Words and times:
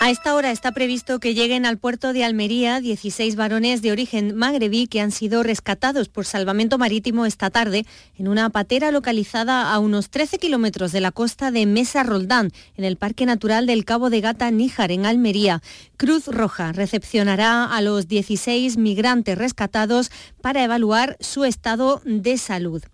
A 0.00 0.10
esta 0.10 0.36
hora 0.36 0.52
está 0.52 0.70
previsto 0.70 1.18
que 1.18 1.34
lleguen 1.34 1.66
al 1.66 1.76
puerto 1.76 2.12
de 2.12 2.22
Almería 2.22 2.80
16 2.80 3.34
varones 3.34 3.82
de 3.82 3.90
origen 3.90 4.36
magrebí 4.36 4.86
que 4.86 5.00
han 5.00 5.10
sido 5.10 5.42
rescatados 5.42 6.08
por 6.08 6.24
salvamento 6.24 6.78
marítimo 6.78 7.26
esta 7.26 7.50
tarde 7.50 7.84
en 8.16 8.28
una 8.28 8.48
patera 8.48 8.92
localizada 8.92 9.72
a 9.72 9.78
unos 9.80 10.08
13 10.10 10.38
kilómetros 10.38 10.92
de 10.92 11.00
la 11.00 11.10
costa 11.10 11.50
de 11.50 11.66
Mesa 11.66 12.04
Roldán, 12.04 12.52
en 12.76 12.84
el 12.84 12.96
Parque 12.96 13.26
Natural 13.26 13.66
del 13.66 13.84
Cabo 13.84 14.08
de 14.08 14.20
Gata 14.20 14.48
Níjar, 14.52 14.92
en 14.92 15.04
Almería. 15.04 15.62
Cruz 15.96 16.28
Roja 16.28 16.70
recepcionará 16.70 17.64
a 17.64 17.82
los 17.82 18.06
16 18.06 18.76
migrantes 18.76 19.36
rescatados 19.36 20.12
para 20.40 20.62
evaluar 20.62 21.16
su 21.18 21.44
estado 21.44 22.02
de 22.04 22.38
salud. 22.38 22.84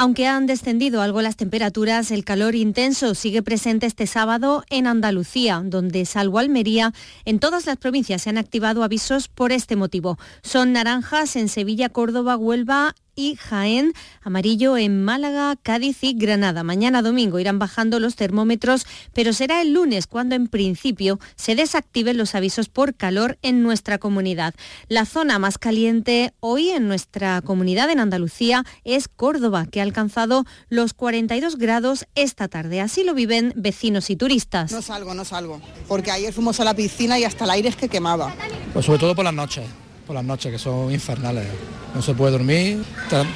Aunque 0.00 0.28
han 0.28 0.46
descendido 0.46 1.02
algo 1.02 1.22
las 1.22 1.34
temperaturas, 1.34 2.12
el 2.12 2.24
calor 2.24 2.54
intenso 2.54 3.16
sigue 3.16 3.42
presente 3.42 3.86
este 3.86 4.06
sábado 4.06 4.62
en 4.70 4.86
Andalucía, 4.86 5.60
donde, 5.64 6.04
salvo 6.04 6.38
Almería, 6.38 6.94
en 7.24 7.40
todas 7.40 7.66
las 7.66 7.78
provincias 7.78 8.22
se 8.22 8.30
han 8.30 8.38
activado 8.38 8.84
avisos 8.84 9.26
por 9.26 9.50
este 9.50 9.74
motivo. 9.74 10.16
Son 10.40 10.72
naranjas 10.72 11.34
en 11.34 11.48
Sevilla, 11.48 11.88
Córdoba, 11.88 12.36
Huelva 12.36 12.94
y 13.18 13.34
Jaén, 13.34 13.94
amarillo 14.22 14.76
en 14.76 15.02
Málaga, 15.04 15.56
Cádiz 15.60 16.04
y 16.04 16.14
Granada. 16.14 16.62
Mañana 16.62 17.02
domingo 17.02 17.40
irán 17.40 17.58
bajando 17.58 17.98
los 17.98 18.14
termómetros, 18.14 18.86
pero 19.12 19.32
será 19.32 19.60
el 19.60 19.72
lunes 19.72 20.06
cuando 20.06 20.36
en 20.36 20.46
principio 20.46 21.18
se 21.34 21.56
desactiven 21.56 22.16
los 22.16 22.36
avisos 22.36 22.68
por 22.68 22.94
calor 22.94 23.36
en 23.42 23.64
nuestra 23.64 23.98
comunidad. 23.98 24.54
La 24.86 25.04
zona 25.04 25.40
más 25.40 25.58
caliente 25.58 26.32
hoy 26.38 26.68
en 26.68 26.86
nuestra 26.86 27.42
comunidad 27.42 27.90
en 27.90 27.98
Andalucía 27.98 28.64
es 28.84 29.08
Córdoba, 29.08 29.66
que 29.66 29.80
ha 29.80 29.82
alcanzado 29.82 30.44
los 30.68 30.94
42 30.94 31.58
grados 31.58 32.06
esta 32.14 32.46
tarde. 32.46 32.80
Así 32.80 33.02
lo 33.02 33.14
viven 33.14 33.52
vecinos 33.56 34.10
y 34.10 34.16
turistas. 34.16 34.70
No 34.70 34.80
salgo, 34.80 35.12
no 35.14 35.24
salgo, 35.24 35.60
porque 35.88 36.12
ayer 36.12 36.32
fuimos 36.32 36.60
a 36.60 36.64
la 36.64 36.74
piscina 36.74 37.18
y 37.18 37.24
hasta 37.24 37.42
el 37.46 37.50
aire 37.50 37.68
es 37.68 37.74
que 37.74 37.88
quemaba. 37.88 38.32
Pues 38.72 38.86
sobre 38.86 39.00
todo 39.00 39.16
por 39.16 39.24
las 39.24 39.34
noches 39.34 39.64
por 40.08 40.14
las 40.14 40.24
noches, 40.24 40.50
que 40.50 40.58
son 40.58 40.90
infernales. 40.90 41.46
No 41.94 42.00
se 42.00 42.14
puede 42.14 42.32
dormir, 42.32 42.82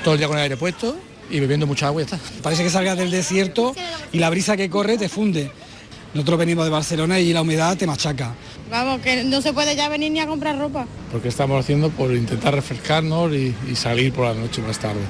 todo 0.03 0.15
el 0.15 0.19
día 0.19 0.27
con 0.27 0.39
el 0.39 0.45
aire 0.45 0.56
puesto 0.56 0.97
y 1.31 1.39
bebiendo 1.39 1.67
mucha 1.67 1.89
agua 1.89 2.01
y 2.01 2.05
está. 2.05 2.19
Parece 2.42 2.65
que 2.65 2.70
salgas 2.70 2.97
del 2.97 3.11
desierto 3.11 3.75
y 4.11 4.19
la 4.19 4.31
brisa 4.31 4.56
que 4.56 4.70
corre 4.70 4.97
te 4.97 5.11
funde. 5.11 5.50
Nosotros 6.15 6.39
venimos 6.39 6.65
de 6.65 6.70
Barcelona 6.70 7.20
y 7.20 7.33
la 7.34 7.43
humedad 7.43 7.77
te 7.77 7.87
machaca. 7.87 8.34
Vamos, 8.70 9.03
que 9.03 9.23
no 9.23 9.43
se 9.43 9.53
puede 9.53 9.77
ya 9.77 9.91
venir 9.91 10.12
ni 10.12 10.20
a 10.20 10.27
comprar 10.27 10.59
ropa. 10.59 10.87
Porque 11.11 11.28
estamos 11.28 11.61
haciendo 11.61 11.91
por 11.91 12.11
intentar 12.15 12.55
refrescarnos 12.55 13.33
y, 13.33 13.55
y 13.70 13.77
salir 13.77 14.12
por 14.12 14.27
la 14.27 14.34
noche 14.34 14.62
más 14.62 14.78
tarde. 14.78 15.00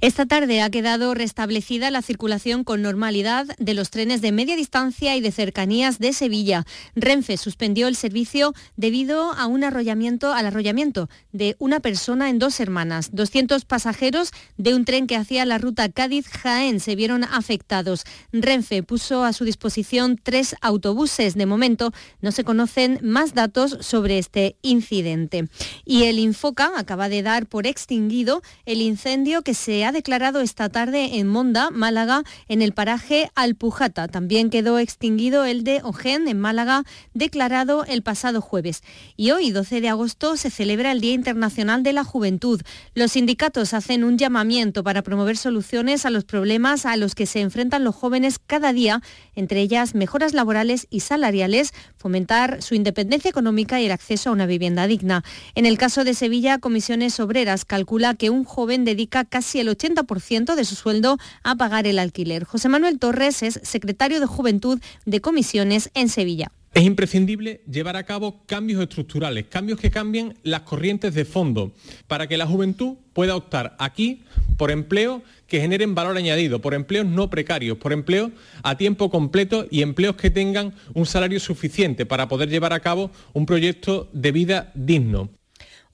Esta 0.00 0.26
tarde 0.26 0.60
ha 0.60 0.70
quedado 0.70 1.14
restablecida 1.14 1.90
la 1.90 2.02
circulación 2.02 2.64
con 2.64 2.82
normalidad 2.82 3.46
de 3.58 3.72
los 3.72 3.90
trenes 3.90 4.20
de 4.20 4.30
media 4.30 4.54
distancia 4.54 5.16
y 5.16 5.22
de 5.22 5.32
cercanías 5.32 5.98
de 5.98 6.12
Sevilla. 6.12 6.66
Renfe 6.94 7.38
suspendió 7.38 7.88
el 7.88 7.96
servicio 7.96 8.52
debido 8.76 9.32
a 9.32 9.46
un 9.46 9.64
arrollamiento, 9.64 10.34
al 10.34 10.46
arrollamiento 10.46 11.08
de 11.32 11.56
una 11.58 11.80
persona 11.80 12.28
en 12.28 12.38
dos 12.38 12.60
hermanas. 12.60 13.10
200 13.12 13.64
pasajeros 13.64 14.32
de 14.58 14.74
un 14.74 14.84
tren 14.84 15.06
que 15.06 15.16
hacía 15.16 15.46
la 15.46 15.56
ruta 15.56 15.88
Cádiz-Jaén 15.88 16.78
se 16.80 16.94
vieron 16.94 17.24
afectados. 17.24 18.04
Renfe 18.32 18.82
puso 18.82 19.24
a 19.24 19.32
su 19.32 19.44
disposición 19.44 20.20
tres 20.22 20.56
autobuses. 20.60 21.36
De 21.36 21.46
momento 21.46 21.92
no 22.20 22.32
se 22.32 22.44
conocen 22.44 22.98
más 23.02 23.32
datos 23.32 23.78
sobre 23.80 24.18
este 24.18 24.56
incidente. 24.60 25.48
Y 25.86 26.04
el 26.04 26.18
Infoca 26.18 26.72
acaba 26.76 27.08
de 27.08 27.22
dar 27.22 27.46
por 27.46 27.66
extinguido 27.66 28.42
el 28.66 28.82
incendio 28.82 29.40
que 29.40 29.54
se 29.54 29.85
ha 29.86 29.92
declarado 29.92 30.40
esta 30.40 30.68
tarde 30.68 31.18
en 31.18 31.28
Monda, 31.28 31.70
Málaga, 31.70 32.24
en 32.48 32.60
el 32.60 32.72
paraje 32.72 33.30
Alpujata. 33.34 34.08
También 34.08 34.50
quedó 34.50 34.78
extinguido 34.78 35.44
el 35.44 35.62
de 35.62 35.80
Ojén, 35.84 36.26
en 36.26 36.40
Málaga, 36.40 36.82
declarado 37.14 37.84
el 37.84 38.02
pasado 38.02 38.40
jueves. 38.40 38.82
Y 39.16 39.30
hoy, 39.30 39.52
12 39.52 39.80
de 39.80 39.88
agosto, 39.88 40.36
se 40.36 40.50
celebra 40.50 40.90
el 40.90 41.00
Día 41.00 41.14
Internacional 41.14 41.84
de 41.84 41.92
la 41.92 42.02
Juventud. 42.02 42.60
Los 42.94 43.12
sindicatos 43.12 43.74
hacen 43.74 44.02
un 44.02 44.18
llamamiento 44.18 44.82
para 44.82 45.02
promover 45.02 45.36
soluciones 45.36 46.04
a 46.04 46.10
los 46.10 46.24
problemas 46.24 46.84
a 46.84 46.96
los 46.96 47.14
que 47.14 47.26
se 47.26 47.40
enfrentan 47.40 47.84
los 47.84 47.94
jóvenes 47.94 48.40
cada 48.44 48.72
día, 48.72 49.02
entre 49.36 49.60
ellas 49.60 49.94
mejoras 49.94 50.34
laborales 50.34 50.88
y 50.90 51.00
salariales, 51.00 51.72
fomentar 51.96 52.60
su 52.60 52.74
independencia 52.74 53.28
económica 53.28 53.80
y 53.80 53.86
el 53.86 53.92
acceso 53.92 54.30
a 54.30 54.32
una 54.32 54.46
vivienda 54.46 54.86
digna. 54.86 55.22
En 55.54 55.64
el 55.64 55.78
caso 55.78 56.02
de 56.02 56.14
Sevilla, 56.14 56.58
Comisiones 56.58 57.20
Obreras 57.20 57.64
calcula 57.64 58.14
que 58.14 58.30
un 58.30 58.44
joven 58.44 58.84
dedica 58.84 59.24
casi 59.24 59.60
el 59.60 59.68
80% 59.76 60.54
de 60.54 60.64
su 60.64 60.74
sueldo 60.74 61.18
a 61.42 61.56
pagar 61.56 61.86
el 61.86 61.98
alquiler. 61.98 62.44
José 62.44 62.68
Manuel 62.68 62.98
Torres 62.98 63.42
es 63.42 63.60
secretario 63.62 64.20
de 64.20 64.26
Juventud 64.26 64.80
de 65.04 65.20
Comisiones 65.20 65.90
en 65.94 66.08
Sevilla. 66.08 66.50
Es 66.76 66.84
imprescindible 66.84 67.62
llevar 67.70 67.96
a 67.96 68.04
cabo 68.04 68.42
cambios 68.44 68.82
estructurales, 68.82 69.46
cambios 69.48 69.80
que 69.80 69.90
cambien 69.90 70.34
las 70.42 70.60
corrientes 70.60 71.14
de 71.14 71.24
fondo, 71.24 71.72
para 72.06 72.26
que 72.26 72.36
la 72.36 72.46
juventud 72.46 72.96
pueda 73.14 73.34
optar 73.34 73.74
aquí 73.78 74.24
por 74.58 74.70
empleos 74.70 75.22
que 75.46 75.58
generen 75.58 75.94
valor 75.94 76.18
añadido, 76.18 76.60
por 76.60 76.74
empleos 76.74 77.06
no 77.06 77.30
precarios, 77.30 77.78
por 77.78 77.94
empleos 77.94 78.30
a 78.62 78.76
tiempo 78.76 79.10
completo 79.10 79.66
y 79.70 79.80
empleos 79.80 80.16
que 80.16 80.30
tengan 80.30 80.74
un 80.92 81.06
salario 81.06 81.40
suficiente 81.40 82.04
para 82.04 82.28
poder 82.28 82.50
llevar 82.50 82.74
a 82.74 82.80
cabo 82.80 83.10
un 83.32 83.46
proyecto 83.46 84.10
de 84.12 84.32
vida 84.32 84.70
digno. 84.74 85.30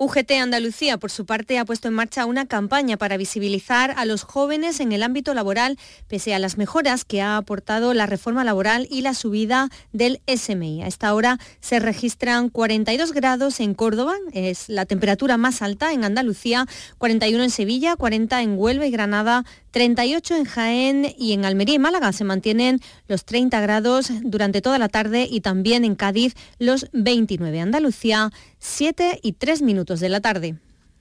UGT 0.03 0.33
Andalucía, 0.33 0.99
por 0.99 1.13
su 1.13 1.27
parte, 1.27 1.61
ha 1.61 1.65
puesto 1.65 1.87
en 1.87 1.95
marcha 1.95 2.27
una 2.27 2.47
campaña 2.47 2.97
para 2.97 3.17
visibilizar 3.17 3.95
a 3.97 4.05
los 4.05 4.25
jóvenes 4.25 4.81
en 4.81 4.91
el 4.91 5.05
ámbito 5.05 5.33
laboral, 5.33 5.79
pese 6.09 6.35
a 6.35 6.41
las 6.41 6.59
mejoras 6.59 7.05
que 7.05 7.23
ha 7.23 7.37
aportado 7.37 7.95
la 7.95 8.07
reforma 8.07 8.43
laboral 8.43 8.89
y 8.91 9.03
la 9.03 9.15
subida 9.15 9.69
del 9.93 10.21
SMI. 10.27 10.83
A 10.83 10.89
esta 10.89 11.15
hora 11.15 11.39
se 11.61 11.79
registran 11.79 12.49
42 12.49 13.13
grados 13.13 13.61
en 13.61 13.75
Córdoba, 13.75 14.15
es 14.33 14.69
la 14.69 14.87
temperatura 14.87 15.37
más 15.37 15.63
alta 15.63 15.93
en 15.93 16.03
Andalucía, 16.03 16.67
41 16.99 17.45
en 17.45 17.51
Sevilla, 17.51 17.95
40 17.95 18.43
en 18.43 18.59
Huelva 18.59 18.87
y 18.87 18.91
Granada, 18.91 19.45
38 19.73 20.37
en 20.37 20.45
Jaén 20.45 21.15
y 21.19 21.33
en 21.33 21.45
Almería 21.45 21.75
y 21.75 21.79
Málaga 21.79 22.13
se 22.13 22.25
mantienen 22.25 22.81
los 23.09 23.25
30 23.25 23.61
grados 23.61 24.13
durante 24.23 24.61
toda 24.61 24.79
la 24.79 24.89
tarde 24.89 25.27
y 25.29 25.41
también 25.41 25.85
en 25.85 25.97
Cádiz 25.97 26.35
los 26.59 26.89
29. 26.93 27.61
Andalucía, 27.61 28.31
7 28.59 29.21
y 29.23 29.33
3 29.33 29.63
minutos 29.63 30.01
de 30.01 30.09
la 30.11 30.21
tarde. 30.21 30.57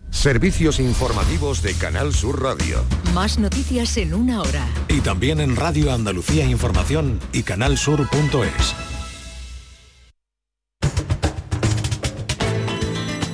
Servicios 0.10 0.80
informativos 0.80 1.62
de 1.62 1.74
Canal 1.74 2.14
Sur 2.14 2.42
Radio. 2.42 2.84
Más 3.14 3.40
noticias 3.40 3.96
en 3.98 4.14
una 4.14 4.42
hora. 4.42 4.68
Y 4.90 5.00
también 5.00 5.40
en 5.40 5.56
Radio 5.56 5.92
Andalucía 5.92 6.46
Información 6.46 7.20
y 7.32 7.44
canalsur.es. 7.44 8.76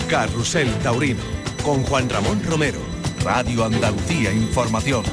Carrusel 0.07 0.71
Taurino 0.83 1.21
con 1.63 1.83
Juan 1.83 2.09
Ramón 2.09 2.41
Romero 2.43 2.86
Radio 3.23 3.65
Andalucía 3.65 4.31
Información. 4.33 5.03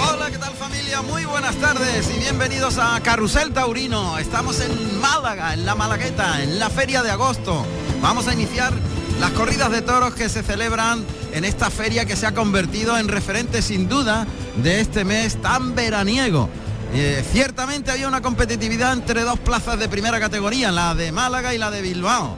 Hola, 0.00 0.30
¿qué 0.30 0.38
tal 0.38 0.54
familia? 0.54 1.02
Muy 1.02 1.24
buenas 1.24 1.56
tardes 1.56 2.10
y 2.14 2.18
bienvenidos 2.18 2.78
a 2.78 3.00
Carrusel 3.02 3.52
Taurino. 3.52 4.18
Estamos 4.18 4.60
en 4.60 5.00
Málaga, 5.00 5.54
en 5.54 5.66
la 5.66 5.74
Malagueta, 5.74 6.42
en 6.42 6.58
la 6.58 6.70
feria 6.70 7.02
de 7.02 7.10
agosto. 7.10 7.64
Vamos 8.00 8.28
a 8.28 8.34
iniciar 8.34 8.72
las 9.20 9.30
corridas 9.32 9.70
de 9.70 9.82
toros 9.82 10.14
que 10.14 10.28
se 10.28 10.42
celebran 10.42 11.04
en 11.32 11.44
esta 11.44 11.70
feria 11.70 12.04
que 12.04 12.16
se 12.16 12.26
ha 12.26 12.34
convertido 12.34 12.96
en 12.98 13.08
referente 13.08 13.62
sin 13.62 13.88
duda 13.88 14.26
de 14.62 14.80
este 14.80 15.04
mes 15.04 15.40
tan 15.40 15.74
veraniego. 15.74 16.48
Eh, 16.94 17.24
ciertamente 17.32 17.90
había 17.90 18.08
una 18.08 18.22
competitividad 18.22 18.92
entre 18.92 19.22
dos 19.22 19.38
plazas 19.38 19.78
de 19.78 19.88
primera 19.88 20.20
categoría, 20.20 20.72
la 20.72 20.94
de 20.94 21.12
Málaga 21.12 21.54
y 21.54 21.58
la 21.58 21.70
de 21.70 21.82
Bilbao. 21.82 22.36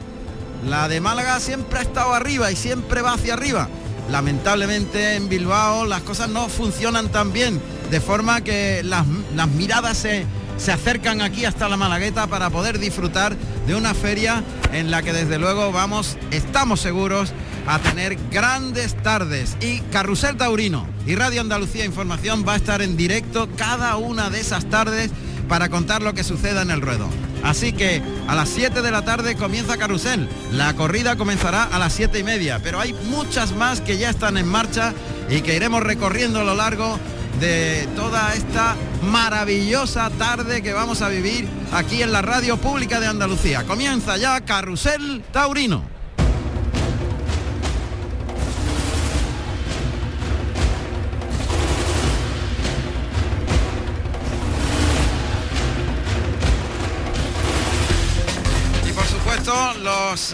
La 0.67 0.89
de 0.89 1.01
Málaga 1.01 1.39
siempre 1.39 1.79
ha 1.79 1.83
estado 1.83 2.15
arriba 2.15 2.51
y 2.51 2.57
siempre 2.57 3.03
va 3.03 3.15
hacia 3.15 3.35
arriba. 3.35 3.69
Lamentablemente 4.11 5.17
en 5.17 5.29
Bilbao 5.29 5.85
las 5.85 6.03
cosas 6.03 6.29
no 6.31 6.49
funcionan 6.49 7.11
tan 7.11 7.33
bien, 7.33 7.61
de 7.91 8.01
forma 8.01 8.41
que 8.41 8.83
las, 8.83 9.07
miradas 9.55 9.99
se, 9.99 10.25
se 10.57 10.73
acercan 10.73 11.21
aquí 11.21 11.45
hasta 11.45 11.69
la 11.69 11.77
Malagueta 11.77 12.27
para 12.27 12.51
poder 12.51 12.79
disfrutar 12.79 13.37
de 13.67 13.75
una 13.75 13.95
feria 13.95 14.43
en 14.73 14.91
la 14.91 15.03
que 15.03 15.13
desde 15.13 15.39
luego 15.39 15.71
vamos, 15.73 16.17
estamos 16.31 16.81
seguros, 16.81 17.33
a 17.69 17.79
tener 17.79 18.17
grandes 18.31 19.01
tardes. 19.03 19.57
Y 19.61 19.81
Carrusel 19.93 20.37
Taurino 20.37 20.87
y 21.07 21.15
Radio 21.15 21.43
Andalucía 21.43 21.85
Información 21.85 22.45
va 22.47 22.55
a 22.55 22.57
estar 22.57 22.81
en 22.81 22.97
directo 22.97 23.49
cada 23.57 23.97
una 23.97 24.31
de 24.31 24.41
esas 24.41 24.65
tardes 24.71 25.11
para 25.49 25.69
contar 25.69 26.03
lo 26.03 26.15
que 26.15 26.25
suceda 26.25 26.63
en 26.63 26.71
el 26.71 26.81
ruedo. 26.81 27.09
Así 27.43 27.73
que 27.73 28.03
a 28.27 28.35
las 28.35 28.49
7 28.49 28.83
de 28.83 28.91
la 28.91 29.05
tarde 29.05 29.37
comienza 29.37 29.77
Carrusel. 29.77 30.29
La 30.53 30.75
corrida 30.75 31.17
comenzará 31.17 31.65
a 31.65 31.79
las 31.79 31.93
7 31.93 32.19
y 32.19 32.25
media, 32.25 32.61
pero 32.63 32.81
hay 32.81 32.95
muchas 33.11 33.53
más 33.53 33.81
que 33.81 33.99
ya 33.99 34.11
están 34.11 34.39
en 34.39 34.49
marcha 34.49 34.95
y 35.29 35.43
que 35.43 35.55
iremos 35.55 35.83
recorriendo 35.83 36.41
a 36.41 36.45
lo 36.45 36.55
largo 36.55 36.99
de 37.39 37.87
toda 37.95 38.35
esta 38.35 38.77
maravillosa 39.03 40.11
tarde 40.11 40.63
que 40.63 40.73
vamos 40.73 41.03
a 41.03 41.09
vivir 41.09 41.47
aquí 41.73 42.03
en 42.03 42.13
la 42.13 42.23
radio 42.23 42.57
pública 42.57 42.99
de 42.99 43.07
Andalucía. 43.07 43.65
Comienza 43.65 44.17
ya 44.17 44.41
Carrusel 44.41 45.23
Taurino. 45.33 45.98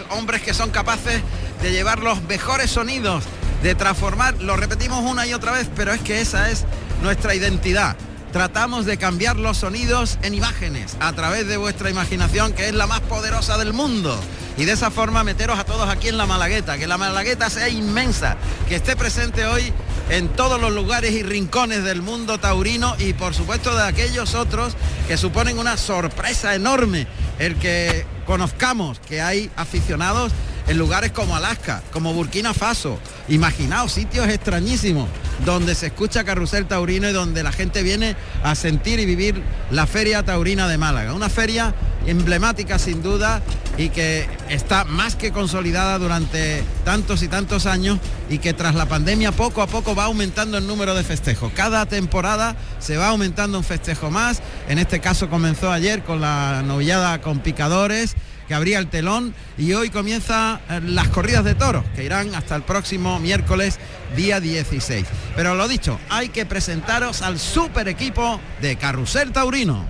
Hombres 0.09 0.41
que 0.41 0.53
son 0.53 0.69
capaces 0.71 1.21
de 1.61 1.71
llevar 1.71 1.99
los 1.99 2.21
mejores 2.23 2.71
sonidos, 2.71 3.23
de 3.63 3.75
transformar, 3.75 4.41
lo 4.41 4.57
repetimos 4.57 5.03
una 5.09 5.25
y 5.25 5.33
otra 5.33 5.51
vez, 5.51 5.67
pero 5.75 5.93
es 5.93 6.01
que 6.01 6.21
esa 6.21 6.49
es 6.49 6.65
nuestra 7.01 7.35
identidad. 7.35 7.95
Tratamos 8.31 8.85
de 8.85 8.97
cambiar 8.97 9.37
los 9.37 9.57
sonidos 9.57 10.17
en 10.21 10.33
imágenes 10.33 10.97
a 10.99 11.13
través 11.13 11.47
de 11.47 11.57
vuestra 11.57 11.89
imaginación, 11.89 12.53
que 12.53 12.67
es 12.67 12.73
la 12.73 12.85
más 12.85 12.99
poderosa 13.01 13.57
del 13.57 13.71
mundo. 13.71 14.19
Y 14.57 14.65
de 14.65 14.73
esa 14.73 14.91
forma 14.91 15.23
meteros 15.23 15.57
a 15.57 15.63
todos 15.63 15.89
aquí 15.89 16.09
en 16.09 16.17
la 16.17 16.25
Malagueta, 16.25 16.77
que 16.77 16.87
la 16.87 16.97
Malagueta 16.97 17.49
sea 17.49 17.69
inmensa, 17.69 18.35
que 18.67 18.75
esté 18.75 18.95
presente 18.95 19.45
hoy 19.45 19.71
en 20.09 20.27
todos 20.29 20.59
los 20.59 20.73
lugares 20.73 21.11
y 21.11 21.23
rincones 21.23 21.83
del 21.83 22.01
mundo 22.01 22.37
taurino 22.37 22.95
y 22.99 23.13
por 23.13 23.33
supuesto 23.33 23.75
de 23.75 23.83
aquellos 23.83 24.35
otros 24.35 24.75
que 25.07 25.17
suponen 25.17 25.57
una 25.57 25.77
sorpresa 25.77 26.55
enorme 26.55 27.07
el 27.39 27.55
que 27.55 28.05
conozcamos 28.25 28.99
que 28.99 29.21
hay 29.21 29.49
aficionados 29.55 30.31
en 30.67 30.77
lugares 30.77 31.11
como 31.11 31.35
Alaska, 31.35 31.83
como 31.91 32.13
Burkina 32.13 32.53
Faso. 32.53 32.99
Imaginaos 33.27 33.91
sitios 33.91 34.27
extrañísimos 34.27 35.07
donde 35.45 35.75
se 35.75 35.87
escucha 35.87 36.23
carrusel 36.23 36.65
taurino 36.65 37.09
y 37.09 37.13
donde 37.13 37.43
la 37.43 37.51
gente 37.51 37.83
viene 37.83 38.15
a 38.43 38.55
sentir 38.55 38.99
y 38.99 39.05
vivir 39.05 39.41
la 39.71 39.85
Feria 39.85 40.23
Taurina 40.23 40.67
de 40.67 40.77
Málaga. 40.77 41.13
Una 41.13 41.29
feria 41.29 41.73
emblemática 42.07 42.79
sin 42.79 43.01
duda 43.01 43.41
y 43.77 43.89
que 43.89 44.27
está 44.49 44.85
más 44.85 45.15
que 45.15 45.31
consolidada 45.31 45.97
durante 45.97 46.63
tantos 46.83 47.23
y 47.23 47.27
tantos 47.27 47.65
años 47.65 47.99
y 48.29 48.39
que 48.39 48.53
tras 48.53 48.75
la 48.75 48.85
pandemia 48.85 49.31
poco 49.31 49.61
a 49.61 49.67
poco 49.67 49.95
va 49.95 50.05
aumentando 50.05 50.57
el 50.57 50.67
número 50.67 50.95
de 50.95 51.03
festejos. 51.03 51.51
Cada 51.53 51.85
temporada 51.85 52.55
se 52.79 52.97
va 52.97 53.09
aumentando 53.09 53.57
un 53.57 53.63
festejo 53.63 54.09
más. 54.09 54.41
En 54.69 54.79
este 54.79 54.99
caso 54.99 55.29
comenzó 55.29 55.71
ayer 55.71 56.03
con 56.03 56.21
la 56.21 56.63
novillada 56.65 57.21
con 57.21 57.39
picadores 57.39 58.15
que 58.47 58.53
abría 58.53 58.79
el 58.79 58.87
telón 58.87 59.33
y 59.57 59.73
hoy 59.73 59.89
comienza 59.89 60.61
eh, 60.69 60.79
las 60.83 61.07
corridas 61.09 61.43
de 61.43 61.55
toros 61.55 61.83
que 61.95 62.03
irán 62.03 62.35
hasta 62.35 62.55
el 62.55 62.61
próximo 62.61 63.19
miércoles 63.19 63.79
día 64.15 64.39
16. 64.39 65.05
Pero 65.35 65.55
lo 65.55 65.67
dicho, 65.67 65.99
hay 66.09 66.29
que 66.29 66.45
presentaros 66.45 67.21
al 67.21 67.39
super 67.39 67.87
equipo 67.87 68.39
de 68.61 68.75
Carrusel 68.75 69.31
Taurino. 69.31 69.85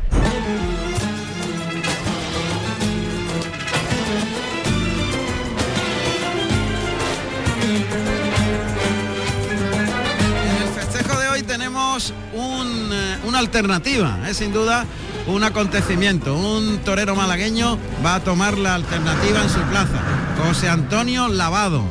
Un, 12.33 12.89
eh, 12.91 13.17
una 13.25 13.39
alternativa, 13.39 14.19
es 14.29 14.37
sin 14.37 14.51
duda 14.51 14.85
un 15.27 15.43
acontecimiento. 15.43 16.35
Un 16.35 16.79
torero 16.79 17.15
malagueño 17.15 17.77
va 18.05 18.15
a 18.15 18.19
tomar 18.19 18.57
la 18.57 18.75
alternativa 18.75 19.41
en 19.41 19.49
su 19.49 19.61
plaza. 19.61 20.01
José 20.45 20.69
Antonio 20.69 21.27
Lavado. 21.27 21.83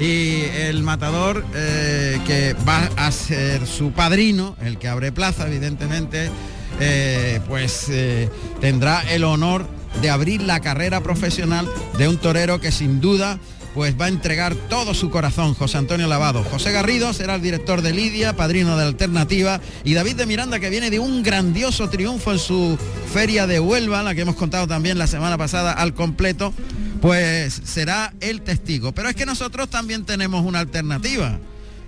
Y 0.00 0.42
el 0.54 0.84
matador 0.84 1.44
eh, 1.54 2.20
que 2.24 2.54
va 2.66 2.88
a 2.96 3.10
ser 3.10 3.66
su 3.66 3.90
padrino, 3.90 4.56
el 4.62 4.78
que 4.78 4.86
abre 4.86 5.10
plaza, 5.10 5.48
evidentemente, 5.48 6.30
eh, 6.78 7.40
pues 7.48 7.86
eh, 7.88 8.30
tendrá 8.60 9.02
el 9.10 9.24
honor 9.24 9.66
de 10.00 10.10
abrir 10.10 10.42
la 10.42 10.60
carrera 10.60 11.02
profesional 11.02 11.68
de 11.98 12.06
un 12.06 12.16
torero 12.18 12.60
que 12.60 12.70
sin 12.70 13.00
duda 13.00 13.40
pues 13.74 14.00
va 14.00 14.06
a 14.06 14.08
entregar 14.08 14.54
todo 14.54 14.94
su 14.94 15.10
corazón, 15.10 15.54
José 15.54 15.78
Antonio 15.78 16.06
Lavado. 16.06 16.42
José 16.44 16.72
Garrido 16.72 17.12
será 17.12 17.36
el 17.36 17.42
director 17.42 17.82
de 17.82 17.92
Lidia, 17.92 18.34
padrino 18.34 18.76
de 18.76 18.84
Alternativa, 18.84 19.60
y 19.84 19.94
David 19.94 20.16
de 20.16 20.26
Miranda, 20.26 20.58
que 20.58 20.70
viene 20.70 20.90
de 20.90 20.98
un 20.98 21.22
grandioso 21.22 21.88
triunfo 21.88 22.32
en 22.32 22.38
su 22.38 22.78
feria 23.12 23.46
de 23.46 23.60
Huelva, 23.60 24.02
la 24.02 24.14
que 24.14 24.22
hemos 24.22 24.36
contado 24.36 24.66
también 24.66 24.98
la 24.98 25.06
semana 25.06 25.38
pasada 25.38 25.72
al 25.72 25.94
completo, 25.94 26.52
pues 27.00 27.60
será 27.64 28.14
el 28.20 28.42
testigo. 28.42 28.92
Pero 28.92 29.08
es 29.08 29.14
que 29.14 29.26
nosotros 29.26 29.68
también 29.68 30.04
tenemos 30.04 30.44
una 30.44 30.60
alternativa. 30.60 31.38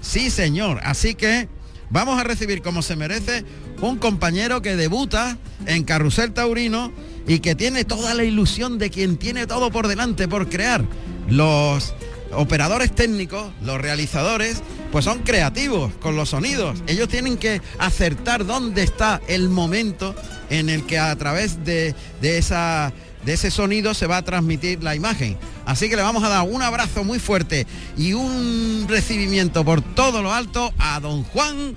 Sí, 0.00 0.30
señor. 0.30 0.80
Así 0.84 1.14
que 1.14 1.48
vamos 1.90 2.18
a 2.20 2.24
recibir 2.24 2.62
como 2.62 2.82
se 2.82 2.96
merece 2.96 3.44
un 3.80 3.96
compañero 3.96 4.62
que 4.62 4.76
debuta 4.76 5.38
en 5.66 5.84
Carrusel 5.84 6.32
Taurino 6.32 6.92
y 7.26 7.40
que 7.40 7.54
tiene 7.54 7.84
toda 7.84 8.14
la 8.14 8.24
ilusión 8.24 8.78
de 8.78 8.90
quien 8.90 9.16
tiene 9.16 9.46
todo 9.46 9.70
por 9.70 9.88
delante 9.88 10.28
por 10.28 10.48
crear 10.48 10.84
los 11.30 11.94
operadores 12.32 12.94
técnicos, 12.94 13.50
los 13.62 13.80
realizadores, 13.80 14.62
pues 14.92 15.04
son 15.04 15.20
creativos 15.20 15.92
con 16.00 16.16
los 16.16 16.30
sonidos. 16.30 16.82
Ellos 16.86 17.08
tienen 17.08 17.36
que 17.36 17.62
acertar 17.78 18.44
dónde 18.44 18.82
está 18.82 19.20
el 19.28 19.48
momento 19.48 20.14
en 20.50 20.68
el 20.68 20.84
que 20.84 20.98
a 20.98 21.14
través 21.16 21.64
de, 21.64 21.94
de, 22.20 22.38
esa, 22.38 22.92
de 23.24 23.32
ese 23.34 23.50
sonido 23.50 23.94
se 23.94 24.06
va 24.06 24.18
a 24.18 24.24
transmitir 24.24 24.82
la 24.82 24.94
imagen. 24.94 25.38
Así 25.64 25.88
que 25.88 25.96
le 25.96 26.02
vamos 26.02 26.24
a 26.24 26.28
dar 26.28 26.48
un 26.48 26.62
abrazo 26.62 27.04
muy 27.04 27.18
fuerte 27.18 27.66
y 27.96 28.12
un 28.12 28.86
recibimiento 28.88 29.64
por 29.64 29.82
todo 29.82 30.22
lo 30.22 30.32
alto 30.32 30.72
a 30.78 31.00
don 31.00 31.22
Juan 31.24 31.76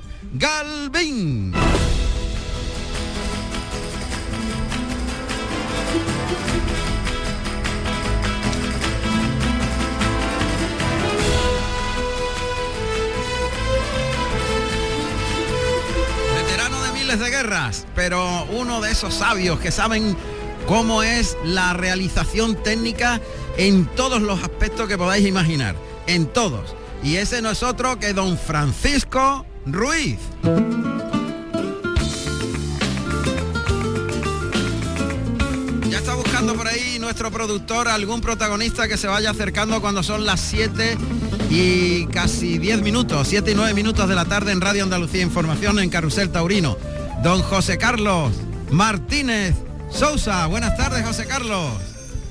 De 17.14 17.30
guerras, 17.30 17.86
pero 17.94 18.44
uno 18.46 18.82
de 18.82 18.90
esos 18.90 19.14
sabios 19.14 19.60
que 19.60 19.70
saben 19.70 20.18
cómo 20.68 21.04
es 21.04 21.38
la 21.46 21.74
realización 21.74 22.56
técnica 22.64 23.22
en 23.56 23.86
todos 23.86 24.20
los 24.20 24.42
aspectos 24.42 24.88
que 24.88 24.98
podáis 24.98 25.24
imaginar, 25.28 25.76
en 26.08 26.26
todos. 26.26 26.76
Y 27.04 27.18
ese 27.18 27.44
no 27.44 27.52
es 27.52 27.62
otro 27.62 28.00
que 28.00 28.14
don 28.14 28.36
Francisco 28.36 29.46
Ruiz. 29.68 30.18
Ya 35.88 36.00
está 36.00 36.16
buscando 36.16 36.56
por 36.56 36.68
ahí 36.68 36.98
nuestro 37.00 37.30
productor 37.30 37.90
algún 37.90 38.22
protagonista 38.22 38.88
que 38.88 38.98
se 38.98 39.06
vaya 39.06 39.30
acercando 39.30 39.80
cuando 39.82 40.02
son 40.02 40.26
las 40.26 40.40
7 40.40 40.98
y 41.52 42.08
casi 42.08 42.58
10 42.58 42.82
minutos, 42.82 43.28
7 43.28 43.52
y 43.52 43.54
9 43.54 43.76
minutos 43.76 44.10
de 44.10 44.16
la 44.16 44.26
tarde 44.26 44.52
en 44.52 44.62
Radio 44.62 44.82
Andalucía 44.82 45.22
Información 45.22 45.78
en 45.78 45.92
Carrusel 45.92 46.32
Taurino. 46.32 46.76
Don 47.24 47.42
José 47.42 47.78
Carlos 47.78 48.34
Martínez 48.70 49.56
Sousa. 49.90 50.46
Buenas 50.48 50.76
tardes, 50.76 51.06
José 51.06 51.26
Carlos. 51.26 51.72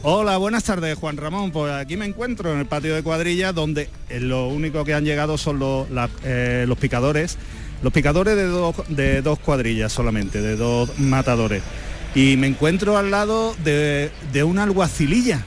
Hola, 0.02 0.36
buenas 0.36 0.64
tardes, 0.64 0.98
Juan 0.98 1.16
Ramón. 1.16 1.50
Pues 1.50 1.72
aquí 1.72 1.96
me 1.96 2.04
encuentro 2.04 2.52
en 2.52 2.58
el 2.58 2.66
patio 2.66 2.94
de 2.94 3.02
cuadrilla, 3.02 3.54
donde 3.54 3.88
lo 4.20 4.48
único 4.48 4.84
que 4.84 4.92
han 4.92 5.06
llegado 5.06 5.38
son 5.38 5.60
eh, 6.24 6.66
los 6.68 6.76
picadores. 6.76 7.38
Los 7.82 7.90
picadores 7.90 8.36
de 8.36 9.22
dos, 9.22 9.38
cuadrillas 9.38 9.90
solamente, 9.90 10.42
de 10.42 10.56
dos 10.56 10.98
matadores. 10.98 11.62
Y 12.14 12.36
me 12.36 12.46
encuentro 12.46 12.98
al 12.98 13.10
lado 13.10 13.56
de, 13.64 14.10
de 14.30 14.44
una 14.44 14.64
alguacililla, 14.64 15.42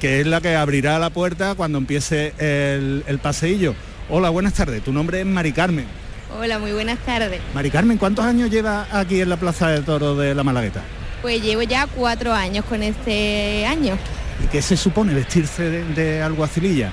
que 0.00 0.22
es 0.22 0.26
la 0.26 0.40
que 0.40 0.56
abrirá 0.56 0.98
la 0.98 1.10
puerta 1.10 1.56
cuando 1.56 1.76
empiece 1.76 2.32
el, 2.38 3.04
el 3.06 3.18
paseillo. 3.18 3.74
Hola, 4.08 4.30
buenas 4.30 4.54
tardes. 4.54 4.82
Tu 4.82 4.94
nombre 4.94 5.20
es 5.20 5.26
Mari 5.26 5.52
Carmen. 5.52 6.07
Hola, 6.36 6.58
muy 6.58 6.72
buenas 6.72 6.98
tardes. 6.98 7.40
Mari 7.54 7.70
Carmen, 7.70 7.96
¿cuántos 7.96 8.24
años 8.24 8.50
lleva 8.50 8.86
aquí 8.92 9.20
en 9.20 9.30
la 9.30 9.38
Plaza 9.38 9.68
de 9.68 9.80
Toro 9.80 10.14
de 10.14 10.34
la 10.34 10.44
Malagueta? 10.44 10.82
Pues 11.22 11.42
llevo 11.42 11.62
ya 11.62 11.86
cuatro 11.86 12.34
años 12.34 12.64
con 12.66 12.82
este 12.82 13.64
año. 13.64 13.96
¿Y 14.44 14.46
qué 14.48 14.60
se 14.60 14.76
supone 14.76 15.14
vestirse 15.14 15.64
de, 15.64 15.84
de 15.84 16.22
alguacililla? 16.22 16.92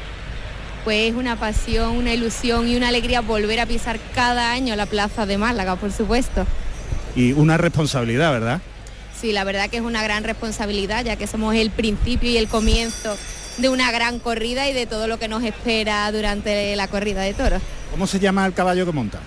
Pues 0.86 1.13
una 1.13 1.36
pasión, 1.36 1.98
una 1.98 2.13
ilusión 2.13 2.68
y 2.68 2.77
una 2.77 2.88
alegría 2.88 3.22
volver 3.22 3.60
a 3.60 3.65
pisar 3.65 4.00
cada 4.13 4.51
año 4.51 4.75
la 4.75 4.86
Plaza 4.86 5.25
de 5.25 5.38
Málaga, 5.38 5.75
por 5.75 5.92
supuesto. 5.92 6.48
Y 7.15 7.34
una 7.34 7.58
responsabilidad, 7.58 8.32
¿verdad? 8.32 8.62
Sí, 9.20 9.32
la 9.32 9.44
verdad 9.44 9.70
que 9.70 9.77
es 9.77 9.84
una 9.84 10.01
gran 10.01 10.24
responsabilidad, 10.24 11.04
ya 11.04 11.18
que 11.18 11.27
somos 11.27 11.56
el 11.56 11.72
principio 11.72 12.30
y 12.30 12.38
el 12.38 12.48
comienzo 12.48 13.18
de 13.58 13.70
una 13.70 13.92
gran 13.92 14.20
corrida 14.20 14.68
y 14.70 14.74
de 14.74 14.86
todo 14.86 15.08
lo 15.08 15.20
que 15.20 15.27
nos 15.27 15.44
espera 15.44 16.12
durante 16.12 16.75
la 16.75 16.88
corrida 16.88 17.22
de 17.22 17.34
toros. 17.34 17.62
¿Cómo 17.95 18.07
se 18.07 18.19
llama 18.19 18.45
el 18.45 18.51
caballo 18.51 18.85
que 18.85 18.91
montas? 18.91 19.21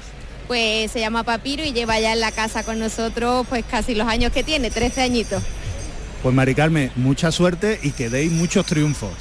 Pues 0.47 0.93
se 0.93 1.01
llama 1.01 1.23
Papiro 1.23 1.65
y 1.65 1.73
lleva 1.73 1.99
ya 2.01 2.13
en 2.13 2.21
la 2.21 2.33
casa 2.33 2.65
con 2.65 2.79
nosotros 2.79 3.47
pues 3.49 3.65
casi 3.65 3.95
los 3.95 4.07
años 4.07 4.31
que 4.31 4.45
tiene, 4.45 4.71
13 4.71 5.01
añitos. 5.01 5.43
Pues 6.23 6.35
Mari 6.35 6.55
Carmen, 6.55 6.93
mucha 6.95 7.33
suerte 7.33 7.81
y 7.83 7.93
que 7.93 8.11
deis 8.11 8.31
muchos 8.31 8.67
triunfos. 8.67 9.15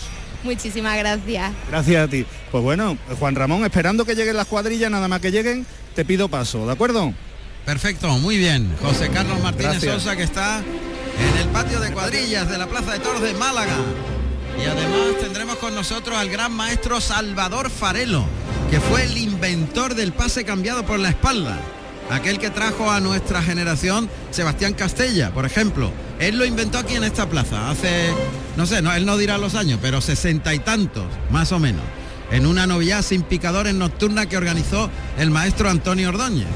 Muchísimas 0.44 0.98
gracias. 0.98 1.54
Gracias 1.70 2.04
a 2.04 2.10
ti. 2.10 2.26
Pues 2.52 2.62
bueno, 2.62 2.98
Juan 3.20 3.36
Ramón, 3.36 3.64
esperando 3.64 4.04
que 4.04 4.16
lleguen 4.16 4.36
las 4.36 4.48
cuadrillas, 4.48 4.92
nada 4.92 5.08
más 5.08 5.22
que 5.22 5.32
lleguen, 5.32 5.66
te 5.96 6.04
pido 6.04 6.28
paso, 6.28 6.66
¿de 6.66 6.74
acuerdo? 6.74 7.14
Perfecto, 7.66 8.10
muy 8.18 8.36
bien. 8.36 8.76
José 8.82 9.10
Carlos 9.10 9.42
Martínez 9.42 9.82
Gracias. 9.82 9.94
Sosa 9.94 10.18
que 10.18 10.24
está 10.24 10.58
en 10.60 11.42
el 11.42 11.48
patio 11.54 11.80
de 11.80 11.94
cuadrillas 11.94 12.50
de 12.50 12.58
la 12.58 12.68
Plaza 12.68 12.92
de 12.92 13.00
Toros 13.00 13.22
de 13.22 13.34
Málaga. 13.36 13.78
Y 14.60 14.66
además 14.66 15.20
tendremos 15.22 15.58
con 15.58 15.76
nosotros 15.76 16.18
al 16.18 16.30
gran 16.30 16.52
maestro 16.52 17.00
Salvador 17.00 17.70
Farelo, 17.70 18.26
que 18.70 18.80
fue 18.80 19.04
el 19.04 19.18
inventor 19.18 19.96
del 19.96 20.14
pase 20.14 20.44
cambiado 20.44 20.86
por 20.86 21.00
la 21.00 21.10
espalda. 21.10 21.60
Aquel 22.10 22.40
que 22.40 22.50
trajo 22.50 22.90
a 22.90 23.00
nuestra 23.00 23.42
generación 23.44 24.10
Sebastián 24.32 24.74
Castella, 24.74 25.32
por 25.32 25.46
ejemplo. 25.46 25.92
Él 26.20 26.38
lo 26.38 26.46
inventó 26.46 26.78
aquí 26.78 26.96
en 26.96 27.04
esta 27.04 27.30
plaza, 27.30 27.70
hace, 27.70 28.10
no 28.56 28.66
sé, 28.66 28.82
no, 28.82 28.94
él 28.94 29.06
no 29.06 29.18
dirá 29.18 29.38
los 29.38 29.56
años, 29.56 29.80
pero 29.82 30.02
sesenta 30.02 30.56
y 30.56 30.60
tantos, 30.60 31.06
más 31.30 31.52
o 31.52 31.60
menos. 31.60 31.84
En 32.32 32.46
una 32.46 32.66
novillada 32.66 33.04
sin 33.04 33.24
picadores 33.24 33.76
nocturna 33.76 34.26
que 34.26 34.38
organizó 34.38 34.90
el 35.18 35.30
maestro 35.30 35.70
Antonio 35.70 36.10
Ordóñez. 36.10 36.48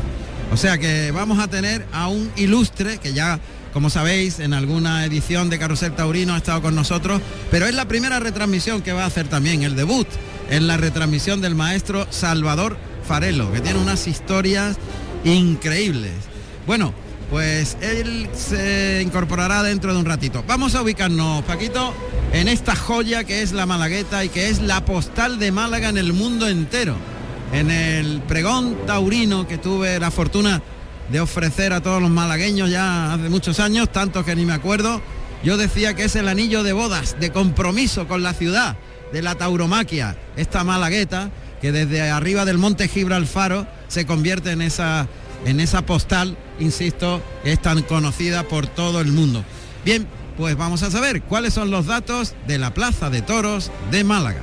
O 0.51 0.57
sea 0.57 0.77
que 0.77 1.11
vamos 1.11 1.39
a 1.39 1.47
tener 1.47 1.85
a 1.93 2.07
un 2.07 2.31
ilustre 2.35 2.97
que 2.97 3.13
ya, 3.13 3.39
como 3.73 3.89
sabéis, 3.89 4.39
en 4.39 4.53
alguna 4.53 5.05
edición 5.05 5.49
de 5.49 5.59
Carrusel 5.59 5.93
Taurino 5.93 6.33
ha 6.33 6.37
estado 6.37 6.61
con 6.61 6.75
nosotros, 6.75 7.21
pero 7.49 7.65
es 7.65 7.73
la 7.73 7.87
primera 7.87 8.19
retransmisión 8.19 8.81
que 8.81 8.93
va 8.93 9.03
a 9.03 9.07
hacer 9.07 9.27
también, 9.27 9.63
el 9.63 9.75
debut 9.75 10.07
en 10.49 10.67
la 10.67 10.77
retransmisión 10.77 11.41
del 11.41 11.55
maestro 11.55 12.07
Salvador 12.09 12.77
Farelo, 13.07 13.51
que 13.51 13.61
tiene 13.61 13.79
unas 13.79 14.07
historias 14.07 14.77
increíbles. 15.23 16.11
Bueno, 16.67 16.93
pues 17.29 17.77
él 17.81 18.29
se 18.33 19.01
incorporará 19.03 19.63
dentro 19.63 19.93
de 19.93 19.99
un 19.99 20.05
ratito. 20.05 20.43
Vamos 20.47 20.75
a 20.75 20.81
ubicarnos, 20.81 21.43
Paquito, 21.45 21.93
en 22.33 22.47
esta 22.47 22.75
joya 22.75 23.23
que 23.23 23.41
es 23.41 23.53
la 23.53 23.65
Malagueta 23.65 24.25
y 24.25 24.29
que 24.29 24.49
es 24.49 24.59
la 24.61 24.83
postal 24.83 25.39
de 25.39 25.51
Málaga 25.51 25.89
en 25.89 25.97
el 25.97 26.13
mundo 26.13 26.47
entero 26.47 26.95
en 27.53 27.69
el 27.69 28.21
pregón 28.21 28.77
taurino 28.85 29.47
que 29.47 29.57
tuve 29.57 29.99
la 29.99 30.11
fortuna 30.11 30.61
de 31.11 31.19
ofrecer 31.19 31.73
a 31.73 31.81
todos 31.81 32.01
los 32.01 32.09
malagueños 32.09 32.69
ya 32.69 33.13
hace 33.13 33.29
muchos 33.29 33.59
años, 33.59 33.91
tantos 33.91 34.25
que 34.25 34.35
ni 34.35 34.45
me 34.45 34.53
acuerdo. 34.53 35.01
Yo 35.43 35.57
decía 35.57 35.95
que 35.95 36.03
es 36.03 36.15
el 36.15 36.27
anillo 36.27 36.63
de 36.63 36.73
bodas, 36.73 37.19
de 37.19 37.31
compromiso 37.31 38.07
con 38.07 38.23
la 38.23 38.33
ciudad, 38.33 38.77
de 39.11 39.21
la 39.21 39.35
tauromaquia, 39.35 40.15
esta 40.37 40.63
malagueta 40.63 41.31
que 41.61 41.71
desde 41.71 42.01
arriba 42.09 42.45
del 42.45 42.57
monte 42.57 42.87
Gibralfaro 42.87 43.67
se 43.87 44.05
convierte 44.05 44.51
en 44.51 44.61
esa, 44.61 45.07
en 45.45 45.59
esa 45.59 45.85
postal, 45.85 46.37
insisto, 46.59 47.21
es 47.43 47.61
tan 47.61 47.83
conocida 47.83 48.43
por 48.43 48.67
todo 48.67 48.99
el 48.99 49.11
mundo. 49.11 49.43
Bien, 49.85 50.07
pues 50.37 50.57
vamos 50.57 50.81
a 50.81 50.89
saber 50.89 51.21
cuáles 51.21 51.53
son 51.53 51.69
los 51.69 51.85
datos 51.85 52.33
de 52.47 52.57
la 52.57 52.73
Plaza 52.73 53.09
de 53.09 53.21
Toros 53.21 53.71
de 53.91 54.03
Málaga. 54.03 54.41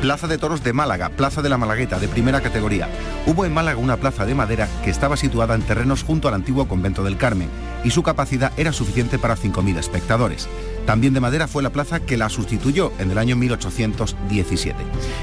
Plaza 0.00 0.28
de 0.28 0.38
Toros 0.38 0.62
de 0.62 0.72
Málaga, 0.72 1.08
Plaza 1.08 1.42
de 1.42 1.48
la 1.48 1.58
Malagueta, 1.58 1.98
de 1.98 2.06
primera 2.06 2.40
categoría. 2.40 2.88
Hubo 3.26 3.44
en 3.44 3.52
Málaga 3.52 3.78
una 3.78 3.96
plaza 3.96 4.26
de 4.26 4.34
madera 4.34 4.68
que 4.84 4.90
estaba 4.90 5.16
situada 5.16 5.56
en 5.56 5.62
terrenos 5.62 6.04
junto 6.04 6.28
al 6.28 6.34
antiguo 6.34 6.68
convento 6.68 7.02
del 7.02 7.16
Carmen 7.16 7.48
y 7.82 7.90
su 7.90 8.04
capacidad 8.04 8.52
era 8.56 8.72
suficiente 8.72 9.18
para 9.18 9.36
5.000 9.36 9.76
espectadores. 9.76 10.48
También 10.88 11.12
de 11.12 11.20
madera 11.20 11.48
fue 11.48 11.62
la 11.62 11.68
plaza 11.68 12.00
que 12.00 12.16
la 12.16 12.30
sustituyó 12.30 12.94
en 12.98 13.10
el 13.10 13.18
año 13.18 13.36
1817. 13.36 14.74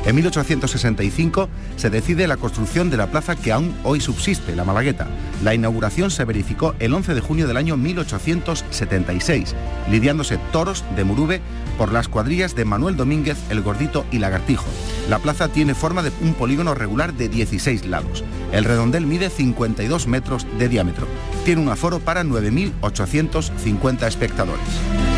En 0.06 0.16
1865 0.16 1.50
se 1.76 1.90
decide 1.90 2.28
la 2.28 2.38
construcción 2.38 2.92
de 2.92 2.98
la 2.98 3.08
plaza 3.08 3.36
que 3.36 3.52
aún 3.52 3.76
hoy 3.84 4.00
subsiste, 4.00 4.56
la 4.56 4.64
Malagueta. 4.64 5.08
La 5.44 5.56
inauguración 5.56 6.12
se 6.12 6.24
verificó 6.24 6.76
el 6.78 6.94
11 6.94 7.16
de 7.16 7.22
junio 7.22 7.48
del 7.48 7.58
año 7.58 7.78
1876, 7.78 9.56
lidiándose 9.90 10.38
toros 10.52 10.84
de 10.96 11.04
Murube 11.04 11.42
por 11.80 11.92
las 11.92 12.10
cuadrillas 12.10 12.56
de 12.56 12.64
Manuel 12.64 12.96
Domínguez, 12.96 13.38
El 13.50 13.64
Gordito 13.64 14.06
y 14.12 14.20
Lagartijo. 14.20 14.68
La 15.10 15.18
plaza 15.18 15.48
tiene 15.48 15.74
forma 15.74 16.04
de 16.04 16.12
un 16.22 16.36
polígono 16.36 16.76
regular 16.76 17.16
de 17.16 17.28
16 17.28 17.88
lados. 17.88 18.24
El 18.52 18.66
redondel 18.66 19.08
mide 19.08 19.32
52 19.32 20.06
metros 20.06 20.46
de 20.60 20.70
diámetro. 20.70 21.08
Tiene 21.44 21.64
un 21.64 21.70
aforo 21.70 22.00
para 22.02 22.24
9.850 22.24 24.08
espectadores. 24.08 25.15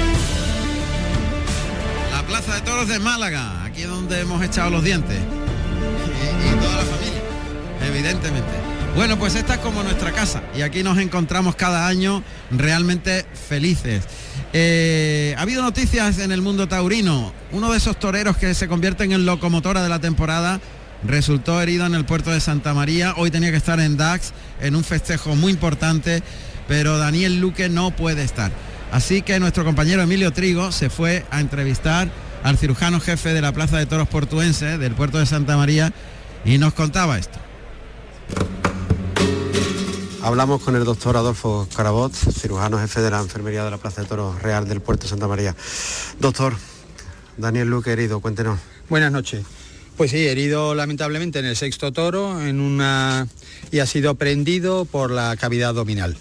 La 2.37 2.43
Plaza 2.43 2.59
de 2.59 2.69
Toros 2.69 2.87
de 2.87 2.99
Málaga, 2.99 3.63
aquí 3.63 3.81
es 3.81 3.89
donde 3.89 4.21
hemos 4.21 4.43
echado 4.43 4.69
los 4.69 4.83
dientes. 4.83 5.17
Y 5.17 6.61
toda 6.61 6.75
la 6.75 6.83
familia, 6.83 7.21
evidentemente. 7.87 8.51
Bueno, 8.95 9.17
pues 9.17 9.33
esta 9.33 9.55
es 9.55 9.59
como 9.61 9.81
nuestra 9.81 10.11
casa 10.11 10.43
y 10.55 10.61
aquí 10.61 10.83
nos 10.83 10.99
encontramos 10.99 11.55
cada 11.55 11.87
año 11.87 12.21
realmente 12.51 13.25
felices. 13.49 14.03
Eh, 14.53 15.33
ha 15.35 15.41
habido 15.41 15.63
noticias 15.63 16.19
en 16.19 16.31
el 16.31 16.43
mundo 16.43 16.67
taurino. 16.67 17.33
Uno 17.53 17.71
de 17.71 17.77
esos 17.77 17.97
toreros 17.97 18.37
que 18.37 18.53
se 18.53 18.67
convierten 18.67 19.13
en 19.13 19.25
locomotora 19.25 19.81
de 19.81 19.89
la 19.89 19.97
temporada 19.97 20.61
resultó 21.03 21.59
herido 21.59 21.87
en 21.87 21.95
el 21.95 22.05
puerto 22.05 22.29
de 22.29 22.39
Santa 22.39 22.75
María. 22.75 23.15
Hoy 23.17 23.31
tenía 23.31 23.49
que 23.49 23.57
estar 23.57 23.79
en 23.79 23.97
Dax 23.97 24.31
en 24.61 24.75
un 24.75 24.83
festejo 24.83 25.35
muy 25.35 25.53
importante, 25.53 26.21
pero 26.67 26.99
Daniel 26.99 27.39
Luque 27.39 27.67
no 27.67 27.89
puede 27.89 28.23
estar. 28.23 28.51
Así 28.91 29.23
que 29.23 29.39
nuestro 29.39 29.65
compañero 29.65 30.03
Emilio 30.03 30.31
Trigo 30.31 30.71
se 30.71 30.91
fue 30.91 31.25
a 31.31 31.41
entrevistar 31.41 32.09
al 32.43 32.57
cirujano 32.57 32.99
jefe 32.99 33.33
de 33.33 33.41
la 33.41 33.51
Plaza 33.51 33.77
de 33.77 33.85
Toros 33.85 34.07
Portuense 34.07 34.77
del 34.77 34.93
puerto 34.93 35.17
de 35.17 35.25
Santa 35.25 35.57
María 35.57 35.93
y 36.45 36.57
nos 36.57 36.73
contaba 36.73 37.17
esto. 37.17 37.39
Hablamos 40.21 40.61
con 40.61 40.75
el 40.75 40.83
doctor 40.83 41.15
Adolfo 41.15 41.67
Carabot, 41.75 42.13
cirujano 42.13 42.79
jefe 42.79 43.01
de 43.01 43.11
la 43.11 43.19
Enfermería 43.19 43.63
de 43.63 43.71
la 43.71 43.77
Plaza 43.77 44.01
de 44.01 44.07
Toros 44.07 44.41
Real 44.41 44.67
del 44.67 44.81
Puerto 44.81 45.03
de 45.03 45.09
Santa 45.09 45.27
María. 45.27 45.55
Doctor, 46.19 46.55
Daniel 47.37 47.69
Luque 47.69 47.91
herido, 47.91 48.19
cuéntenos. 48.19 48.59
Buenas 48.89 49.11
noches. 49.11 49.45
Pues 49.95 50.11
sí, 50.11 50.27
herido 50.27 50.75
lamentablemente 50.75 51.39
en 51.39 51.45
el 51.45 51.55
sexto 51.55 51.91
toro 51.91 52.41
en 52.41 52.59
una 52.59 53.27
y 53.71 53.79
ha 53.79 53.85
sido 53.85 54.15
prendido 54.15 54.85
por 54.85 55.11
la 55.11 55.35
cavidad 55.37 55.69
abdominal. 55.69 56.17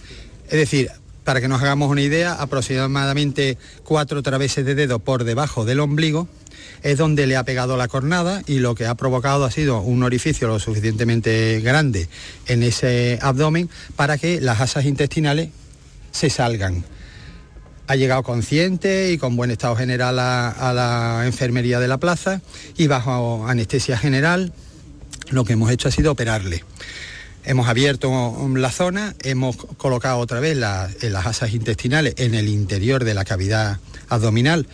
Es 0.46 0.58
decir, 0.58 0.90
para 1.26 1.40
que 1.40 1.48
nos 1.48 1.60
hagamos 1.60 1.90
una 1.90 2.02
idea, 2.02 2.34
aproximadamente 2.34 3.58
cuatro 3.82 4.22
traveses 4.22 4.64
de 4.64 4.76
dedo 4.76 5.00
por 5.00 5.24
debajo 5.24 5.64
del 5.64 5.80
ombligo 5.80 6.28
es 6.84 6.98
donde 6.98 7.26
le 7.26 7.36
ha 7.36 7.42
pegado 7.42 7.76
la 7.76 7.88
cornada 7.88 8.44
y 8.46 8.60
lo 8.60 8.76
que 8.76 8.86
ha 8.86 8.94
provocado 8.94 9.44
ha 9.44 9.50
sido 9.50 9.80
un 9.80 10.04
orificio 10.04 10.46
lo 10.46 10.60
suficientemente 10.60 11.60
grande 11.62 12.08
en 12.46 12.62
ese 12.62 13.18
abdomen 13.20 13.68
para 13.96 14.18
que 14.18 14.40
las 14.40 14.60
asas 14.60 14.84
intestinales 14.84 15.48
se 16.12 16.30
salgan. 16.30 16.84
Ha 17.88 17.96
llegado 17.96 18.22
consciente 18.22 19.10
y 19.10 19.18
con 19.18 19.34
buen 19.34 19.50
estado 19.50 19.74
general 19.74 20.20
a, 20.20 20.50
a 20.50 20.72
la 20.72 21.26
enfermería 21.26 21.80
de 21.80 21.88
la 21.88 21.98
plaza 21.98 22.40
y 22.76 22.86
bajo 22.86 23.48
anestesia 23.48 23.98
general 23.98 24.52
lo 25.30 25.44
que 25.44 25.54
hemos 25.54 25.72
hecho 25.72 25.88
ha 25.88 25.90
sido 25.90 26.12
operarle. 26.12 26.62
Hemos 27.46 27.68
abierto 27.68 28.10
la 28.56 28.72
zona, 28.72 29.14
hemos 29.22 29.56
colocado 29.56 30.18
otra 30.18 30.40
vez 30.40 30.56
la- 30.56 30.90
las 31.02 31.26
asas 31.26 31.54
intestinales 31.54 32.14
en 32.18 32.34
el 32.34 32.48
interior 32.48 33.04
de 33.04 33.14
la 33.14 33.24
cavidad 33.24 33.78
abdominal. 34.08 34.66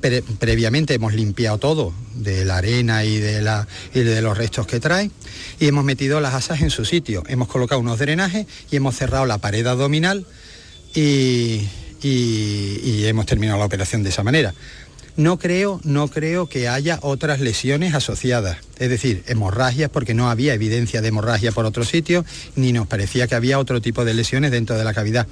Pre- 0.00 0.22
previamente 0.38 0.94
hemos 0.94 1.12
limpiado 1.14 1.58
todo 1.58 1.92
de 2.14 2.44
la 2.46 2.56
arena 2.56 3.04
y 3.04 3.18
de, 3.18 3.42
los 4.22 4.36
restos 4.38 4.66
que 4.66 4.80
trae 4.80 5.10
y 5.60 5.66
hemos 5.66 5.84
metido 5.84 6.20
las 6.20 6.32
asas 6.34 6.62
en 6.62 6.70
su 6.70 6.84
sitio. 6.86 7.22
Hemos 7.28 7.48
colocado 7.48 7.80
unos 7.80 7.98
drenajes 7.98 8.46
y 8.70 8.76
hemos 8.76 8.96
cerrado 8.96 9.26
la 9.26 9.36
pared 9.38 9.66
abdominal 9.66 10.26
y 10.94 11.66
hemos 12.02 13.26
terminado 13.26 13.58
la 13.58 13.66
operación 13.66 14.02
de 14.02 14.08
esa 14.10 14.22
manera. 14.22 14.54
No 15.16 15.38
creo, 15.38 15.80
no 15.82 16.08
creo 16.08 16.46
que 16.46 16.68
haya 16.68 16.98
otras 17.00 17.40
lesiones 17.40 17.94
asociadas, 17.94 18.58
es 18.78 18.90
decir, 18.90 19.22
hemorragias, 19.26 19.88
porque 19.90 20.12
no 20.12 20.28
había 20.28 20.52
evidencia 20.52 21.00
de 21.00 21.08
hemorragia 21.08 21.52
por 21.52 21.64
otro 21.64 21.84
sitio, 21.84 22.24
ni 22.54 22.72
nos 22.72 22.86
parecía 22.86 23.26
que 23.26 23.34
había 23.34 23.58
otro 23.58 23.80
tipo 23.80 24.04
de 24.04 24.12
lesiones 24.12 24.50
dentro 24.50 24.76
de 24.76 24.84
la 24.84 24.92
cavidad. 24.92 25.26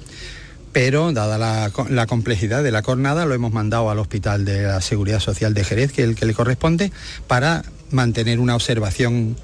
Pero, 0.73 1.13
dada 1.13 1.37
la, 1.37 1.69
co- 1.71 1.87
la 1.87 2.07
complejidad 2.07 2.63
de 2.63 2.71
la 2.71 2.81
cornada, 2.81 3.25
lo 3.25 3.33
hemos 3.35 3.53
mandado 3.53 3.89
al 3.91 3.99
Hospital 3.99 4.43
de 4.43 4.63
la 4.63 4.81
Seguridad 4.81 5.19
Social 5.19 5.53
de 5.53 5.63
Jerez, 5.63 5.91
que 5.93 6.01
es 6.01 6.09
el 6.09 6.15
que 6.15 6.25
le 6.25 6.33
corresponde, 6.33 6.91
para 7.27 7.63
mantener 7.91 8.39
una 8.39 8.55
observación 8.55 9.37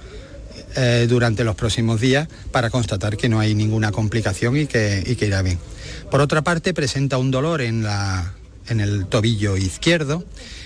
eh, 0.75 1.05
durante 1.07 1.43
los 1.43 1.55
próximos 1.55 2.01
días 2.01 2.27
para 2.51 2.69
constatar 2.69 3.15
que 3.15 3.29
no 3.29 3.39
hay 3.39 3.53
ninguna 3.53 3.91
complicación 3.91 4.57
y 4.57 4.65
que, 4.65 5.03
y 5.05 5.15
que 5.15 5.27
irá 5.27 5.41
bien. 5.41 5.59
Por 6.09 6.19
otra 6.19 6.41
parte, 6.41 6.73
presenta 6.73 7.17
un 7.17 7.29
dolor 7.31 7.61
en, 7.61 7.83
la, 7.83 8.33
en 8.71 8.79
el 8.79 9.05
tobillo 9.05 9.57
izquierdo, 9.57 10.23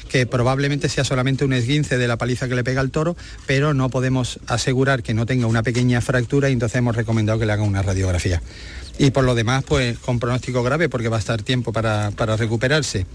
que 0.09 0.25
probablemente 0.25 0.88
sea 0.88 1.03
solamente 1.03 1.43
un 1.43 1.53
esguince 1.53 1.97
de 1.97 2.07
la 2.07 2.17
paliza 2.17 2.47
que 2.47 2.55
le 2.55 2.63
pega 2.63 2.81
al 2.81 2.91
toro, 2.91 3.17
pero 3.45 3.74
no 3.74 3.89
podemos 3.89 4.39
asegurar 4.47 5.03
que 5.03 5.13
no 5.13 5.25
tenga 5.25 5.47
una 5.47 5.63
pequeña 5.63 6.00
fractura 6.01 6.50
y 6.50 6.53
entonces 6.53 6.77
hemos 6.77 6.95
recomendado 6.95 7.39
que 7.39 7.45
le 7.45 7.53
haga 7.53 7.63
una 7.63 7.81
radiografía. 7.81 8.41
Y 8.97 9.12
por 9.12 9.25
lo 9.25 9.35
demás, 9.35 9.65
pues 9.67 10.00
con 10.00 10.19
pronóstico 10.19 10.63
grave 10.63 10.88
porque 10.88 11.09
va 11.09 11.17
a 11.17 11.19
estar 11.19 11.41
tiempo 11.43 11.74
para, 11.74 12.12
para 12.12 12.38
recuperarse 12.38 13.05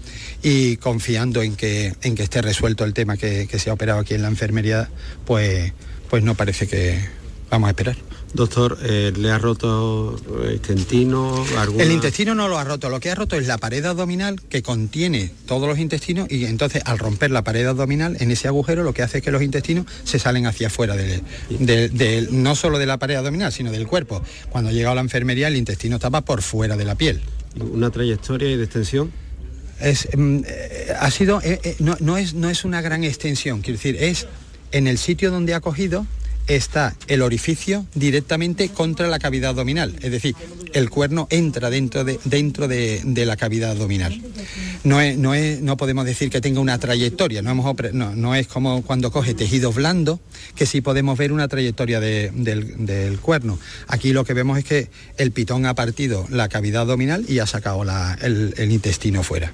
y 0.43 0.77
confiando 0.77 1.41
en 1.41 1.55
que, 1.55 1.95
en 2.03 2.13
que 2.13 2.21
esté 2.23 2.41
resuelto 2.41 2.83
el 2.83 2.93
tema 2.93 3.17
que, 3.17 3.47
que 3.49 3.57
se 3.57 3.71
ha 3.71 3.73
operado 3.73 3.99
aquí 3.99 4.13
en 4.13 4.21
la 4.21 4.27
enfermería, 4.27 4.89
pues, 5.25 5.73
pues 6.09 6.23
no 6.23 6.35
parece 6.35 6.67
que, 6.67 6.99
vamos 7.49 7.67
a 7.67 7.71
esperar. 7.71 7.97
Doctor, 8.33 8.77
eh, 8.83 9.11
¿le 9.17 9.29
ha 9.29 9.37
roto 9.37 10.15
el 10.45 10.53
intestino? 10.53 11.45
Alguna... 11.57 11.83
El 11.83 11.91
intestino 11.91 12.33
no 12.33 12.47
lo 12.47 12.57
ha 12.57 12.63
roto, 12.63 12.89
lo 12.89 12.99
que 13.01 13.11
ha 13.11 13.15
roto 13.15 13.35
es 13.35 13.45
la 13.45 13.57
pared 13.57 13.83
abdominal 13.85 14.39
que 14.41 14.61
contiene 14.63 15.31
todos 15.47 15.67
los 15.67 15.77
intestinos 15.79 16.31
y 16.31 16.45
entonces 16.45 16.81
al 16.85 16.97
romper 16.97 17.29
la 17.31 17.43
pared 17.43 17.65
abdominal 17.65 18.15
en 18.21 18.31
ese 18.31 18.47
agujero 18.47 18.83
lo 18.83 18.93
que 18.93 19.03
hace 19.03 19.17
es 19.17 19.23
que 19.23 19.31
los 19.31 19.41
intestinos 19.41 19.85
se 20.05 20.17
salen 20.17 20.45
hacia 20.45 20.67
afuera, 20.67 20.95
de, 20.95 21.21
de- 21.49 21.89
de- 21.89 22.27
no 22.31 22.55
solo 22.55 22.79
de 22.79 22.85
la 22.85 22.97
pared 22.97 23.15
abdominal, 23.15 23.51
sino 23.51 23.69
del 23.69 23.85
cuerpo. 23.85 24.23
Cuando 24.49 24.71
llega 24.71 24.91
a 24.91 24.95
la 24.95 25.01
enfermería 25.01 25.49
el 25.49 25.57
intestino 25.57 25.97
estaba 25.97 26.21
por 26.21 26.41
fuera 26.41 26.77
de 26.77 26.85
la 26.85 26.95
piel. 26.95 27.21
¿Una 27.59 27.89
trayectoria 27.89 28.49
y 28.49 28.55
de 28.55 28.63
extensión? 28.63 29.11
Es, 29.81 30.07
mm, 30.15 30.39
eh, 30.47 30.93
ha 30.97 31.11
sido, 31.11 31.41
eh, 31.41 31.59
eh, 31.63 31.75
no, 31.79 31.97
no 31.99 32.15
es, 32.17 32.33
no 32.33 32.49
es 32.49 32.63
una 32.63 32.81
gran 32.81 33.03
extensión, 33.03 33.59
quiero 33.61 33.77
decir, 33.77 33.97
es 34.01 34.27
en 34.71 34.87
el 34.87 34.97
sitio 34.97 35.31
donde 35.31 35.53
ha 35.53 35.59
cogido 35.59 36.05
está 36.47 36.95
el 37.07 37.21
orificio 37.21 37.85
directamente 37.95 38.69
contra 38.69 39.07
la 39.07 39.19
cavidad 39.19 39.51
abdominal, 39.51 39.95
es 40.01 40.11
decir, 40.11 40.35
el 40.73 40.89
cuerno 40.89 41.27
entra 41.29 41.69
dentro 41.69 42.03
de, 42.03 42.19
dentro 42.25 42.67
de, 42.67 43.01
de 43.03 43.25
la 43.25 43.35
cavidad 43.37 43.71
abdominal. 43.71 44.21
No, 44.83 44.99
es, 45.01 45.17
no, 45.17 45.33
es- 45.33 45.61
no 45.61 45.77
podemos 45.77 46.05
decir 46.05 46.29
que 46.29 46.41
tenga 46.41 46.59
una 46.59 46.77
trayectoria, 46.79 47.41
no, 47.41 47.51
hemos 47.51 47.75
no, 47.93 48.15
no 48.15 48.35
es 48.35 48.47
como 48.47 48.81
cuando 48.83 49.11
coge 49.11 49.33
tejido 49.33 49.71
blando, 49.71 50.19
que 50.55 50.65
sí 50.65 50.81
podemos 50.81 51.17
ver 51.17 51.31
una 51.31 51.47
trayectoria 51.47 51.99
de- 51.99 52.31
del, 52.33 52.85
del 52.85 53.19
cuerno. 53.19 53.59
Aquí 53.87 54.13
lo 54.13 54.23
que 54.25 54.33
vemos 54.33 54.57
es 54.57 54.63
que 54.65 54.89
el 55.17 55.31
pitón 55.31 55.65
ha 55.65 55.75
partido 55.75 56.25
la 56.29 56.47
cavidad 56.49 56.81
abdominal 56.83 57.25
y 57.27 57.39
ha 57.39 57.45
sacado 57.47 57.83
la- 57.83 58.17
el- 58.21 58.53
el 58.57 58.71
intestino 58.71 59.23
fuera. 59.23 59.51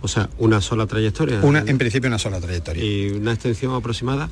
O 0.00 0.08
sea, 0.08 0.28
una 0.38 0.60
sola 0.60 0.86
trayectoria. 0.86 1.40
Una, 1.40 1.60
en 1.60 1.78
principio 1.78 2.08
una 2.08 2.18
sola 2.18 2.38
trayectoria. 2.40 2.84
¿Y 2.84 3.08
una 3.10 3.32
extensión 3.32 3.72
aproximada? 3.74 4.28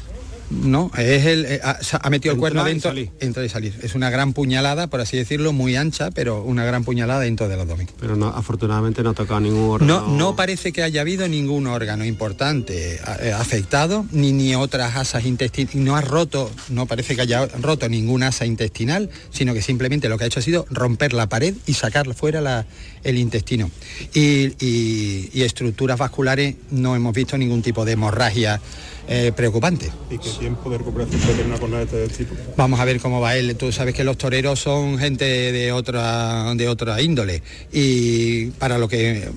No, 0.63 0.91
es 0.99 1.25
el, 1.27 1.45
eh, 1.47 1.61
ha, 1.65 1.83
se 1.83 1.97
ha 2.01 2.11
metido 2.11 2.35
el 2.35 2.39
cuerno 2.41 2.63
y 2.63 2.71
dentro, 2.71 2.91
salir. 2.91 3.11
entrar 3.21 3.45
y 3.45 3.49
salir. 3.49 3.75
Es 3.83 3.95
una 3.95 4.11
gran 4.11 4.33
puñalada, 4.33 4.87
por 4.89 5.01
así 5.01 5.17
decirlo, 5.17 5.53
muy 5.53 5.77
ancha, 5.77 6.11
pero 6.11 6.43
una 6.43 6.65
gran 6.65 6.85
puñalada 6.85 7.21
dentro 7.21 7.49
del 7.49 7.61
abdomen. 7.61 7.89
Pero 7.99 8.17
no, 8.17 8.29
afortunadamente 8.29 9.03
no 9.03 9.11
ha 9.11 9.15
tocado 9.15 9.41
ningún 9.41 9.71
órgano. 9.71 10.01
No, 10.09 10.17
no 10.17 10.37
parece 10.37 10.73
que 10.73 10.83
haya 10.83 11.01
habido 11.01 11.27
ningún 11.29 11.67
órgano 11.67 12.05
importante 12.05 13.01
eh, 13.21 13.33
afectado, 13.33 14.05
ni, 14.13 14.33
ni 14.33 14.55
otras 14.55 14.97
asas 14.97 15.25
intestinales. 15.25 15.75
No 15.77 15.97
ha 15.97 16.01
roto, 16.03 16.51
no 16.69 16.87
parece 16.87 17.17
que 17.17 17.23
haya 17.23 17.47
roto 17.47 17.89
ninguna 17.89 18.29
asa 18.29 18.45
intestinal, 18.47 19.11
sino 19.31 19.55
que 19.55 19.63
simplemente 19.63 20.09
lo 20.09 20.19
que 20.19 20.25
ha 20.25 20.27
hecho 20.27 20.41
ha 20.41 20.43
sido 20.43 20.67
romper 20.71 21.13
la 21.13 21.29
pared 21.29 21.55
y 21.67 21.75
sacar 21.75 22.13
fuera 22.15 22.41
la- 22.41 22.67
el 23.05 23.17
intestino. 23.19 23.71
Y, 24.15 24.53
y- 24.65 25.31
y 25.33 25.43
estructuras 25.43 25.99
vasculares 25.99 26.57
no 26.71 26.95
hemos 26.95 27.15
visto 27.15 27.37
ningún 27.39 27.63
tipo 27.63 27.85
de 27.85 27.93
hemorragia 27.93 28.61
eh, 29.09 29.33
preocupante. 29.35 29.91
¿Y 30.11 30.19
qué 30.19 30.31
tiempo 30.39 30.71
de 30.71 30.79
recuperación 30.79 31.21
puede 31.21 31.33
tener 31.35 31.47
una 31.47 31.59
jornada 31.59 31.85
de 31.85 32.05
este 32.05 32.25
tipo? 32.25 32.35
Vamos 32.57 32.81
a 32.81 32.85
ver 32.85 33.01
cómo 33.01 33.21
va 33.21 33.37
él. 33.37 33.57
Tú 33.57 33.73
sabes 33.73 33.95
que 33.95 34.05
los 34.05 34.17
toreros 34.19 34.61
son 34.61 34.99
gente 34.99 35.25
de 35.25 35.73
otra 35.73 36.55
de 36.55 36.69
otra 36.69 37.01
índole 37.03 37.43
y 37.73 38.47
para 38.53 38.79
lo 38.79 38.89
que 38.89 39.29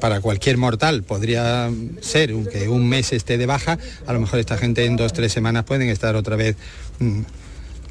para 0.00 0.20
cualquier 0.20 0.56
mortal 0.56 1.02
podría 1.02 1.70
ser 2.00 2.34
que 2.52 2.68
un 2.68 2.88
mes 2.88 3.12
esté 3.12 3.38
de 3.38 3.46
baja, 3.46 3.78
a 4.06 4.12
lo 4.12 4.20
mejor 4.20 4.38
esta 4.40 4.56
gente 4.58 4.84
en 4.84 4.96
dos 4.96 5.12
tres 5.12 5.32
semanas 5.32 5.64
pueden 5.64 5.88
estar 5.88 6.14
otra 6.16 6.36
vez 6.36 6.56
mm, 6.98 7.20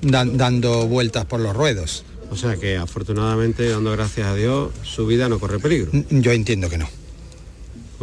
dan- 0.04 0.38
dando 0.38 0.88
vueltas 0.88 1.25
por 1.25 1.40
los 1.40 1.56
ruedos. 1.56 2.06
O 2.32 2.36
sea 2.36 2.56
que 2.56 2.78
afortunadamente, 2.78 3.70
dando 3.70 3.92
gracias 3.92 4.28
a 4.28 4.34
Dios, 4.36 4.72
su 4.84 5.06
vida 5.06 5.30
no 5.30 5.40
corre 5.40 5.60
peligro. 5.60 5.92
Yo 6.10 6.32
entiendo 6.32 6.68
que 6.70 6.78
no. 6.80 6.88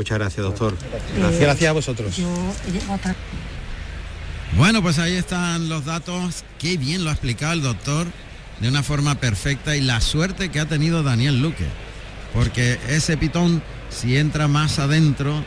Muchas 0.00 0.18
gracias, 0.18 0.42
doctor. 0.42 0.74
Gracias, 1.14 1.40
gracias 1.42 1.68
a 1.68 1.72
vosotros. 1.72 2.16
Bueno, 4.56 4.80
pues 4.80 4.98
ahí 4.98 5.12
están 5.12 5.68
los 5.68 5.84
datos. 5.84 6.42
Qué 6.58 6.78
bien 6.78 7.04
lo 7.04 7.10
ha 7.10 7.12
explicado 7.12 7.52
el 7.52 7.60
doctor 7.60 8.06
de 8.60 8.68
una 8.70 8.82
forma 8.82 9.16
perfecta 9.16 9.76
y 9.76 9.82
la 9.82 10.00
suerte 10.00 10.50
que 10.50 10.58
ha 10.58 10.64
tenido 10.64 11.02
Daniel 11.02 11.42
Luque. 11.42 11.66
Porque 12.32 12.78
ese 12.88 13.18
pitón, 13.18 13.62
si 13.90 14.16
entra 14.16 14.48
más 14.48 14.78
adentro, 14.78 15.44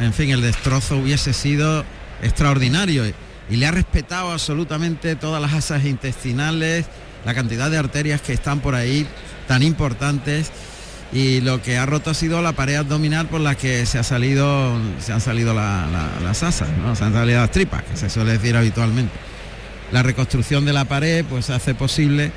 en 0.00 0.12
fin, 0.12 0.30
el 0.30 0.40
destrozo 0.40 0.96
hubiese 0.96 1.32
sido 1.32 1.84
extraordinario. 2.20 3.04
Y 3.48 3.54
le 3.54 3.66
ha 3.68 3.70
respetado 3.70 4.32
absolutamente 4.32 5.14
todas 5.14 5.40
las 5.40 5.52
asas 5.52 5.84
intestinales, 5.84 6.86
la 7.24 7.32
cantidad 7.32 7.70
de 7.70 7.78
arterias 7.78 8.20
que 8.22 8.32
están 8.32 8.58
por 8.58 8.74
ahí 8.74 9.06
tan 9.46 9.62
importantes. 9.62 10.50
Y 11.14 11.40
lo 11.42 11.62
que 11.62 11.78
ha 11.78 11.86
roto 11.86 12.10
ha 12.10 12.14
sido 12.14 12.42
la 12.42 12.52
pared 12.54 12.74
abdominal 12.74 13.28
por 13.28 13.40
la 13.40 13.54
que 13.54 13.86
se 13.86 13.98
ha 13.98 14.02
salido, 14.02 14.76
se 14.98 15.12
han 15.12 15.20
salido 15.20 15.54
la- 15.54 15.86
la- 15.86 16.10
las 16.26 16.42
asas, 16.42 16.68
se 16.98 17.04
han 17.04 17.12
salido 17.12 17.40
las 17.40 17.52
tripas, 17.52 17.84
que 17.84 17.96
se 17.96 18.10
suele 18.10 18.32
decir 18.32 18.56
habitualmente. 18.56 19.12
La 19.92 20.02
reconstrucción 20.02 20.64
de 20.64 20.72
la 20.72 20.86
pared 20.86 21.24
pues 21.24 21.50
hace 21.50 21.74
posible 21.76 22.32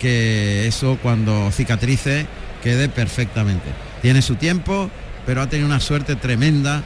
que 0.00 0.66
eso 0.66 0.98
cuando 1.02 1.50
cicatrice 1.52 2.26
quede 2.62 2.88
perfectamente. 2.88 3.68
Tiene 4.00 4.22
su 4.22 4.36
tiempo, 4.36 4.90
pero 5.26 5.42
ha 5.42 5.48
tenido 5.48 5.66
una 5.66 5.80
suerte 5.80 6.16
tremenda 6.16 6.82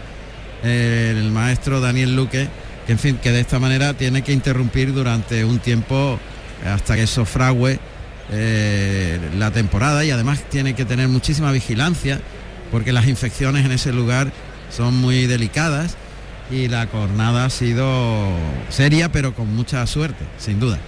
eh, 0.64 1.14
el 1.16 1.30
maestro 1.30 1.80
Daniel 1.80 2.16
Luque, 2.16 2.48
que 2.86 2.92
en 2.92 2.98
fin, 2.98 3.18
que 3.22 3.30
de 3.30 3.40
esta 3.40 3.60
manera 3.60 3.94
tiene 3.94 4.22
que 4.22 4.32
interrumpir 4.32 4.92
durante 4.92 5.44
un 5.44 5.60
tiempo 5.60 6.18
hasta 6.66 6.96
que 6.96 7.02
eso 7.04 7.24
frague 7.24 7.78
eh, 8.30 9.20
la 9.38 9.50
temporada 9.50 10.04
y 10.04 10.10
además 10.10 10.42
tiene 10.50 10.74
que 10.74 10.84
tener 10.84 11.08
muchísima 11.08 11.52
vigilancia 11.52 12.20
porque 12.70 12.92
las 12.92 13.06
infecciones 13.06 13.64
en 13.64 13.72
ese 13.72 13.92
lugar 13.92 14.32
son 14.70 14.96
muy 14.96 15.26
delicadas 15.26 15.96
y 16.50 16.68
la 16.68 16.86
cornada 16.86 17.44
ha 17.44 17.50
sido 17.50 18.28
seria 18.68 19.10
pero 19.12 19.34
con 19.34 19.54
mucha 19.54 19.86
suerte, 19.86 20.24
sin 20.38 20.60
duda. 20.60 20.78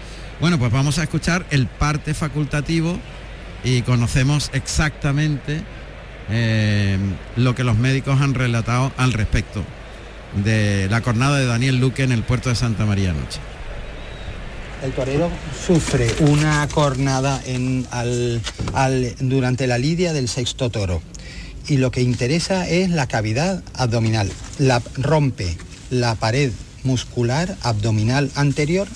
Bueno, 0.41 0.59
pues 0.59 0.73
vamos 0.73 0.99
a 0.99 1.03
escuchar 1.03 1.45
el 1.51 1.67
parte 1.67 2.15
facultativo 2.15 2.99
y 3.65 3.83
conocemos 3.83 4.51
exactamente 4.53 5.63
eh, 6.31 6.99
lo 7.37 7.55
que 7.55 7.65
los 7.65 7.77
médicos 7.77 8.21
han 8.21 8.35
relatado 8.35 8.93
al 8.97 9.13
respecto 9.13 9.65
de 10.45 10.89
la 10.91 11.01
cornada 11.01 11.39
de 11.39 11.47
Daniel 11.47 11.79
Luque 11.79 12.03
en 12.03 12.13
el 12.13 12.23
puerto 12.23 12.51
de 12.51 12.55
Santa 12.55 12.85
María 12.85 13.11
anoche. 13.11 13.41
El 14.83 14.93
torero 14.93 15.29
sufre 15.67 16.09
una 16.21 16.67
cornada 16.69 17.43
durante 19.21 19.67
la 19.67 19.79
lidia 19.79 20.13
del 20.13 20.29
sexto 20.29 20.71
toro 20.71 21.03
y 21.67 21.79
lo 21.79 21.91
que 21.91 22.01
interesa 22.01 22.69
es 22.69 22.89
la 22.91 23.07
cavidad 23.09 23.63
abdominal. 23.75 24.31
La, 24.59 24.81
rompe 24.95 25.57
la 25.91 26.15
pared 26.15 26.53
muscular 26.85 27.57
abdominal 27.63 28.31
anterior, 28.37 28.87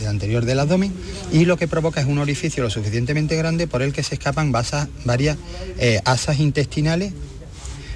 el 0.00 0.06
anterior 0.06 0.44
del 0.44 0.60
abdomen, 0.60 0.92
y 1.32 1.44
lo 1.44 1.56
que 1.56 1.68
provoca 1.68 2.00
es 2.00 2.06
un 2.06 2.18
orificio 2.18 2.62
lo 2.62 2.70
suficientemente 2.70 3.36
grande 3.36 3.66
por 3.66 3.82
el 3.82 3.92
que 3.92 4.02
se 4.02 4.14
escapan 4.14 4.52
vasas- 4.52 4.88
varias 5.04 5.36
eh, 5.78 6.00
asas 6.04 6.38
intestinales 6.38 7.12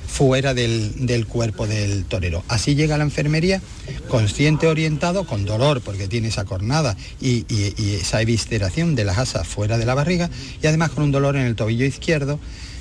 fuera 0.09 0.55
del, 0.55 1.07
del 1.07 1.27
cuerpo 1.27 1.66
del 1.66 2.05
torero. 2.05 2.42
Así 2.49 2.75
llega 2.75 2.97
a 2.97 2.99
la 2.99 3.05
enfermería, 3.05 3.61
consciente, 4.09 4.66
orientado, 4.66 5.25
con 5.25 5.44
dolor 5.44 5.81
porque 5.83 6.09
tiene 6.09 6.29
esa 6.29 6.44
cornada 6.44 6.97
y, 7.21 7.44
esa 8.01 8.21
evisceración 8.23 8.94
de 8.94 9.05
las 9.05 9.18
asas 9.18 9.47
fuera 9.47 9.79
de 9.79 9.87
la 9.87 9.94
barriga 9.94 10.31
y 10.62 10.66
además 10.66 10.90
con 10.90 11.05
un 11.05 11.12
dolor 11.12 11.37
en 11.37 11.42
el 11.42 11.55
tobillo 11.55 11.85
izquierdo 11.85 12.40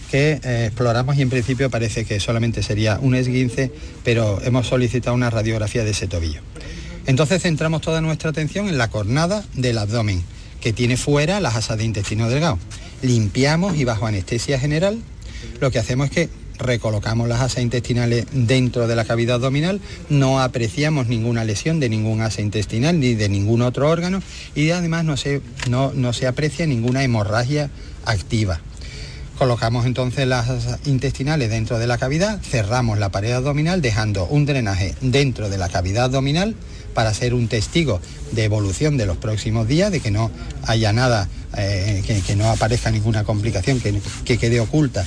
que 0.09 0.39
eh, 0.41 0.65
exploramos 0.67 1.17
y 1.17 1.21
en 1.21 1.29
principio 1.29 1.69
parece 1.69 2.05
que 2.05 2.19
solamente 2.19 2.63
sería 2.63 2.97
un 2.99 3.13
esguince, 3.13 3.71
pero 4.05 4.41
hemos 4.41 4.67
solicitado 4.67 5.13
una 5.13 5.29
radiografía 5.29 5.83
de 5.83 5.91
ese 5.91 6.07
tobillo. 6.07 6.39
Entonces 7.05 7.41
centramos 7.41 7.81
toda 7.81 7.99
nuestra 7.99 8.29
atención 8.29 8.69
en 8.69 8.77
la 8.77 8.89
cornada 8.89 9.43
del 9.53 9.77
abdomen, 9.77 10.23
que 10.61 10.71
tiene 10.71 10.95
fuera 10.95 11.41
las 11.41 11.55
asas 11.55 11.77
de 11.77 11.83
intestino 11.83 12.29
delgado. 12.29 12.57
Limpiamos 13.01 13.77
y 13.77 13.83
bajo 13.83 14.07
anestesia 14.07 14.59
general 14.59 15.01
lo 15.59 15.71
que 15.71 15.79
hacemos 15.79 16.07
es 16.07 16.11
que 16.11 16.29
recolocamos 16.59 17.27
las 17.27 17.41
asas 17.41 17.63
intestinales 17.63 18.25
dentro 18.31 18.87
de 18.87 18.95
la 18.95 19.05
cavidad 19.05 19.35
abdominal, 19.35 19.81
no 20.09 20.41
apreciamos 20.41 21.07
ninguna 21.07 21.43
lesión 21.43 21.79
de 21.79 21.89
ningún 21.89 22.21
asa 22.21 22.41
intestinal 22.41 22.99
ni 22.99 23.15
de 23.15 23.29
ningún 23.29 23.61
otro 23.61 23.89
órgano 23.89 24.21
y 24.55 24.71
además 24.71 25.05
no 25.05 25.17
se, 25.17 25.41
no, 25.69 25.91
no 25.93 26.13
se 26.13 26.27
aprecia 26.27 26.65
ninguna 26.65 27.03
hemorragia 27.03 27.69
activa. 28.05 28.59
Colocamos 29.37 29.85
entonces 29.85 30.27
las 30.27 30.49
asas 30.49 30.79
intestinales 30.85 31.51
dentro 31.51 31.77
de 31.77 31.85
la 31.85 31.99
cavidad, 31.99 32.41
cerramos 32.41 32.97
la 32.97 33.09
pared 33.09 33.33
abdominal 33.33 33.83
dejando 33.83 34.25
un 34.25 34.47
drenaje 34.47 34.95
dentro 35.01 35.49
de 35.49 35.59
la 35.59 35.69
cavidad 35.69 36.05
abdominal 36.05 36.55
para 36.95 37.13
ser 37.13 37.35
un 37.35 37.47
testigo 37.47 38.01
de 38.31 38.45
evolución 38.45 38.97
de 38.97 39.05
los 39.05 39.17
próximos 39.17 39.67
días, 39.67 39.91
de 39.91 39.99
que 39.99 40.09
no 40.09 40.31
haya 40.63 40.91
nada, 40.91 41.29
eh, 41.55 42.01
que, 42.07 42.21
que 42.21 42.35
no 42.35 42.49
aparezca 42.49 42.89
ninguna 42.89 43.23
complicación 43.23 43.79
que, 43.79 44.01
que 44.25 44.39
quede 44.39 44.59
oculta 44.59 45.05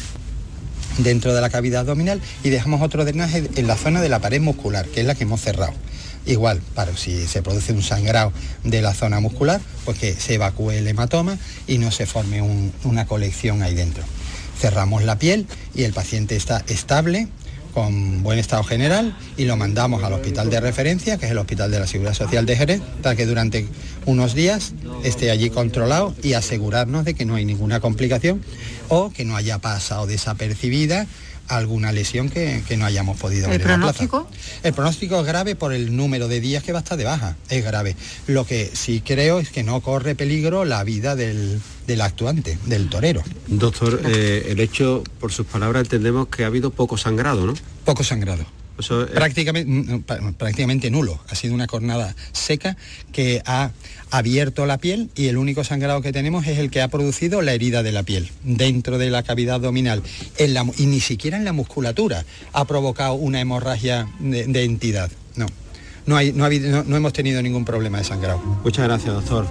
dentro 0.99 1.35
de 1.35 1.41
la 1.41 1.51
cavidad 1.51 1.81
abdominal 1.81 2.21
y 2.45 2.51
dejamos 2.51 2.83
otro 2.83 3.05
drenaje 3.05 3.49
en 3.57 3.67
la 3.67 3.77
zona 3.77 4.01
de 4.03 4.09
la 4.09 4.19
pared 4.19 4.41
muscular, 4.41 4.87
que 4.87 5.01
es 5.01 5.07
la 5.07 5.15
que 5.15 5.25
hemos 5.25 5.41
cerrado. 5.41 5.73
Igual, 6.27 6.61
para 6.75 6.95
si 6.97 7.27
se 7.27 7.43
produce 7.43 7.73
un 7.73 7.83
sangrado 7.83 8.33
de 8.63 8.83
la 8.83 8.93
zona 8.93 9.21
muscular, 9.21 9.61
pues 9.85 9.99
que 9.99 10.15
se 10.15 10.35
evacúe 10.35 10.73
el 10.73 10.87
hematoma 10.87 11.39
y 11.67 11.79
no 11.79 11.91
se 11.91 12.05
forme 12.07 12.43
un- 12.43 12.73
una 12.85 13.07
colección 13.07 13.63
ahí 13.63 13.75
dentro. 13.75 14.05
Cerramos 14.61 15.03
la 15.05 15.19
piel 15.19 15.47
y 15.75 15.85
el 15.85 15.95
paciente 15.95 16.37
está 16.37 16.63
estable, 16.69 17.29
con 17.73 18.23
buen 18.23 18.39
estado 18.39 18.63
general 18.65 19.17
y 19.37 19.45
lo 19.45 19.57
mandamos 19.57 20.03
al 20.03 20.13
hospital 20.13 20.51
de 20.51 20.61
referencia, 20.61 21.19
que 21.19 21.27
es 21.27 21.33
el 21.33 21.39
Hospital 21.39 21.71
de 21.71 21.81
la 21.81 21.87
Seguridad 21.87 22.15
Social 22.15 22.47
de 22.47 22.57
Jerez, 22.57 22.83
para 23.03 23.17
que 23.17 23.27
durante 23.27 23.67
unos 24.07 24.35
días 24.35 24.73
esté 25.05 25.31
allí 25.31 25.51
controlado 25.51 26.15
y 26.23 26.35
asegurarnos 26.35 27.05
de 27.05 27.15
que 27.15 27.25
no 27.25 27.35
hay 27.35 27.45
ninguna 27.45 27.81
complicación 27.81 28.43
o 28.89 29.11
que 29.11 29.25
no 29.25 29.37
haya 29.37 29.59
pasado 29.59 30.07
desapercibida 30.07 31.07
alguna 31.57 31.93
lesión 31.93 32.29
que, 32.31 32.63
que 32.67 32.77
no 32.77 32.87
hayamos 32.87 33.19
podido 33.19 33.47
¿El 33.47 33.59
ver 33.59 33.61
en 33.63 33.69
la 33.69 33.77
plaza. 33.79 34.07
pronóstico? 34.07 34.31
El 34.63 34.73
pronóstico 34.73 35.21
es 35.21 35.27
grave 35.27 35.55
por 35.57 35.73
el 35.73 35.97
número 35.97 36.29
de 36.29 36.41
días 36.41 36.63
que 36.63 36.73
va 36.73 36.79
a 36.79 36.83
estar 36.83 36.97
de 36.99 37.05
baja, 37.05 37.37
es 37.49 37.65
grave. 37.65 37.97
Lo 38.27 38.47
que 38.47 38.71
sí 38.73 39.03
creo 39.05 39.39
es 39.41 39.51
que 39.51 39.63
no 39.63 39.81
corre 39.81 40.15
peligro 40.15 40.65
la 40.65 40.85
vida 40.85 41.17
del, 41.17 41.61
del 41.87 42.01
actuante, 42.01 42.59
del 42.67 42.89
torero. 42.89 43.23
Doctor, 43.47 44.01
eh, 44.07 44.47
el 44.49 44.61
hecho, 44.61 45.03
por 45.19 45.33
sus 45.33 45.47
palabras, 45.47 45.83
entendemos 45.83 46.29
que 46.29 46.45
ha 46.45 46.47
habido 46.47 46.71
poco 46.71 46.97
sangrado, 46.97 47.47
¿no? 47.47 47.55
Poco 47.85 48.05
sangrado. 48.05 48.45
Eso 48.81 49.05
es- 49.05 49.11
prácticamente, 49.11 50.01
prácticamente 50.37 50.91
nulo. 50.91 51.21
Ha 51.29 51.35
sido 51.35 51.55
una 51.55 51.67
cornada 51.67 52.15
seca 52.33 52.77
que 53.13 53.43
ha 53.47 53.71
abierto 54.11 54.67
la 54.67 54.79
piel 54.79 55.09
y 55.15 55.29
el 55.29 55.37
único 55.37 55.63
sangrado 55.63 56.03
que 56.03 56.13
tenemos 56.13 56.47
es 56.47 56.59
el 56.59 56.71
que 56.71 56.83
ha 56.83 56.89
producido 56.89 57.43
la 57.43 57.53
herida 57.53 57.83
de 57.83 57.93
la 57.93 58.03
piel 58.03 58.31
dentro 58.43 58.99
de 58.99 59.09
la 59.11 59.23
cavidad 59.23 59.55
abdominal 59.57 60.03
En 60.37 60.55
la 60.55 60.65
y 60.79 60.87
ni 60.87 61.01
siquiera 61.01 61.37
en 61.37 61.45
la 61.45 61.53
musculatura 61.53 62.25
ha 62.53 62.65
provocado 62.65 63.15
una 63.15 63.41
hemorragia 63.41 64.09
de, 64.19 64.47
de 64.47 64.65
entidad. 64.65 65.11
No, 65.37 65.47
no, 66.07 66.17
hay, 66.17 66.33
no, 66.33 66.43
ha 66.45 66.47
habido- 66.47 66.71
no- 66.71 66.85
no 66.85 66.97
hemos 66.97 67.13
tenido 67.13 67.41
ningún 67.43 67.65
problema 67.65 67.99
de 67.99 68.05
sangrado. 68.05 68.41
Muchas 68.65 68.85
gracias, 68.87 69.15
doctor. 69.15 69.47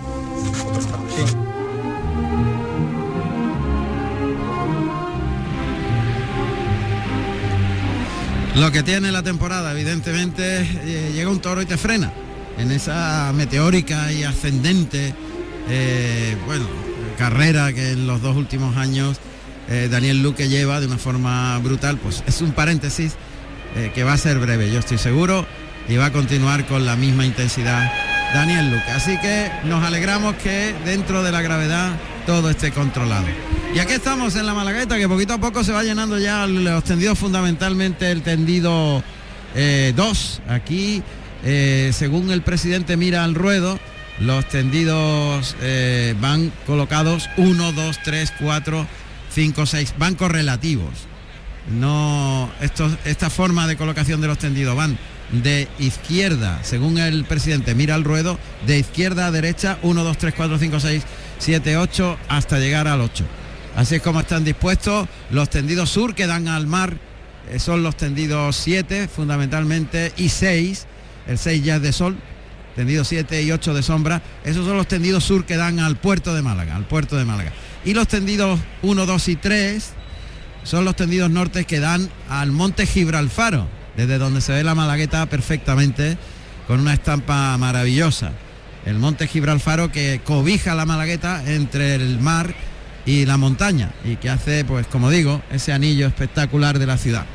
Lo 8.59 8.73
que 8.73 8.83
tiene 8.83 9.09
la 9.13 9.23
temporada, 9.23 9.71
evidentemente, 9.71 10.59
eh, 10.83 11.11
llega 11.13 11.29
un 11.29 11.39
toro 11.39 11.61
y 11.61 11.65
te 11.65 11.77
frena. 11.77 12.11
En 12.57 12.73
esa 12.73 13.31
meteórica 13.33 14.11
y 14.11 14.23
ascendente, 14.25 15.13
eh, 15.69 16.35
carrera 17.17 17.71
que 17.71 17.91
en 17.91 18.05
los 18.05 18.21
dos 18.21 18.35
últimos 18.35 18.75
años 18.75 19.17
eh, 19.69 19.87
Daniel 19.89 20.21
Luque 20.21 20.49
lleva 20.49 20.81
de 20.81 20.87
una 20.87 20.97
forma 20.97 21.57
brutal, 21.59 21.97
pues 22.03 22.21
es 22.27 22.41
un 22.41 22.51
paréntesis 22.51 23.13
que 23.93 24.03
va 24.03 24.13
a 24.13 24.17
ser 24.17 24.39
breve, 24.39 24.71
yo 24.71 24.79
estoy 24.79 24.97
seguro, 24.97 25.45
y 25.87 25.95
va 25.95 26.07
a 26.07 26.11
continuar 26.11 26.65
con 26.65 26.85
la 26.85 26.95
misma 26.95 27.25
intensidad 27.25 27.89
Daniel 28.33 28.71
Luque. 28.71 28.91
Así 28.91 29.17
que 29.19 29.49
nos 29.65 29.85
alegramos 29.85 30.35
que 30.35 30.73
dentro 30.85 31.23
de 31.23 31.31
la 31.31 31.41
gravedad 31.41 31.91
todo 32.25 32.49
esté 32.49 32.71
controlado. 32.71 33.25
Y 33.73 33.79
aquí 33.79 33.93
estamos 33.93 34.35
en 34.35 34.45
la 34.45 34.53
Malagueta, 34.53 34.97
que 34.97 35.07
poquito 35.07 35.33
a 35.33 35.37
poco 35.39 35.63
se 35.63 35.71
va 35.71 35.83
llenando 35.83 36.17
ya 36.17 36.47
los 36.47 36.83
tendidos, 36.83 37.17
fundamentalmente 37.17 38.11
el 38.11 38.21
tendido 38.21 39.03
2. 39.95 40.41
Aquí, 40.47 41.03
eh, 41.43 41.91
según 41.93 42.31
el 42.31 42.41
presidente 42.41 42.97
mira 42.97 43.23
al 43.23 43.35
ruedo, 43.35 43.79
los 44.19 44.47
tendidos 44.49 45.55
eh, 45.61 46.15
van 46.19 46.51
colocados 46.65 47.29
1, 47.37 47.71
2, 47.71 47.99
3, 48.03 48.33
4, 48.39 48.87
5, 49.33 49.65
6, 49.65 49.93
van 49.97 50.15
correlativos. 50.15 50.93
No, 51.71 52.49
estos, 52.61 52.93
esta 53.05 53.29
forma 53.29 53.67
de 53.67 53.77
colocación 53.77 54.21
de 54.21 54.27
los 54.27 54.37
tendidos 54.37 54.75
van 54.75 54.97
de 55.31 55.67
izquierda, 55.77 56.59
según 56.63 56.97
el 56.97 57.23
presidente 57.25 57.75
mira 57.75 57.95
al 57.95 58.03
ruedo, 58.03 58.39
de 58.65 58.79
izquierda 58.79 59.27
a 59.27 59.31
derecha, 59.31 59.77
1, 59.83 60.03
2, 60.03 60.17
3, 60.17 60.33
4, 60.35 60.57
5, 60.57 60.79
6, 60.79 61.03
7, 61.39 61.77
8, 61.77 62.17
hasta 62.27 62.59
llegar 62.59 62.87
al 62.87 63.01
8. 63.01 63.25
Así 63.75 63.95
es 63.95 64.01
como 64.01 64.19
están 64.19 64.43
dispuestos 64.43 65.07
los 65.31 65.49
tendidos 65.49 65.89
sur 65.89 66.13
que 66.13 66.27
dan 66.27 66.47
al 66.47 66.67
mar, 66.67 66.97
eh, 67.49 67.59
son 67.59 67.81
los 67.81 67.95
tendidos 67.95 68.55
7 68.57 69.07
fundamentalmente 69.07 70.11
y 70.17 70.29
6, 70.29 70.85
el 71.27 71.37
6 71.37 71.63
ya 71.63 71.77
es 71.77 71.81
de 71.81 71.93
sol, 71.93 72.17
tendido 72.75 73.03
7 73.03 73.41
y 73.41 73.51
8 73.51 73.73
de 73.73 73.81
sombra, 73.83 74.21
esos 74.43 74.65
son 74.65 74.77
los 74.77 74.87
tendidos 74.87 75.23
sur 75.23 75.45
que 75.45 75.57
dan 75.57 75.79
al 75.79 75.95
puerto 75.95 76.33
de 76.33 76.41
Málaga, 76.41 76.75
al 76.75 76.85
puerto 76.85 77.15
de 77.15 77.25
Málaga. 77.25 77.51
Y 77.85 77.93
los 77.93 78.07
tendidos 78.07 78.59
1, 78.81 79.05
2 79.05 79.27
y 79.29 79.35
3 79.37 79.93
son 80.63 80.85
los 80.85 80.95
tendidos 80.95 81.29
norte 81.29 81.63
que 81.65 81.79
dan 81.79 82.09
al 82.29 82.51
monte 82.51 82.85
Gibralfaro, 82.85 83.67
desde 83.95 84.17
donde 84.17 84.41
se 84.41 84.51
ve 84.51 84.63
la 84.63 84.75
Malagueta 84.75 85.25
perfectamente, 85.27 86.17
con 86.67 86.79
una 86.79 86.93
estampa 86.93 87.57
maravillosa. 87.57 88.33
El 88.89 88.97
monte 88.97 89.27
Gibralfaro 89.27 89.91
que 89.91 90.19
cobija 90.23 90.73
la 90.73 90.83
Malagueta 90.83 91.43
entre 91.45 91.93
el 91.93 92.19
mar 92.19 92.55
y 93.05 93.27
la 93.27 93.37
montaña 93.37 93.91
y 94.03 94.15
que 94.15 94.31
hace, 94.31 94.65
pues 94.65 94.87
como 94.87 95.11
digo, 95.11 95.43
ese 95.51 95.71
anillo 95.73 96.07
espectacular 96.07 96.79
de 96.79 96.87
la 96.87 96.97
ciudad. 96.97 97.27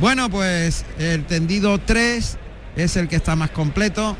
Bueno, 0.00 0.28
pues 0.28 0.84
el 0.98 1.24
tendido 1.24 1.78
3 1.78 2.36
es 2.74 2.96
el 2.96 3.06
que 3.06 3.14
está 3.14 3.36
más 3.36 3.50
completo 3.50 4.16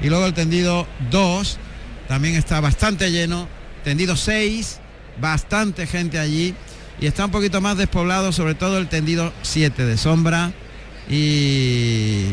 y 0.00 0.10
luego 0.10 0.26
el 0.26 0.32
tendido 0.32 0.86
2 1.10 1.58
también 2.06 2.36
está 2.36 2.60
bastante 2.60 3.10
lleno. 3.10 3.48
Tendido 3.82 4.14
6, 4.14 4.78
bastante 5.20 5.88
gente 5.88 6.20
allí 6.20 6.54
y 7.00 7.06
está 7.06 7.24
un 7.24 7.32
poquito 7.32 7.60
más 7.60 7.76
despoblado, 7.76 8.30
sobre 8.30 8.54
todo 8.54 8.78
el 8.78 8.86
tendido 8.86 9.32
7 9.42 9.84
de 9.84 9.96
sombra 9.96 10.52
y, 11.10 12.28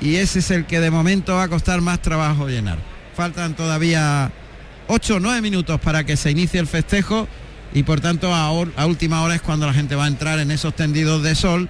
y 0.00 0.16
ese 0.16 0.38
es 0.38 0.50
el 0.50 0.66
que 0.66 0.80
de 0.80 0.90
momento 0.90 1.34
va 1.34 1.44
a 1.44 1.48
costar 1.48 1.80
más 1.80 2.00
trabajo 2.00 2.48
llenar. 2.48 2.78
Faltan 3.16 3.54
todavía 3.54 4.30
8 4.88 5.16
o 5.16 5.20
9 5.20 5.42
minutos 5.42 5.80
para 5.80 6.04
que 6.04 6.16
se 6.16 6.30
inicie 6.30 6.58
el 6.58 6.66
festejo 6.66 7.28
y 7.74 7.82
por 7.82 8.00
tanto 8.00 8.34
a, 8.34 8.46
a 8.46 8.86
última 8.86 9.22
hora 9.22 9.34
es 9.34 9.42
cuando 9.42 9.66
la 9.66 9.74
gente 9.74 9.94
va 9.94 10.04
a 10.04 10.08
entrar 10.08 10.38
en 10.38 10.50
esos 10.50 10.74
tendidos 10.74 11.22
de 11.22 11.34
sol 11.34 11.68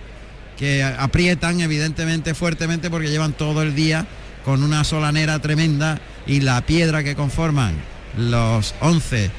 que 0.57 0.85
aprietan 0.85 1.61
evidentemente 1.61 2.35
fuertemente 2.35 2.91
porque 2.91 3.11
llevan 3.11 3.33
todo 3.33 3.63
el 3.63 3.75
día 3.75 4.07
con 4.45 4.63
una 4.63 4.85
solanera 4.85 5.39
tremenda 5.39 6.01
y 6.27 6.41
la 6.41 6.61
piedra 6.63 7.03
que 7.03 7.15
conforman 7.15 7.75
los 8.17 8.75
11 8.81 9.31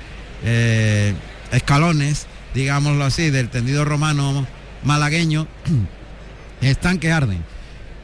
eh, 0.44 1.14
escalones, 1.52 2.28
digámoslo 2.54 3.04
así, 3.04 3.30
del 3.30 3.50
tendido 3.50 3.86
romano 3.86 4.48
malagueño, 4.84 5.48
están 6.62 7.00
que 7.00 7.12
arden. 7.12 7.44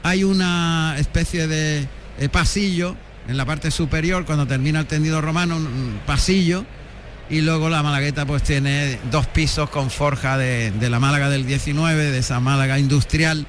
Hay 0.03 0.23
una 0.23 0.95
especie 0.97 1.47
de 1.47 1.87
eh, 2.19 2.29
pasillo 2.29 2.95
en 3.27 3.35
la 3.37 3.45
parte 3.45 3.71
superior 3.71 4.25
cuando 4.25 4.47
termina 4.47 4.79
el 4.79 4.85
tendido 4.85 5.19
romano, 5.21 5.57
un, 5.57 5.99
pasillo, 6.05 6.65
y 7.29 7.41
luego 7.41 7.69
la 7.69 7.83
Malagueta 7.83 8.25
pues 8.25 8.41
tiene 8.43 8.99
dos 9.11 9.27
pisos 9.27 9.69
con 9.69 9.89
forja 9.91 10.37
de, 10.37 10.71
de 10.71 10.89
la 10.89 10.99
Málaga 10.99 11.29
del 11.29 11.45
19, 11.45 12.11
de 12.11 12.17
esa 12.19 12.39
Málaga 12.39 12.79
industrial 12.79 13.45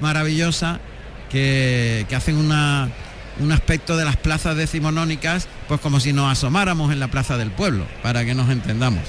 maravillosa, 0.00 0.80
que, 1.30 2.04
que 2.08 2.14
hacen 2.16 2.36
una, 2.36 2.90
un 3.40 3.52
aspecto 3.52 3.96
de 3.96 4.04
las 4.04 4.16
plazas 4.16 4.54
decimonónicas, 4.56 5.48
pues 5.66 5.80
como 5.80 5.98
si 5.98 6.12
nos 6.12 6.30
asomáramos 6.30 6.92
en 6.92 7.00
la 7.00 7.08
plaza 7.08 7.38
del 7.38 7.50
pueblo, 7.50 7.86
para 8.02 8.24
que 8.26 8.34
nos 8.34 8.50
entendamos. 8.50 9.02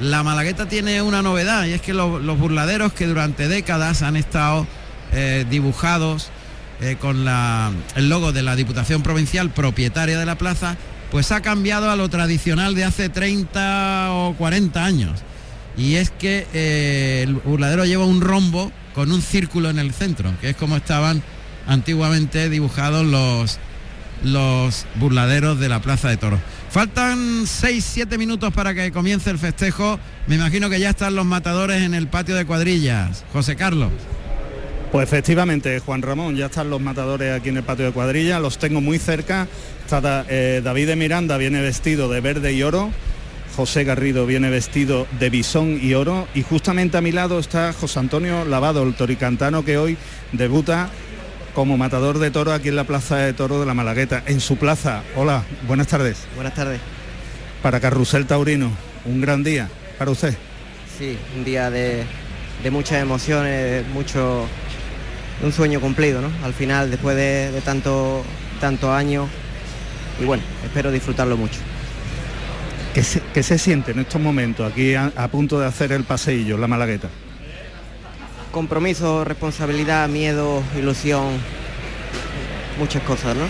La 0.00 0.22
Malagueta 0.22 0.68
tiene 0.68 1.00
una 1.02 1.22
novedad 1.22 1.64
y 1.64 1.72
es 1.72 1.80
que 1.80 1.94
lo- 1.94 2.18
los 2.20 2.38
burladeros 2.38 2.92
que 2.92 3.06
durante 3.06 3.48
décadas 3.48 4.02
han 4.02 4.16
estado 4.16 4.66
eh, 5.12 5.44
dibujados 5.48 6.30
eh, 6.80 6.96
con 7.00 7.26
el 7.96 8.08
logo 8.08 8.32
de 8.32 8.42
la 8.42 8.54
Diputación 8.54 9.02
Provincial 9.02 9.50
propietaria 9.50 10.18
de 10.18 10.26
la 10.26 10.38
plaza, 10.38 10.76
pues 11.10 11.32
ha 11.32 11.40
cambiado 11.40 11.90
a 11.90 11.96
lo 11.96 12.08
tradicional 12.08 12.74
de 12.74 12.84
hace 12.84 13.08
30 13.08 14.08
o 14.12 14.34
40 14.34 14.84
años. 14.84 15.20
Y 15.76 15.94
es 15.94 16.10
que 16.10 16.46
eh, 16.52 17.24
el 17.24 17.34
burladero 17.34 17.84
lleva 17.84 18.04
un 18.04 18.20
rombo 18.20 18.72
con 18.94 19.10
un 19.12 19.22
círculo 19.22 19.70
en 19.70 19.78
el 19.78 19.92
centro, 19.92 20.32
que 20.40 20.50
es 20.50 20.56
como 20.56 20.76
estaban 20.76 21.22
antiguamente 21.66 22.48
dibujados 22.48 23.06
los, 23.06 23.58
los 24.22 24.86
burladeros 24.96 25.58
de 25.58 25.68
la 25.68 25.80
Plaza 25.80 26.08
de 26.08 26.16
Toros. 26.16 26.40
Faltan 26.70 27.44
6-7 27.44 28.18
minutos 28.18 28.52
para 28.52 28.74
que 28.74 28.92
comience 28.92 29.30
el 29.30 29.38
festejo. 29.38 29.98
Me 30.26 30.34
imagino 30.34 30.68
que 30.68 30.80
ya 30.80 30.90
están 30.90 31.14
los 31.14 31.26
matadores 31.26 31.82
en 31.82 31.94
el 31.94 32.08
patio 32.08 32.34
de 32.34 32.44
cuadrillas. 32.44 33.24
José 33.32 33.56
Carlos. 33.56 33.90
Pues 34.90 35.06
efectivamente, 35.06 35.80
Juan 35.80 36.00
Ramón, 36.00 36.34
ya 36.34 36.46
están 36.46 36.70
los 36.70 36.80
matadores 36.80 37.38
aquí 37.38 37.50
en 37.50 37.58
el 37.58 37.62
patio 37.62 37.84
de 37.84 37.92
cuadrilla, 37.92 38.40
los 38.40 38.56
tengo 38.56 38.80
muy 38.80 38.98
cerca. 38.98 39.46
Está 39.84 40.24
eh, 40.28 40.62
David 40.64 40.86
de 40.88 40.96
Miranda 40.96 41.36
viene 41.36 41.60
vestido 41.60 42.08
de 42.08 42.20
verde 42.22 42.54
y 42.54 42.62
oro, 42.62 42.90
José 43.54 43.84
Garrido 43.84 44.24
viene 44.24 44.48
vestido 44.50 45.06
de 45.18 45.28
bisón 45.30 45.78
y 45.82 45.92
oro 45.94 46.26
y 46.34 46.42
justamente 46.42 46.96
a 46.96 47.00
mi 47.00 47.12
lado 47.12 47.38
está 47.38 47.72
José 47.72 47.98
Antonio 47.98 48.44
Lavado, 48.44 48.82
el 48.82 48.94
toricantano 48.94 49.64
que 49.64 49.76
hoy 49.76 49.98
debuta 50.32 50.88
como 51.54 51.76
matador 51.76 52.18
de 52.18 52.30
toro 52.30 52.52
aquí 52.52 52.68
en 52.68 52.76
la 52.76 52.84
Plaza 52.84 53.16
de 53.16 53.32
Toro 53.32 53.60
de 53.60 53.66
la 53.66 53.74
Malagueta, 53.74 54.22
en 54.26 54.40
su 54.40 54.56
plaza. 54.56 55.02
Hola, 55.16 55.42
buenas 55.66 55.88
tardes. 55.88 56.18
Buenas 56.34 56.54
tardes. 56.54 56.80
Para 57.62 57.80
Carrusel 57.80 58.26
Taurino, 58.26 58.70
un 59.04 59.20
gran 59.20 59.42
día 59.42 59.68
para 59.98 60.12
usted. 60.12 60.34
Sí, 60.98 61.18
un 61.36 61.44
día 61.44 61.68
de, 61.68 62.04
de 62.62 62.70
muchas 62.70 63.02
emociones, 63.02 63.86
mucho 63.88 64.46
un 65.42 65.52
sueño 65.52 65.80
cumplido, 65.80 66.20
¿no? 66.20 66.30
Al 66.44 66.52
final, 66.52 66.90
después 66.90 67.16
de, 67.16 67.50
de 67.52 67.60
tanto 67.60 68.24
tantos 68.60 68.90
años 68.90 69.28
y 70.20 70.24
bueno, 70.24 70.42
espero 70.64 70.90
disfrutarlo 70.90 71.36
mucho. 71.36 71.60
¿Qué 72.92 73.02
se, 73.04 73.22
qué 73.32 73.42
se 73.42 73.58
siente 73.58 73.92
en 73.92 74.00
estos 74.00 74.20
momentos 74.20 74.70
aquí 74.70 74.94
a, 74.94 75.12
a 75.14 75.28
punto 75.28 75.60
de 75.60 75.66
hacer 75.66 75.92
el 75.92 76.04
paseillo, 76.04 76.58
la 76.58 76.66
Malagueta? 76.66 77.08
compromiso, 78.52 79.24
responsabilidad, 79.24 80.08
miedo, 80.08 80.62
ilusión, 80.76 81.26
muchas 82.78 83.02
cosas, 83.02 83.36
¿no? 83.36 83.44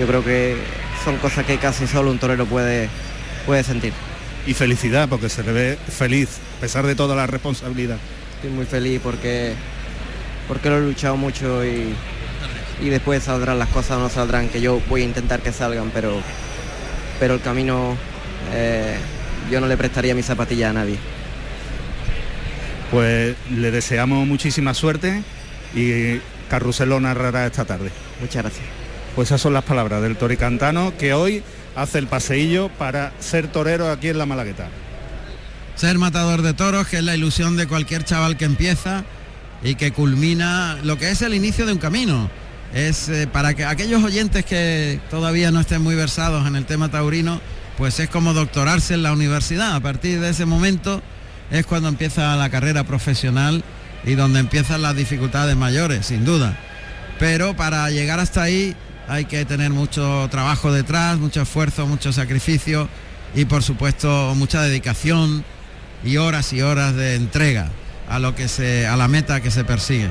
Yo 0.00 0.06
creo 0.06 0.24
que 0.24 0.56
son 1.04 1.16
cosas 1.18 1.44
que 1.44 1.58
casi 1.58 1.86
solo 1.86 2.10
un 2.10 2.18
torero 2.18 2.46
puede, 2.46 2.88
puede 3.46 3.62
sentir. 3.62 3.92
Y 4.46 4.54
felicidad, 4.54 5.08
porque 5.08 5.28
se 5.28 5.42
le 5.44 5.52
ve 5.52 5.76
feliz, 5.76 6.38
a 6.58 6.60
pesar 6.60 6.86
de 6.86 6.94
toda 6.94 7.14
la 7.14 7.26
responsabilidad. 7.26 7.98
Estoy 8.36 8.50
muy 8.50 8.66
feliz 8.66 9.00
porque, 9.02 9.54
porque 10.48 10.70
lo 10.70 10.78
he 10.78 10.80
luchado 10.80 11.16
mucho 11.16 11.64
y, 11.64 11.94
y 12.80 12.88
después 12.88 13.22
saldrán 13.22 13.58
las 13.58 13.68
cosas 13.68 13.98
o 13.98 14.00
no 14.00 14.08
saldrán, 14.08 14.48
que 14.48 14.60
yo 14.60 14.80
voy 14.88 15.02
a 15.02 15.04
intentar 15.04 15.40
que 15.40 15.52
salgan, 15.52 15.90
pero, 15.94 16.20
pero 17.20 17.34
el 17.34 17.40
camino 17.40 17.96
eh, 18.52 18.96
yo 19.50 19.60
no 19.60 19.66
le 19.66 19.76
prestaría 19.76 20.14
mi 20.14 20.22
zapatilla 20.22 20.70
a 20.70 20.72
nadie. 20.72 20.98
Pues 22.90 23.36
le 23.50 23.70
deseamos 23.70 24.26
muchísima 24.26 24.74
suerte 24.74 25.22
y 25.74 26.20
Carrusel 26.50 26.90
lo 26.90 27.00
narrará 27.00 27.46
esta 27.46 27.64
tarde. 27.64 27.90
Muchas 28.20 28.42
gracias. 28.42 28.66
Pues 29.14 29.28
esas 29.28 29.40
son 29.40 29.54
las 29.54 29.64
palabras 29.64 30.02
del 30.02 30.16
toricantano 30.16 30.92
que 30.98 31.14
hoy 31.14 31.42
hace 31.76 31.98
el 31.98 32.06
paseillo 32.06 32.68
para 32.68 33.12
ser 33.20 33.48
torero 33.48 33.90
aquí 33.90 34.08
en 34.08 34.18
la 34.18 34.26
Malagueta. 34.26 34.68
Ser 35.74 35.98
matador 35.98 36.42
de 36.42 36.52
toros, 36.52 36.86
que 36.86 36.98
es 36.98 37.04
la 37.04 37.14
ilusión 37.14 37.56
de 37.56 37.66
cualquier 37.66 38.04
chaval 38.04 38.36
que 38.36 38.44
empieza 38.44 39.04
y 39.64 39.74
que 39.76 39.92
culmina 39.92 40.78
lo 40.82 40.98
que 40.98 41.10
es 41.10 41.22
el 41.22 41.34
inicio 41.34 41.66
de 41.66 41.72
un 41.72 41.78
camino. 41.78 42.30
Es 42.74 43.08
eh, 43.08 43.26
para 43.26 43.54
que 43.54 43.64
aquellos 43.64 44.02
oyentes 44.02 44.44
que 44.44 44.98
todavía 45.10 45.50
no 45.50 45.60
estén 45.60 45.82
muy 45.82 45.94
versados 45.94 46.46
en 46.46 46.56
el 46.56 46.64
tema 46.64 46.90
taurino, 46.90 47.40
pues 47.76 48.00
es 48.00 48.08
como 48.08 48.32
doctorarse 48.32 48.94
en 48.94 49.02
la 49.02 49.12
universidad. 49.12 49.74
A 49.74 49.80
partir 49.80 50.20
de 50.20 50.30
ese 50.30 50.46
momento 50.46 51.02
es 51.50 51.66
cuando 51.66 51.88
empieza 51.88 52.34
la 52.36 52.50
carrera 52.50 52.84
profesional 52.84 53.62
y 54.04 54.14
donde 54.14 54.40
empiezan 54.40 54.82
las 54.82 54.96
dificultades 54.96 55.54
mayores, 55.56 56.06
sin 56.06 56.24
duda. 56.24 56.56
Pero 57.18 57.54
para 57.54 57.88
llegar 57.90 58.20
hasta 58.20 58.42
ahí 58.42 58.74
hay 59.06 59.26
que 59.26 59.44
tener 59.44 59.70
mucho 59.70 60.26
trabajo 60.30 60.72
detrás, 60.72 61.18
mucho 61.18 61.42
esfuerzo, 61.42 61.86
mucho 61.86 62.12
sacrificio 62.12 62.88
y 63.34 63.44
por 63.44 63.62
supuesto 63.62 64.34
mucha 64.34 64.62
dedicación 64.62 65.44
y 66.04 66.16
horas 66.16 66.52
y 66.52 66.62
horas 66.62 66.96
de 66.96 67.14
entrega 67.14 67.70
a 68.12 68.18
lo 68.18 68.34
que 68.34 68.46
se 68.46 68.86
a 68.86 68.96
la 68.96 69.08
meta 69.08 69.40
que 69.40 69.50
se 69.50 69.64
persigue. 69.64 70.10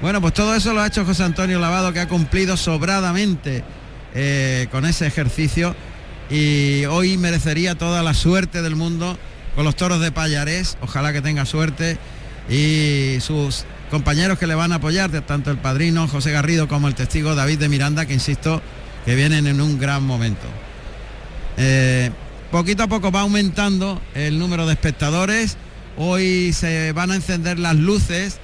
Bueno, 0.00 0.20
pues 0.20 0.32
todo 0.32 0.54
eso 0.54 0.72
lo 0.72 0.80
ha 0.80 0.86
hecho 0.86 1.04
José 1.04 1.24
Antonio 1.24 1.58
Lavado 1.58 1.92
que 1.92 1.98
ha 1.98 2.08
cumplido 2.08 2.56
sobradamente 2.56 3.64
eh, 4.14 4.68
con 4.70 4.84
ese 4.84 5.06
ejercicio 5.08 5.74
y 6.30 6.84
hoy 6.84 7.18
merecería 7.18 7.74
toda 7.74 8.02
la 8.02 8.14
suerte 8.14 8.62
del 8.62 8.76
mundo 8.76 9.18
con 9.56 9.64
los 9.64 9.74
toros 9.74 10.00
de 10.00 10.12
Payarés, 10.12 10.78
ojalá 10.80 11.12
que 11.12 11.20
tenga 11.20 11.44
suerte 11.44 11.98
y 12.48 13.18
sus 13.20 13.64
compañeros 13.90 14.38
que 14.38 14.46
le 14.46 14.54
van 14.54 14.72
a 14.72 14.76
apoyar, 14.76 15.10
tanto 15.22 15.50
el 15.50 15.58
padrino 15.58 16.06
José 16.06 16.30
Garrido 16.30 16.68
como 16.68 16.86
el 16.86 16.94
testigo 16.94 17.34
David 17.34 17.58
de 17.58 17.68
Miranda, 17.68 18.06
que 18.06 18.14
insisto, 18.14 18.62
que 19.04 19.16
vienen 19.16 19.48
en 19.48 19.60
un 19.60 19.78
gran 19.78 20.04
momento. 20.04 20.46
Eh, 21.56 22.10
poquito 22.50 22.84
a 22.84 22.86
poco 22.86 23.10
va 23.10 23.22
aumentando 23.22 24.00
el 24.14 24.38
número 24.38 24.66
de 24.66 24.74
espectadores, 24.74 25.56
hoy 25.96 26.52
se 26.52 26.92
van 26.92 27.10
a 27.10 27.16
encender 27.16 27.58
las 27.58 27.76
luces 27.76 28.38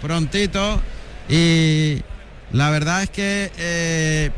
prontito 0.00 0.80
y 1.28 2.02
la 2.52 2.70
verdad 2.70 3.02
es 3.02 3.10
que 3.10 3.50
eh, 3.56 4.30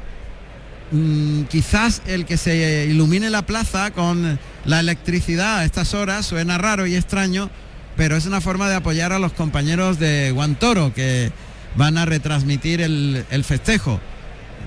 mm, 0.93 1.45
quizás 1.45 2.03
el 2.07 2.27
que 2.27 2.37
se 2.37 2.87
ilumine 2.89 3.31
la 3.31 3.43
plaza 3.43 3.91
con 3.91 4.39
la 4.65 4.81
electricidad 4.81 5.59
a 5.59 5.65
estas 5.65 5.95
horas 5.95 6.27
suena 6.27 6.59
raro 6.59 6.87
y 6.87 6.95
extraño, 6.95 7.51
pero 7.97 8.17
es 8.17 8.27
una 8.27 8.41
forma 8.41 8.69
de 8.69 8.77
apoyar 8.77 9.13
a 9.13 9.19
los 9.19 9.33
compañeros 9.33 9.99
de 9.99 10.31
Guantoro 10.31 10.93
que 10.95 11.33
van 11.77 11.99
a 11.99 12.05
retransmitir 12.05 12.81
el, 12.81 13.25
el 13.31 13.45
festejo. 13.45 14.01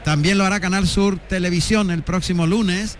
También 0.03 0.37
lo 0.37 0.45
hará 0.45 0.59
Canal 0.59 0.87
Sur 0.87 1.19
Televisión 1.19 1.91
el 1.91 2.03
próximo 2.03 2.47
lunes. 2.47 2.97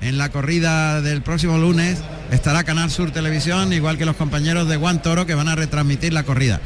En 0.00 0.18
la 0.18 0.30
corrida 0.30 1.00
del 1.00 1.22
próximo 1.22 1.58
lunes 1.58 1.98
estará 2.30 2.64
Canal 2.64 2.90
Sur 2.90 3.10
Televisión, 3.10 3.72
igual 3.72 3.98
que 3.98 4.04
los 4.04 4.16
compañeros 4.16 4.68
de 4.68 4.76
Guantoro 4.76 5.26
que 5.26 5.34
van 5.34 5.48
a 5.48 5.54
retransmitir 5.54 6.12
la 6.12 6.24
corrida. 6.24 6.60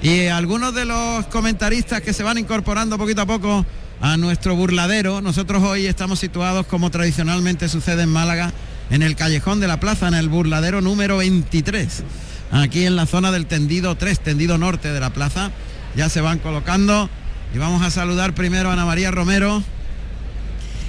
Y 0.00 0.26
algunos 0.26 0.74
de 0.74 0.84
los 0.84 1.26
comentaristas 1.26 2.00
que 2.02 2.12
se 2.12 2.22
van 2.22 2.38
incorporando 2.38 2.98
poquito 2.98 3.22
a 3.22 3.26
poco 3.26 3.66
a 4.00 4.16
nuestro 4.16 4.54
burladero, 4.54 5.20
nosotros 5.20 5.62
hoy 5.62 5.86
estamos 5.86 6.20
situados 6.20 6.66
como 6.66 6.90
tradicionalmente 6.90 7.68
sucede 7.68 8.02
en 8.02 8.10
Málaga, 8.10 8.52
en 8.90 9.02
el 9.02 9.16
callejón 9.16 9.58
de 9.60 9.66
la 9.66 9.80
plaza, 9.80 10.08
en 10.08 10.14
el 10.14 10.28
burladero 10.28 10.80
número 10.80 11.16
23 11.18 12.04
aquí 12.50 12.86
en 12.86 12.96
la 12.96 13.06
zona 13.06 13.30
del 13.30 13.46
tendido 13.46 13.96
3, 13.96 14.20
tendido 14.20 14.58
norte 14.58 14.92
de 14.92 15.00
la 15.00 15.10
plaza. 15.10 15.50
Ya 15.96 16.08
se 16.08 16.20
van 16.20 16.38
colocando 16.38 17.08
y 17.54 17.58
vamos 17.58 17.82
a 17.82 17.90
saludar 17.90 18.34
primero 18.34 18.70
a 18.70 18.74
Ana 18.74 18.84
María 18.84 19.10
Romero. 19.10 19.62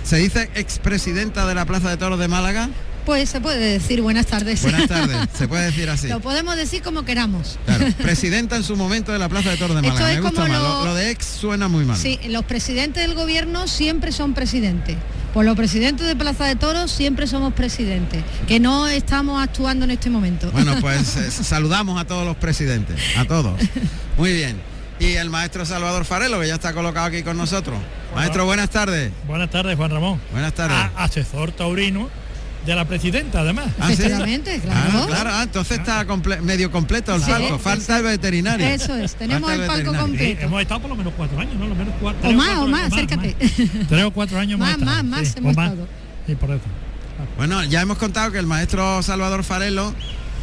Se 0.10 0.18
dice 0.18 0.50
expresidenta 0.56 1.46
de 1.46 1.54
la 1.54 1.66
Plaza 1.66 1.88
de 1.92 1.98
Toros 1.98 2.18
de 2.18 2.28
Málaga. 2.28 2.68
Pues 3.06 3.30
se 3.30 3.42
puede 3.42 3.60
decir 3.74 4.02
buenas 4.02 4.26
tardes. 4.26 4.64
Buenas 4.64 4.88
tardes, 4.88 5.16
se 5.38 5.48
puede 5.48 5.66
decir 5.66 5.88
así. 5.88 6.08
Lo 6.08 6.20
podemos 6.20 6.56
decir 6.56 6.82
como 6.82 7.06
queramos. 7.06 7.60
Claro, 7.68 7.86
presidenta 8.02 8.56
en 8.56 8.64
su 8.64 8.76
momento 8.76 9.12
de 9.12 9.20
la 9.20 9.30
Plaza 9.30 9.52
de 9.52 9.58
Toros 9.58 9.76
de 9.76 9.84
Málaga. 9.84 10.08
Me 10.08 10.22
gusta. 10.22 10.48
Lo... 10.48 10.86
Lo, 10.86 10.96
de 10.96 11.12
ex 11.12 11.26
suena 11.28 11.68
muy 11.68 11.86
mal. 11.86 11.96
Sí, 11.96 12.20
los 12.28 12.44
presidentes 12.46 13.04
del 13.04 13.14
gobierno 13.14 13.68
siempre 13.68 14.12
son 14.12 14.34
presidentes. 14.34 14.98
Pues 15.32 15.46
los 15.46 15.56
presidentes 15.56 16.08
de 16.08 16.16
Plaza 16.16 16.46
de 16.46 16.56
Toros 16.56 16.90
siempre 16.90 17.28
somos 17.28 17.54
presidentes, 17.54 18.24
que 18.48 18.60
no 18.60 18.88
estamos 18.88 19.40
actuando 19.44 19.86
en 19.86 19.92
este 19.92 20.10
momento. 20.10 20.50
Bueno, 20.52 20.76
pues 20.82 21.16
eh, 21.18 21.30
saludamos 21.30 22.02
a 22.02 22.06
todos 22.06 22.26
los 22.26 22.36
presidentes, 22.36 23.00
a 23.16 23.26
todos. 23.26 23.62
Muy 24.18 24.34
bien. 24.34 24.69
Y 25.00 25.14
el 25.16 25.30
maestro 25.30 25.66
Salvador 25.66 26.04
Farelo, 26.04 26.40
que 26.42 26.48
ya 26.48 26.56
está 26.56 26.74
colocado 26.74 27.06
aquí 27.08 27.24
con 27.24 27.38
nosotros. 27.38 27.78
Maestro, 28.14 28.46
buenas 28.46 28.70
tardes. 28.70 29.12
Buenas 29.28 29.50
tardes, 29.50 29.78
Juan 29.78 29.92
Ramón. 29.92 30.20
Buenas 30.32 30.54
tardes. 30.54 30.76
A 30.78 31.04
asesor 31.06 31.52
taurino 31.54 32.10
de 32.66 32.76
la 32.76 32.84
presidenta, 32.84 33.40
además. 33.40 33.68
¿Ah, 33.80 33.88
sí? 33.88 33.94
Efectivamente, 33.94 34.60
claro. 34.60 34.80
Ah, 34.84 35.06
claro, 35.08 35.30
ah, 35.34 35.44
entonces 35.44 35.80
está 35.80 36.06
comple 36.06 36.42
medio 36.42 36.70
completo 36.70 37.16
el 37.16 37.24
Sí, 37.24 37.32
palco. 37.32 37.58
Falta 37.60 37.98
el 37.98 38.04
veterinario. 38.04 38.68
Eso 38.68 38.94
es, 38.98 39.16
tenemos 39.16 39.50
Falta 39.50 39.64
el 39.64 39.86
palco 39.86 40.02
completo. 40.02 40.42
hemos 40.46 40.62
estado 40.62 40.82
por 40.82 40.90
lo 40.90 40.96
menos 40.98 41.14
cuatro 41.16 41.40
años, 41.40 41.56
¿no? 41.56 41.68
Lo 41.68 41.76
menos 41.76 41.94
cuatro, 42.02 42.30
O 42.30 42.34
más, 42.34 42.46
cuatro 42.48 42.64
o 42.64 42.68
más, 42.68 42.92
acércate. 42.92 43.36
Tres 43.88 44.04
o 44.04 44.12
cuatro 44.12 44.38
años 44.38 44.60
Más, 44.60 44.78
más, 44.80 45.04
más 45.06 45.28
sí, 45.30 45.34
hemos 45.38 45.56
más. 45.56 45.70
estado. 45.72 45.88
Sí, 46.28 46.36
por 46.36 46.50
eso. 46.52 46.62
Bueno, 47.38 47.64
ya 47.64 47.82
hemos 47.82 47.98
contado 47.98 48.32
que 48.34 48.40
el 48.40 48.46
maestro 48.48 49.02
Salvador 49.02 49.44
Farelo, 49.46 49.94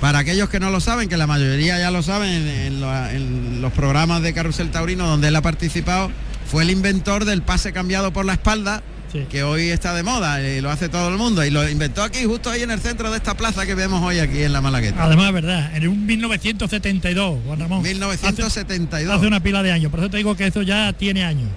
para 0.01 0.19
aquellos 0.21 0.49
que 0.49 0.61
no 0.61 0.71
lo 0.71 0.81
saben, 0.81 1.09
que 1.09 1.17
la 1.17 1.27
mayoría 1.27 1.79
ya 1.79 1.91
lo 1.91 2.03
saben 2.03 2.31
en, 2.31 2.49
en 2.49 2.81
lo- 2.81 3.07
en 3.09 3.61
los 3.63 3.73
programas 3.73 4.23
de 4.23 4.33
Carrusel 4.35 4.71
Taurino 4.71 5.07
donde 5.07 5.29
él 5.29 5.37
ha 5.37 5.43
participado, 5.43 6.11
fue 6.47 6.63
el 6.65 6.71
inventor 6.71 7.25
del 7.25 7.43
pase 7.43 7.73
cambiado 7.73 8.13
por 8.13 8.25
la 8.25 8.35
espalda, 8.35 8.83
que 9.31 9.43
hoy 9.43 9.69
está 9.71 9.95
de 9.95 10.03
moda 10.03 10.43
y 10.47 10.61
lo 10.61 10.71
hace 10.71 10.91
todo 10.91 11.09
el 11.09 11.17
mundo. 11.17 11.43
Y 11.43 11.49
lo 11.51 11.67
inventó 11.71 12.03
aquí, 12.03 12.25
justo 12.27 12.51
ahí 12.51 12.61
en 12.63 12.71
el 12.71 12.81
centro 12.81 13.11
de 13.11 13.17
esta 13.17 13.35
plaza 13.35 13.65
que 13.65 13.75
vemos 13.75 14.03
hoy 14.03 14.19
aquí 14.19 14.43
en 14.43 14.53
la 14.53 14.61
Malagueta. 14.61 15.05
Además, 15.05 15.33
verdad, 15.33 15.75
en 15.75 15.89
un 15.89 16.05
1972, 16.05 17.39
Juan 17.47 17.59
Ramón. 17.61 17.83
1972. 17.83 19.09
Hace, 19.09 19.19
hace 19.19 19.27
una 19.27 19.41
pila 19.43 19.63
de 19.63 19.73
años, 19.73 19.91
por 19.91 20.01
eso 20.01 20.11
te 20.11 20.19
digo 20.19 20.37
que 20.37 20.47
eso 20.49 20.61
ya 20.61 20.93
tiene 20.93 21.25
años. 21.25 21.49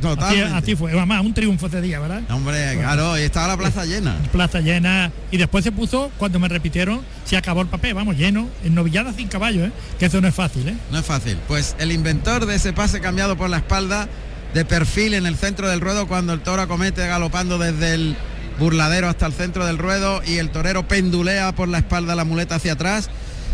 Totalmente. 0.00 0.44
Así, 0.44 0.54
así 0.54 0.76
fue, 0.76 0.92
además, 0.92 1.24
un 1.24 1.34
triunfo 1.34 1.66
ese 1.66 1.80
día, 1.80 2.00
¿verdad? 2.00 2.22
Hombre, 2.30 2.76
claro, 2.78 3.18
y 3.18 3.22
estaba 3.22 3.48
la 3.48 3.56
plaza 3.56 3.84
llena. 3.84 4.16
Plaza 4.32 4.60
llena. 4.60 5.12
Y 5.30 5.36
después 5.36 5.64
se 5.64 5.72
puso, 5.72 6.10
cuando 6.18 6.38
me 6.38 6.48
repitieron, 6.48 7.00
se 7.24 7.36
acabó 7.36 7.62
el 7.62 7.68
papel, 7.68 7.94
vamos, 7.94 8.16
lleno, 8.16 8.48
en 8.64 8.74
novillada 8.74 9.12
sin 9.12 9.28
caballo, 9.28 9.64
¿eh? 9.64 9.72
Que 9.98 10.06
eso 10.06 10.20
no 10.20 10.28
es 10.28 10.34
fácil, 10.34 10.68
¿eh? 10.68 10.76
No 10.90 10.98
es 10.98 11.06
fácil. 11.06 11.36
Pues 11.48 11.76
el 11.78 11.92
inventor 11.92 12.46
de 12.46 12.56
ese 12.56 12.72
pase 12.72 13.00
cambiado 13.00 13.36
por 13.36 13.50
la 13.50 13.58
espalda, 13.58 14.08
de 14.54 14.64
perfil 14.64 15.14
en 15.14 15.26
el 15.26 15.36
centro 15.36 15.68
del 15.68 15.80
ruedo, 15.80 16.08
cuando 16.08 16.32
el 16.32 16.40
toro 16.40 16.62
acomete 16.62 17.06
galopando 17.06 17.58
desde 17.58 17.94
el 17.94 18.16
burladero 18.58 19.08
hasta 19.08 19.26
el 19.26 19.32
centro 19.32 19.64
del 19.64 19.78
ruedo 19.78 20.22
y 20.26 20.38
el 20.38 20.50
torero 20.50 20.86
pendulea 20.86 21.54
por 21.54 21.68
la 21.68 21.78
espalda 21.78 22.14
la 22.14 22.24
muleta 22.24 22.56
hacia 22.56 22.72
atrás. 22.72 23.08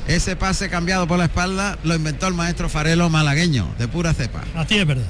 Ese 0.08 0.36
pase 0.36 0.68
cambiado 0.68 1.06
por 1.06 1.18
la 1.18 1.24
espalda 1.24 1.78
lo 1.84 1.94
inventó 1.94 2.28
el 2.28 2.34
maestro 2.34 2.68
Farelo 2.68 3.10
malagueño, 3.10 3.68
de 3.78 3.88
pura 3.88 4.14
cepa. 4.14 4.42
Así 4.54 4.78
es 4.78 4.86
verdad. 4.86 5.04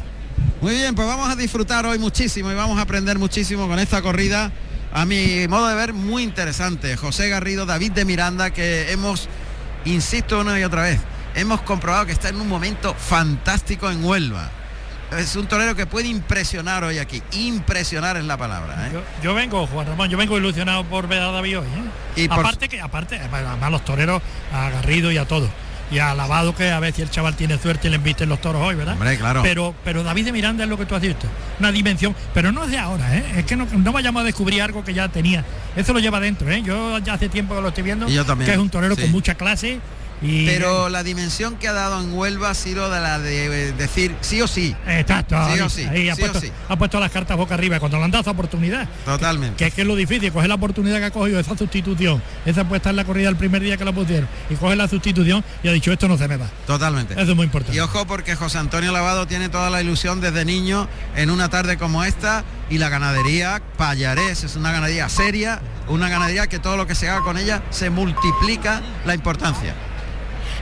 Muy 0.61 0.75
bien, 0.75 0.95
pues 0.95 1.07
vamos 1.07 1.29
a 1.29 1.37
disfrutar 1.37 1.87
hoy 1.87 1.99
muchísimo 1.99 2.51
y 2.51 2.55
vamos 2.55 2.79
a 2.79 2.83
aprender 2.83 3.19
muchísimo 3.19 3.69
con 3.69 3.79
esta 3.79 4.03
corrida. 4.03 4.51
A 4.93 5.05
mi 5.05 5.47
modo 5.49 5.67
de 5.69 5.75
ver, 5.75 5.93
muy 5.93 6.23
interesante. 6.23 6.97
José 6.97 7.29
Garrido, 7.29 7.67
David 7.67 7.93
de 7.93 8.05
Miranda, 8.05 8.51
que 8.51 8.91
hemos, 8.93 9.29
insisto 9.85 10.41
una 10.41 10.59
y 10.59 10.65
otra 10.65 10.83
vez, 10.83 11.01
hemos 11.35 11.61
comprobado 11.63 12.07
que 12.07 12.13
está 12.13 12.29
en 12.31 12.41
un 12.41 12.49
momento 12.49 12.95
fantástico 12.95 13.91
en 13.91 14.03
Huelva. 14.05 14.51
Es 15.17 15.37
un 15.37 15.47
torero 15.47 15.77
que 15.77 15.87
puede 15.87 16.09
impresionar 16.09 16.83
hoy 16.83 16.99
aquí. 16.99 17.23
Impresionar 17.33 18.17
es 18.17 18.25
la 18.25 18.37
palabra. 18.37 18.89
¿eh? 18.89 18.91
Yo, 18.93 19.03
yo 19.23 19.35
vengo, 19.35 19.65
Juan 19.69 19.87
Ramón, 19.87 20.09
yo 20.09 20.17
vengo 20.19 20.37
ilusionado 20.37 20.83
por 20.85 21.07
ver 21.07 21.23
a 21.23 21.31
David 21.31 21.61
hoy, 21.61 21.67
¿eh? 21.67 22.23
Y 22.25 22.29
por- 22.29 22.41
aparte 22.41 22.69
que, 22.69 22.81
aparte, 22.81 23.21
además 23.21 23.71
los 23.71 23.85
toreros, 23.85 24.21
a 24.53 24.71
Garrido 24.71 25.13
y 25.13 25.19
a 25.19 25.25
todos. 25.27 25.49
Y 25.91 25.99
a 25.99 26.15
Lavado 26.15 26.55
que 26.55 26.71
a 26.71 26.81
ver 26.81 26.93
si 26.93 27.03
el 27.03 27.11
chaval 27.11 27.37
tiene 27.37 27.59
suerte 27.59 27.87
y 27.87 27.91
le 27.91 27.97
inviten 27.97 28.29
los 28.29 28.41
toros 28.41 28.61
hoy, 28.63 28.75
¿verdad? 28.75 28.95
Hombre, 28.95 29.17
claro. 29.17 29.43
Pero, 29.43 29.75
pero 29.85 30.03
David 30.03 30.25
de 30.27 30.33
Miranda 30.33 30.65
es 30.65 30.71
lo 30.71 30.77
que 30.77 30.85
tú 30.85 30.95
has 30.97 31.03
dicho. 31.03 31.29
Una 31.61 31.71
dimensión, 31.71 32.15
pero 32.35 32.51
no 32.51 32.65
es 32.65 32.71
de 32.71 32.79
ahora, 32.79 33.17
¿eh? 33.17 33.25
Es 33.37 33.45
que 33.45 33.55
no, 33.55 33.67
no 33.67 33.93
vayamos 33.93 34.23
a 34.23 34.25
descubrir 34.25 34.63
algo 34.63 34.85
que 34.85 34.95
ya 34.95 35.09
tenía. 35.09 35.45
Eso 35.77 35.93
lo 35.93 36.01
lleva 36.01 36.19
dentro, 36.19 36.51
¿eh? 36.51 36.63
Yo 36.63 36.99
ya 36.99 37.15
hace 37.15 37.29
tiempo 37.29 37.55
que 37.55 37.61
lo 37.61 37.69
estoy 37.69 37.85
viendo, 37.85 38.09
Y 38.09 38.15
yo 38.15 38.25
también, 38.25 38.47
que 38.49 38.55
es 38.55 38.61
un 38.61 38.69
torero 38.69 38.97
sí. 38.97 39.03
con 39.03 39.13
mucha 39.13 39.37
clase, 39.37 39.79
Y, 40.23 40.47
Pero 40.47 40.89
la 40.89 41.03
dimensión 41.03 41.57
que 41.57 41.69
ha 41.69 41.73
dado 41.73 42.01
en 42.01 42.13
Huelva 42.13 42.51
ha 42.51 42.55
sido 42.55 42.91
de 42.91 43.01
la 43.01 43.19
de 43.19 43.73
decir 43.73 44.15
sí 44.21 44.41
o 44.41 44.49
sí. 44.49 44.75
Exacto, 44.87 45.37
Sí 45.47 45.53
ahí, 45.53 45.61
o 45.61 45.69
sí, 45.69 45.85
ahí 45.85 46.09
ha, 46.09 46.15
sí 46.15 46.23
o 46.23 46.25
puesto, 46.25 46.41
sí. 46.41 46.53
ha 46.69 46.77
puesto 46.77 47.01
las 47.01 47.11
cartas 47.11 47.37
boca 47.37 47.55
arriba 47.55 47.79
cuando 47.79 47.99
le 47.99 48.05
han 48.05 48.11
dado 48.11 48.23
esa 48.23 48.31
oportunidad. 48.31 48.89
Totalmente. 49.05 49.57
Que 49.57 49.67
es 49.67 49.75
que 49.75 49.83
es 49.83 49.87
lo 49.87 49.95
difícil, 49.95 50.33
coger 50.33 50.49
la 50.49 50.55
oportunidad 50.55 50.99
que 50.99 51.05
ha 51.05 51.11
cogido, 51.11 51.39
esa 51.39 51.57
sustitución, 51.57 52.23
esa 52.45 52.67
puesta 52.67 52.91
en 52.91 52.97
la 52.97 53.05
corrida 53.05 53.29
el 53.29 53.37
primer 53.37 53.63
día 53.63 53.77
que 53.77 53.85
la 53.85 53.93
pusieron, 53.93 54.29
y 54.49 54.55
coge 54.55 54.77
la 54.77 54.89
sustitución 54.89 55.45
y 55.63 55.69
ha 55.69 55.73
dicho 55.73 55.93
esto 55.93 56.09
no 56.09 56.17
se 56.17 56.29
me 56.29 56.37
va. 56.37 56.47
Totalmente. 56.67 57.15
Eso 57.15 57.31
es 57.31 57.37
muy 57.37 57.45
importante. 57.45 57.77
Y 57.77 57.81
ojo 57.81 58.07
porque 58.07 58.37
José 58.37 58.59
Antonio 58.59 58.93
Lavado 58.93 59.27
tiene 59.27 59.49
toda 59.49 59.71
la 59.71 59.83
ilusión 59.83 60.21
desde 60.21 60.45
niño 60.45 60.89
en 61.15 61.31
una 61.31 61.49
tarde 61.49 61.77
como 61.77 62.05
esta 62.05 62.45
y 62.71 62.79
la 62.79 62.89
ganadería 62.89 63.63
Payarés 63.77 64.45
es 64.45 64.57
una 64.57 64.73
ganadería 64.73 65.09
seria, 65.09 65.61
una 65.89 66.09
ganadería 66.09 66.47
que 66.47 66.59
todo 66.59 66.77
lo 66.77 66.87
que 66.87 66.95
se 66.95 67.09
haga 67.09 67.21
con 67.23 67.39
ella 67.39 67.63
se 67.71 67.91
multiplica 67.91 68.83
la 69.05 69.15
importancia. 69.15 69.75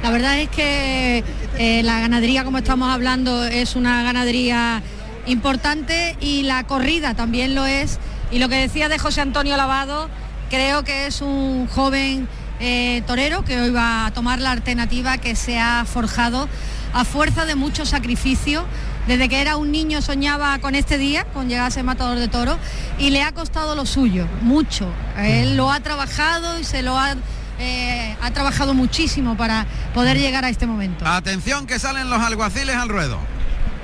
La 0.05 0.11
verdad 0.11 0.39
es 0.39 0.51
que 0.51 1.25
eh, 1.57 1.83
la 1.83 1.99
ganadería, 1.99 2.45
como 2.45 2.59
estamos 2.59 2.91
hablando, 2.93 3.43
es 3.43 3.75
una 3.75 4.03
ganadería 4.03 4.83
importante 5.25 6.15
y 6.21 6.43
la 6.43 6.65
corrida 6.65 7.15
también 7.15 7.55
lo 7.55 7.65
es. 7.65 7.99
Y 8.31 8.39
lo 8.39 8.51
que 8.51 8.57
decía 8.57 8.91
de 8.91 8.99
José 8.99 9.23
Antonio 9.23 9.57
Lavado, 9.57 10.11
creo 10.51 10.85
que 10.85 11.07
es 11.07 11.23
un 11.23 11.69
joven 11.69 12.29
eh, 12.61 13.03
torero 13.07 13.47
que 13.47 13.59
hoy 13.59 13.71
va 13.71 14.05
a 14.05 14.11
tomar 14.11 14.41
la 14.41 14.51
alternativa 14.51 15.17
que 15.17 15.35
se 15.37 15.59
ha 15.59 15.87
forjado 15.87 16.51
a 16.93 17.07
fuerza 17.07 17.47
de 17.47 17.55
mucho 17.55 17.87
sacrificio. 17.87 18.67
Desde 19.07 19.31
que 19.31 19.41
era 19.41 19.57
un 19.57 19.73
niño 19.73 20.03
soñaba 20.03 20.59
con 20.59 20.75
este 20.75 20.99
día, 20.99 21.25
con 21.33 21.49
llegar 21.49 21.69
a 21.69 21.71
ser 21.71 21.85
matador 21.85 22.19
de 22.19 22.29
toro, 22.29 22.59
y 22.99 23.09
le 23.09 23.23
ha 23.23 23.33
costado 23.33 23.75
lo 23.75 23.87
suyo, 23.87 24.27
mucho. 24.43 24.87
Él 25.17 25.57
lo 25.57 25.73
ha 25.73 25.81
trabajado 25.81 26.61
y 26.61 26.65
se 26.65 26.83
lo 26.83 26.99
ha, 26.99 27.15
eh, 27.59 28.17
ha 28.23 28.31
trabajado 28.31 28.75
muchísimo 28.75 29.37
para 29.37 29.67
poder 29.93 30.19
llegar 30.19 30.45
a 30.45 30.49
este 30.49 30.67
momento. 30.67 31.07
Atención 31.07 31.67
que 31.67 31.79
salen 31.79 32.11
los 32.11 32.21
alguaciles 32.21 32.77
al 32.77 32.89
ruedo. 32.89 33.19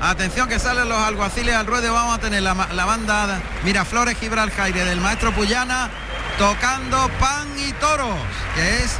Atención 0.01 0.49
que 0.49 0.59
salen 0.59 0.89
los 0.89 0.99
alguaciles 0.99 1.55
al 1.55 1.67
ruedo. 1.67 1.93
Vamos 1.93 2.17
a 2.17 2.21
tener 2.21 2.43
la, 2.43 2.55
la 2.73 2.85
banda 2.85 3.41
Miraflores 3.65 4.19
Gibraltar 4.19 4.73
del 4.73 5.01
maestro 5.01 5.33
Puyana 5.33 5.91
tocando 6.39 7.11
pan 7.21 7.49
y 7.59 7.73
toros, 7.75 8.17
que 8.55 8.83
es 8.83 8.97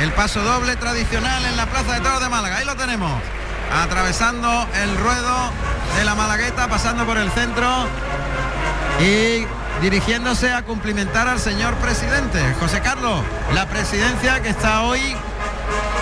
el 0.00 0.12
paso 0.12 0.40
doble 0.42 0.76
tradicional 0.76 1.44
en 1.44 1.56
la 1.56 1.66
Plaza 1.66 1.94
de 1.94 2.00
Toros 2.00 2.20
de 2.20 2.28
Málaga. 2.28 2.58
Ahí 2.58 2.64
lo 2.64 2.76
tenemos. 2.76 3.10
Atravesando 3.82 4.66
el 4.82 4.96
ruedo 4.96 5.50
de 5.98 6.04
la 6.04 6.14
Malagueta, 6.14 6.68
pasando 6.68 7.04
por 7.04 7.18
el 7.18 7.30
centro 7.32 7.86
y 9.00 9.44
dirigiéndose 9.82 10.52
a 10.52 10.62
cumplimentar 10.62 11.28
al 11.28 11.38
señor 11.38 11.74
presidente. 11.76 12.40
José 12.60 12.80
Carlos, 12.80 13.20
la 13.54 13.66
presidencia 13.68 14.40
que 14.42 14.48
está 14.50 14.82
hoy 14.82 15.00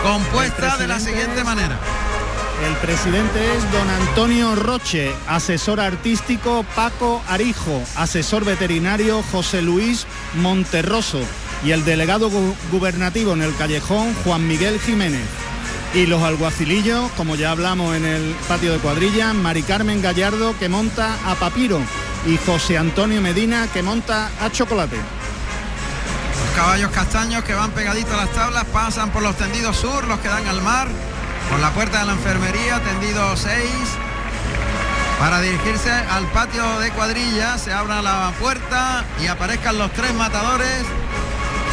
compuesta 0.02 0.76
de 0.76 0.86
la 0.86 1.00
siguiente 1.00 1.44
manera. 1.44 1.78
El 2.66 2.74
presidente 2.76 3.54
es 3.54 3.70
don 3.70 3.88
Antonio 3.90 4.54
Roche, 4.54 5.12
asesor 5.28 5.78
artístico 5.78 6.64
Paco 6.74 7.22
Arijo, 7.28 7.82
asesor 7.96 8.44
veterinario 8.46 9.22
José 9.30 9.60
Luis 9.60 10.06
Monterroso 10.36 11.20
y 11.64 11.72
el 11.72 11.84
delegado 11.84 12.30
gu- 12.30 12.54
gubernativo 12.72 13.34
en 13.34 13.42
el 13.42 13.54
callejón 13.56 14.14
Juan 14.24 14.46
Miguel 14.48 14.80
Jiménez. 14.80 15.26
Y 15.94 16.06
los 16.06 16.22
alguacilillos, 16.22 17.10
como 17.12 17.36
ya 17.36 17.50
hablamos 17.50 17.94
en 17.94 18.06
el 18.06 18.34
patio 18.48 18.72
de 18.72 18.78
cuadrilla, 18.78 19.34
Mari 19.34 19.62
Carmen 19.62 20.00
Gallardo 20.00 20.54
que 20.58 20.68
monta 20.70 21.14
a 21.26 21.34
Papiro 21.34 21.80
y 22.24 22.38
José 22.38 22.78
Antonio 22.78 23.20
Medina 23.20 23.68
que 23.72 23.82
monta 23.82 24.30
a 24.40 24.50
Chocolate. 24.50 24.96
Los 24.96 26.56
caballos 26.56 26.90
castaños 26.90 27.44
que 27.44 27.54
van 27.54 27.70
pegaditos 27.72 28.14
a 28.14 28.24
las 28.24 28.30
tablas 28.30 28.64
pasan 28.72 29.10
por 29.10 29.22
los 29.22 29.36
tendidos 29.36 29.76
sur, 29.76 30.06
los 30.06 30.18
que 30.20 30.28
dan 30.28 30.46
al 30.46 30.62
mar, 30.62 30.88
por 31.50 31.60
la 31.60 31.70
puerta 31.70 32.00
de 32.00 32.06
la 32.06 32.12
enfermería, 32.12 32.80
tendido 32.80 33.36
6. 33.36 33.52
Para 35.18 35.40
dirigirse 35.40 35.90
al 35.90 36.26
patio 36.26 36.78
de 36.78 36.90
cuadrilla, 36.90 37.58
se 37.58 37.72
abra 37.72 38.02
la 38.02 38.32
puerta 38.38 39.04
y 39.22 39.26
aparezcan 39.26 39.78
los 39.78 39.90
tres 39.92 40.12
matadores. 40.14 40.84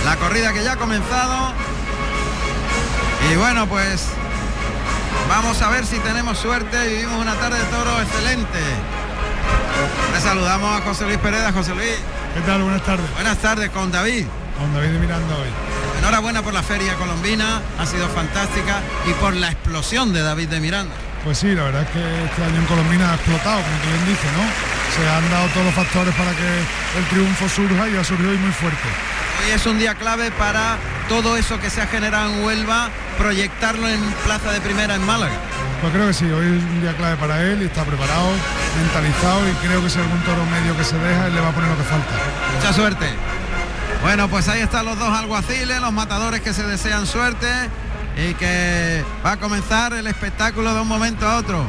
La 0.05 0.15
corrida 0.17 0.53
que 0.53 0.63
ya 0.63 0.73
ha 0.73 0.77
comenzado. 0.77 1.53
Y 3.31 3.35
bueno, 3.35 3.67
pues 3.67 4.07
vamos 5.29 5.61
a 5.61 5.69
ver 5.69 5.85
si 5.85 5.97
tenemos 5.99 6.37
suerte. 6.37 6.87
Vivimos 6.87 7.21
una 7.21 7.35
tarde 7.35 7.59
de 7.59 7.65
toro 7.65 8.01
excelente. 8.01 8.59
Le 10.13 10.19
saludamos 10.21 10.81
a 10.81 10.83
José 10.83 11.05
Luis 11.05 11.17
Pereda. 11.17 11.51
José 11.51 11.73
Luis. 11.75 11.95
¿Qué 12.33 12.41
tal? 12.41 12.61
Buenas 12.63 12.83
tardes. 12.83 13.11
Buenas 13.13 13.37
tardes 13.37 13.69
con 13.69 13.91
David. 13.91 14.25
Con 14.57 14.73
David 14.73 14.89
de 14.89 14.99
Miranda 14.99 15.35
hoy. 15.35 15.49
Enhorabuena 15.99 16.41
por 16.41 16.53
la 16.53 16.61
feria 16.63 16.95
colombina, 16.95 17.61
ha 17.79 17.85
sido 17.85 18.09
fantástica 18.09 18.81
y 19.09 19.13
por 19.13 19.33
la 19.35 19.49
explosión 19.51 20.11
de 20.11 20.21
David 20.21 20.49
de 20.49 20.59
Miranda. 20.59 20.93
Pues 21.23 21.37
sí, 21.37 21.55
la 21.55 21.63
verdad 21.63 21.83
es 21.83 21.89
que 21.91 22.25
este 22.25 22.43
año 22.43 22.57
en 22.57 22.65
Colombina 22.65 23.11
ha 23.11 23.15
explotado, 23.15 23.61
como 23.61 23.77
tú 23.77 23.87
bien 23.87 24.05
dices, 24.05 24.31
¿no? 24.35 24.43
Se 24.93 25.09
han 25.09 25.31
dado 25.31 25.47
todos 25.53 25.65
los 25.67 25.73
factores 25.73 26.13
para 26.15 26.31
que 26.31 26.99
el 26.99 27.05
triunfo 27.09 27.47
surja 27.47 27.87
y 27.87 27.95
ha 27.95 28.03
surgido 28.03 28.31
hoy 28.31 28.37
muy 28.37 28.51
fuerte. 28.51 28.83
Hoy 29.39 29.51
es 29.51 29.65
un 29.65 29.79
día 29.79 29.95
clave 29.95 30.31
para 30.31 30.77
todo 31.07 31.37
eso 31.37 31.59
que 31.61 31.69
se 31.69 31.81
ha 31.81 31.87
generado 31.87 32.33
en 32.33 32.43
Huelva, 32.43 32.89
proyectarlo 33.17 33.87
en 33.87 34.01
Plaza 34.25 34.51
de 34.51 34.59
Primera 34.59 34.95
en 34.95 35.05
Málaga. 35.05 35.35
Pues 35.83 35.91
creo 35.91 36.07
que 36.07 36.13
sí, 36.13 36.23
hoy 36.31 36.45
es 36.45 36.63
un 36.63 36.79
día 36.79 36.95
clave 36.95 37.17
para 37.17 37.41
él 37.43 37.61
y 37.61 37.65
está 37.65 37.83
preparado, 37.83 38.29
mentalizado 38.77 39.49
y 39.49 39.51
creo 39.67 39.83
que 39.83 39.89
si 39.89 39.99
algún 39.99 40.17
toro 40.21 40.45
medio 40.45 40.77
que 40.77 40.83
se 40.85 40.97
deja, 40.97 41.27
él 41.27 41.35
le 41.35 41.41
va 41.41 41.49
a 41.49 41.51
poner 41.51 41.69
lo 41.69 41.75
que 41.75 41.83
falta. 41.83 42.09
Mucha 42.55 42.71
suerte. 42.71 43.05
Bueno, 44.01 44.29
pues 44.29 44.47
ahí 44.47 44.61
están 44.61 44.85
los 44.85 44.97
dos 44.97 45.09
alguaciles, 45.09 45.81
los 45.81 45.91
matadores 45.91 46.39
que 46.39 46.53
se 46.53 46.63
desean 46.63 47.05
suerte 47.05 47.49
y 48.15 48.33
que 48.35 49.03
va 49.25 49.33
a 49.33 49.37
comenzar 49.37 49.91
el 49.91 50.07
espectáculo 50.07 50.73
de 50.73 50.79
un 50.79 50.87
momento 50.87 51.27
a 51.27 51.35
otro. 51.35 51.65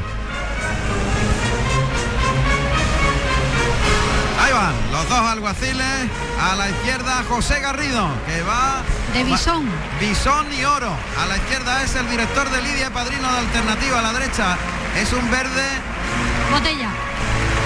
Ahí 4.41 4.53
van 4.53 4.75
los 4.93 5.09
dos 5.09 5.19
alguaciles. 5.19 6.09
A 6.41 6.55
la 6.55 6.71
izquierda 6.71 7.25
José 7.29 7.59
Garrido, 7.59 8.09
que 8.29 8.43
va... 8.45 8.81
De 9.15 9.23
Bisón. 9.23 9.65
Bisón 10.01 10.47
y 10.53 10.65
Oro. 10.65 10.93
A 11.21 11.27
la 11.27 11.37
izquierda 11.37 11.83
es 11.85 11.95
el 11.95 12.11
director 12.11 12.51
de 12.51 12.61
Lidia 12.63 12.91
Padrino 12.91 13.31
de 13.33 13.39
Alternativa. 13.39 14.01
A 14.01 14.03
la 14.03 14.13
derecha 14.13 14.57
es 15.01 15.13
un 15.13 15.31
verde 15.31 15.63
Botella. 16.51 16.91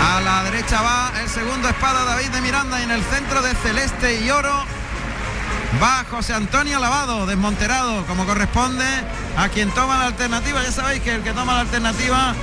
a 0.03 0.21
la 0.21 0.45
derecha 0.45 0.83
va 0.83 1.11
el 1.21 1.29
segundo 1.29 1.69
espada 1.69 2.05
David 2.05 2.29
de 2.29 2.41
Miranda 2.43 2.79
y 2.81 2.85
en 2.85 2.91
el 2.91 3.03
centro 3.03 3.41
de 3.43 3.55
celeste 3.55 4.21
y 4.21 4.31
oro 4.31 4.63
va 5.83 6.05
José 6.11 6.35
Antonio 6.35 6.79
Lavado, 6.79 7.25
desmonterado 7.27 8.05
como 8.07 8.27
corresponde 8.27 8.85
a 9.37 9.49
quien 9.49 9.71
toma 9.71 9.99
la 9.99 10.07
alternativa. 10.07 10.63
Ya 10.63 10.73
sabéis 10.73 11.03
que 11.03 11.15
el 11.15 11.23
que 11.23 11.33
toma 11.33 11.55
la 11.55 11.61
alternativa 11.61 12.35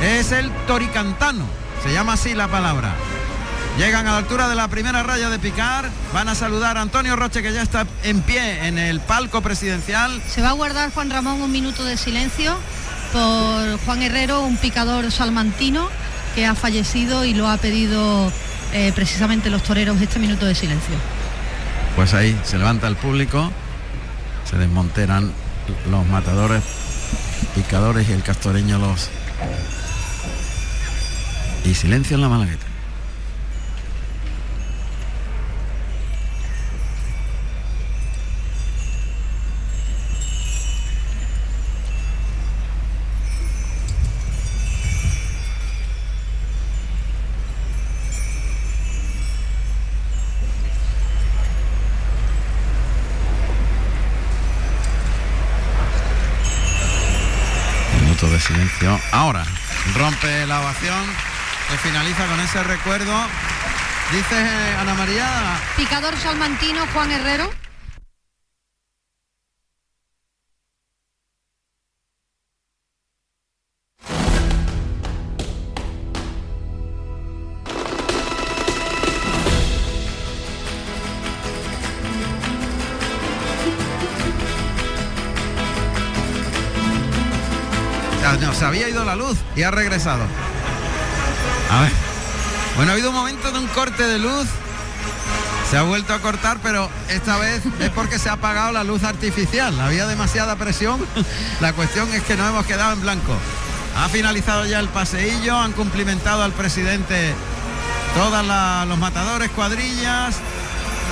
es 0.00 0.30
el 0.32 0.50
toricantano, 0.68 1.44
se 1.82 1.92
llama 1.92 2.12
así 2.14 2.34
la 2.34 2.46
palabra. 2.48 2.94
Llegan 3.78 4.06
a 4.06 4.12
la 4.12 4.18
altura 4.18 4.48
de 4.48 4.54
la 4.54 4.68
primera 4.68 5.02
raya 5.02 5.30
de 5.30 5.40
picar, 5.40 5.90
van 6.12 6.28
a 6.28 6.36
saludar 6.36 6.78
a 6.78 6.82
Antonio 6.82 7.16
Roche 7.16 7.42
que 7.42 7.52
ya 7.52 7.60
está 7.60 7.86
en 8.04 8.22
pie 8.22 8.68
en 8.68 8.78
el 8.78 9.00
palco 9.00 9.42
presidencial. 9.42 10.22
Se 10.28 10.42
va 10.42 10.50
a 10.50 10.52
guardar 10.52 10.92
Juan 10.92 11.10
Ramón 11.10 11.42
un 11.42 11.50
minuto 11.50 11.84
de 11.84 11.96
silencio 11.96 12.56
por 13.12 13.78
Juan 13.84 14.02
Herrero, 14.02 14.42
un 14.42 14.58
picador 14.58 15.10
salmantino 15.10 15.88
que 16.36 16.46
ha 16.46 16.54
fallecido 16.54 17.24
y 17.24 17.34
lo 17.34 17.48
ha 17.48 17.56
pedido 17.56 18.32
eh, 18.72 18.92
precisamente 18.94 19.50
los 19.50 19.64
toreros 19.64 20.00
este 20.00 20.20
minuto 20.20 20.46
de 20.46 20.54
silencio. 20.54 20.94
Pues 21.96 22.14
ahí 22.14 22.38
se 22.44 22.58
levanta 22.58 22.86
el 22.86 22.94
público, 22.94 23.50
se 24.48 24.56
desmonteran 24.56 25.32
los 25.90 26.06
matadores, 26.06 26.62
picadores 27.56 28.08
y 28.08 28.12
el 28.12 28.22
castoreño 28.22 28.78
los... 28.78 29.10
Y 31.64 31.74
silencio 31.74 32.14
en 32.14 32.22
la 32.22 32.28
malagueta. 32.28 32.63
Rompe 59.32 60.46
la 60.46 60.60
ovación 60.60 61.02
que 61.70 61.78
finaliza 61.78 62.26
con 62.26 62.38
ese 62.40 62.62
recuerdo. 62.62 63.14
Dice 64.12 64.38
eh, 64.38 64.76
Ana 64.78 64.92
María, 64.94 65.26
Picador 65.76 66.14
salmantino 66.18 66.86
Juan 66.92 67.10
Herrero. 67.10 67.50
Y 89.56 89.62
ha 89.62 89.70
regresado. 89.70 90.24
A 91.70 91.80
ver. 91.80 91.92
Bueno, 92.76 92.90
ha 92.90 92.94
habido 92.94 93.10
un 93.10 93.16
momento 93.16 93.50
de 93.52 93.58
un 93.58 93.66
corte 93.68 94.04
de 94.04 94.18
luz. 94.18 94.46
Se 95.70 95.78
ha 95.78 95.82
vuelto 95.82 96.12
a 96.12 96.20
cortar, 96.20 96.58
pero 96.62 96.90
esta 97.08 97.36
vez 97.38 97.62
es 97.80 97.90
porque 97.90 98.18
se 98.18 98.28
ha 98.28 98.34
apagado 98.34 98.72
la 98.72 98.84
luz 98.84 99.02
artificial. 99.02 99.78
Había 99.80 100.06
demasiada 100.06 100.56
presión. 100.56 101.04
La 101.60 101.72
cuestión 101.72 102.12
es 102.12 102.22
que 102.22 102.36
nos 102.36 102.48
hemos 102.48 102.66
quedado 102.66 102.92
en 102.92 103.00
blanco. 103.00 103.36
Ha 103.96 104.08
finalizado 104.08 104.66
ya 104.66 104.80
el 104.80 104.88
paseillo, 104.88 105.56
han 105.56 105.72
cumplimentado 105.72 106.42
al 106.42 106.52
presidente 106.52 107.32
todos 108.14 108.44
los 108.88 108.98
matadores, 108.98 109.50
cuadrillas, 109.50 110.36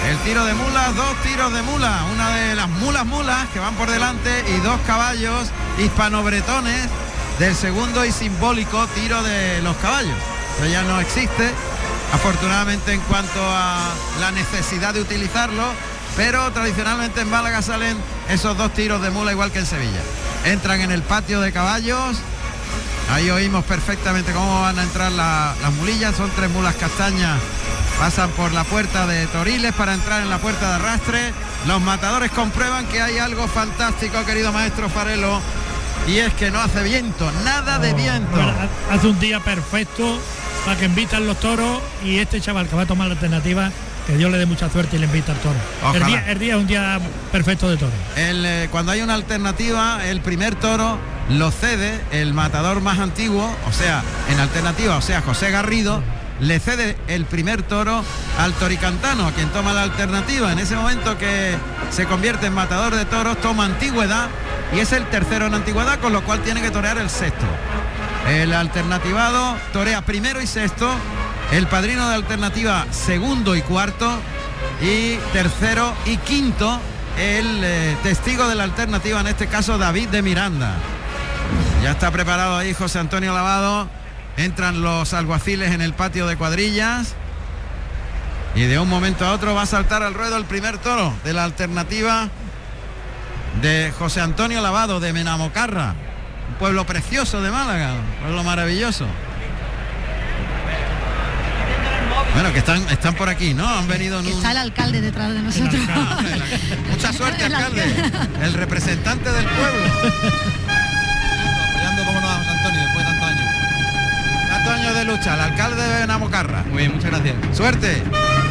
el 0.09 0.19
tiro 0.19 0.45
de 0.45 0.55
mulas, 0.55 0.95
dos 0.97 1.17
tiros 1.23 1.53
de 1.53 1.63
mula, 1.63 2.05
una 2.13 2.31
de 2.31 2.55
las 2.55 2.69
mulas 2.69 3.07
mulas 3.07 3.49
que 3.53 3.61
van 3.61 3.75
por 3.75 3.91
delante 3.91 4.45
y 4.49 4.61
dos 4.61 4.81
caballos 4.87 5.49
hispano-bretones 5.79 6.89
del 7.39 7.55
segundo 7.55 8.05
y 8.05 8.13
simbólico 8.13 8.87
tiro 8.89 9.23
de 9.23 9.63
los 9.63 9.77
caballos. 9.77 10.17
Eso 10.57 10.67
ya 10.67 10.83
no 10.83 11.01
existe, 11.01 11.51
afortunadamente 12.13 12.93
en 12.93 13.01
cuanto 13.01 13.41
a 13.43 13.79
la 14.21 14.31
necesidad 14.33 14.95
de 14.95 15.01
utilizarlo, 15.01 15.65
pero 16.17 16.51
tradicionalmente 16.53 17.23
en 17.23 17.31
Málaga 17.31 17.63
salen 17.63 17.97
esos 18.29 18.57
dos 18.57 18.73
tiros 18.75 19.03
de 19.03 19.11
mula 19.11 19.33
igual 19.33 19.51
que 19.51 19.61
en 19.61 19.67
Sevilla. 19.67 20.01
Entran 20.45 20.81
en 20.81 20.91
el 20.91 21.03
patio 21.03 21.41
de 21.41 21.53
caballos, 21.53 22.19
ahí 23.11 23.31
oímos 23.31 23.65
perfectamente 23.65 24.33
cómo 24.33 24.61
van 24.61 24.79
a 24.79 24.83
entrar 24.83 25.13
las 25.13 25.73
mulillas, 25.79 26.17
son 26.17 26.31
tres 26.37 26.51
mulas 26.51 26.75
castañas 26.75 27.41
Pasan 27.99 28.31
por 28.31 28.53
la 28.53 28.65
puerta 28.65 29.07
de 29.07 29.27
Toriles 29.29 29.73
para 29.75 29.95
entrar 29.95 30.23
en 30.23 30.31
la 30.31 30.39
puerta 30.39 30.69
de 30.69 30.75
arrastre. 30.75 31.33
Los 31.67 31.81
matadores 31.81 32.33
comprueban 32.33 32.87
que 32.87 33.01
hay 33.01 33.19
algo 33.19 33.47
fantástico, 33.47 34.25
querido 34.25 34.53
maestro 34.53 34.89
Farelo. 34.89 35.41
Y 36.09 36.19
es 36.19 36.33
que 36.35 36.51
no 36.51 36.61
hace 36.61 36.83
viento, 36.83 37.31
nada 37.45 37.79
de 37.79 37.95
viento. 37.95 38.37
hace 38.91 39.07
un 39.07 39.19
día 39.21 39.41
perfecto 39.41 40.19
para 40.65 40.79
que 40.79 40.87
invitan 40.87 41.27
los 41.27 41.39
toros 41.39 41.81
y 42.05 42.19
este 42.19 42.41
chaval 42.41 42.69
que 42.69 42.77
va 42.77 42.83
a 42.83 42.87
tomar 42.87 43.09
la 43.09 43.15
alternativa 43.15 43.71
que 44.07 44.17
Dios 44.17 44.31
le 44.33 44.39
dé 44.39 44.47
mucha 44.47 44.69
suerte 44.69 44.97
y 44.97 44.99
le 44.99 45.07
invita 45.07 45.33
al 45.33 45.39
toro. 45.39 45.55
El 46.29 46.39
día, 46.39 46.55
es 46.55 46.61
un 46.61 46.67
día 46.67 47.01
perfecto 47.31 47.71
de 47.71 47.77
toro. 47.77 47.93
Eh, 48.17 48.69
cuando 48.71 48.93
hay 48.93 49.01
una 49.01 49.15
alternativa, 49.15 50.05
el 50.07 50.21
primer 50.21 50.57
toro 50.57 50.99
lo 51.31 51.51
cede 51.51 52.01
el 52.11 52.35
matador 52.35 52.81
más 52.81 52.99
antiguo, 52.99 53.49
o 53.69 53.73
sea, 53.73 54.03
en 54.29 54.41
alternativa, 54.41 54.97
o 54.97 55.03
sea, 55.03 55.23
José 55.23 55.51
Garrido, 55.51 56.03
le 56.43 56.59
cede 56.59 56.97
el 57.07 57.25
primer 57.25 57.63
toro 57.63 58.05
al 58.39 58.53
toricantano, 58.55 59.29
a 59.29 59.33
quien 59.33 59.49
toma 59.51 59.73
la 59.73 59.85
alternativa. 59.85 60.51
En 60.53 60.59
ese 60.59 60.75
momento 60.75 61.17
que 61.17 61.55
se 61.91 62.07
convierte 62.07 62.47
en 62.47 62.53
matador 62.53 62.97
de 62.97 63.05
toros, 63.05 63.41
toma 63.41 63.65
antigüedad 63.65 64.29
y 64.75 64.81
es 64.81 64.93
el 64.93 65.07
tercero 65.07 65.47
en 65.47 65.55
antigüedad, 65.55 66.01
con 66.01 66.13
lo 66.13 66.25
cual 66.25 66.41
tiene 66.41 66.61
que 66.61 66.73
torear 66.73 66.99
el 66.99 67.11
sexto. 67.11 67.47
El 68.29 68.53
alternativado 68.55 69.57
torea 69.73 70.03
primero 70.03 70.43
y 70.43 70.49
sexto, 70.49 70.91
el 71.53 71.69
padrino 71.69 72.09
de 72.09 72.17
alternativa 72.17 72.87
segundo 72.91 73.55
y 73.55 73.63
cuarto 73.63 74.19
y 74.81 75.17
tercero 75.33 75.95
y 76.07 76.17
quinto 76.17 76.81
el 77.19 77.61
eh, 77.63 77.97
testigo 78.03 78.49
de 78.49 78.57
la 78.57 78.65
alternativa, 78.65 79.21
en 79.21 79.29
este 79.29 79.47
caso 79.47 79.79
David 79.79 80.09
de 80.09 80.23
Miranda. 80.23 80.75
Ya 81.85 81.93
está 81.93 82.11
preparado 82.11 82.57
ahí 82.57 82.75
José 82.75 82.99
Antonio 82.99 83.33
Lavado 83.33 84.02
Entran 84.37 84.83
los 84.83 85.13
alguaciles 85.15 85.73
en 85.73 85.83
el 85.83 85.93
patio 85.93 86.27
de 86.27 86.37
cuadrillas. 86.37 87.15
Y 88.55 88.63
de 88.63 88.79
un 88.79 88.89
momento 88.89 89.27
a 89.27 89.33
otro 89.33 89.55
va 89.55 89.63
a 89.63 89.67
saltar 89.67 90.03
al 90.03 90.15
ruedo 90.15 90.37
el 90.37 90.45
primer 90.45 90.79
toro 90.79 91.13
de 91.25 91.33
la 91.33 91.45
alternativa 91.45 92.29
de 93.63 93.93
José 93.99 94.21
Antonio 94.21 94.61
Lavado 94.61 95.01
de 95.01 95.13
Menamocarra. 95.13 95.95
Un 96.51 96.55
pueblo 96.57 96.85
precioso 96.85 97.41
de 97.41 97.51
Málaga, 97.51 97.95
un 97.95 98.23
pueblo 98.23 98.45
maravilloso. 98.45 99.07
Bueno, 102.35 102.53
que 102.53 102.61
están, 102.61 102.89
están 102.89 103.15
por 103.15 103.29
aquí, 103.29 103.53
¿no? 103.53 103.69
Han 103.69 103.89
venido 103.89 104.21
en 104.21 104.27
Está 104.27 104.53
el 104.53 104.57
alcalde 104.59 105.01
detrás 105.01 105.33
de 105.33 105.43
nosotros. 105.43 105.75
Mucha 106.91 107.13
suerte, 107.13 107.45
alcalde. 107.45 108.11
El 108.43 108.55
representante 108.55 109.31
del 109.31 109.45
pueblo. 109.45 109.93
de 114.93 115.05
lucha, 115.05 115.35
el 115.35 115.41
alcalde 115.41 115.83
de 115.83 116.07
Namocarra. 116.07 116.63
Muy 116.65 116.79
bien, 116.79 116.95
muchas 116.95 117.11
gracias. 117.11 117.35
Suerte. 117.57 118.03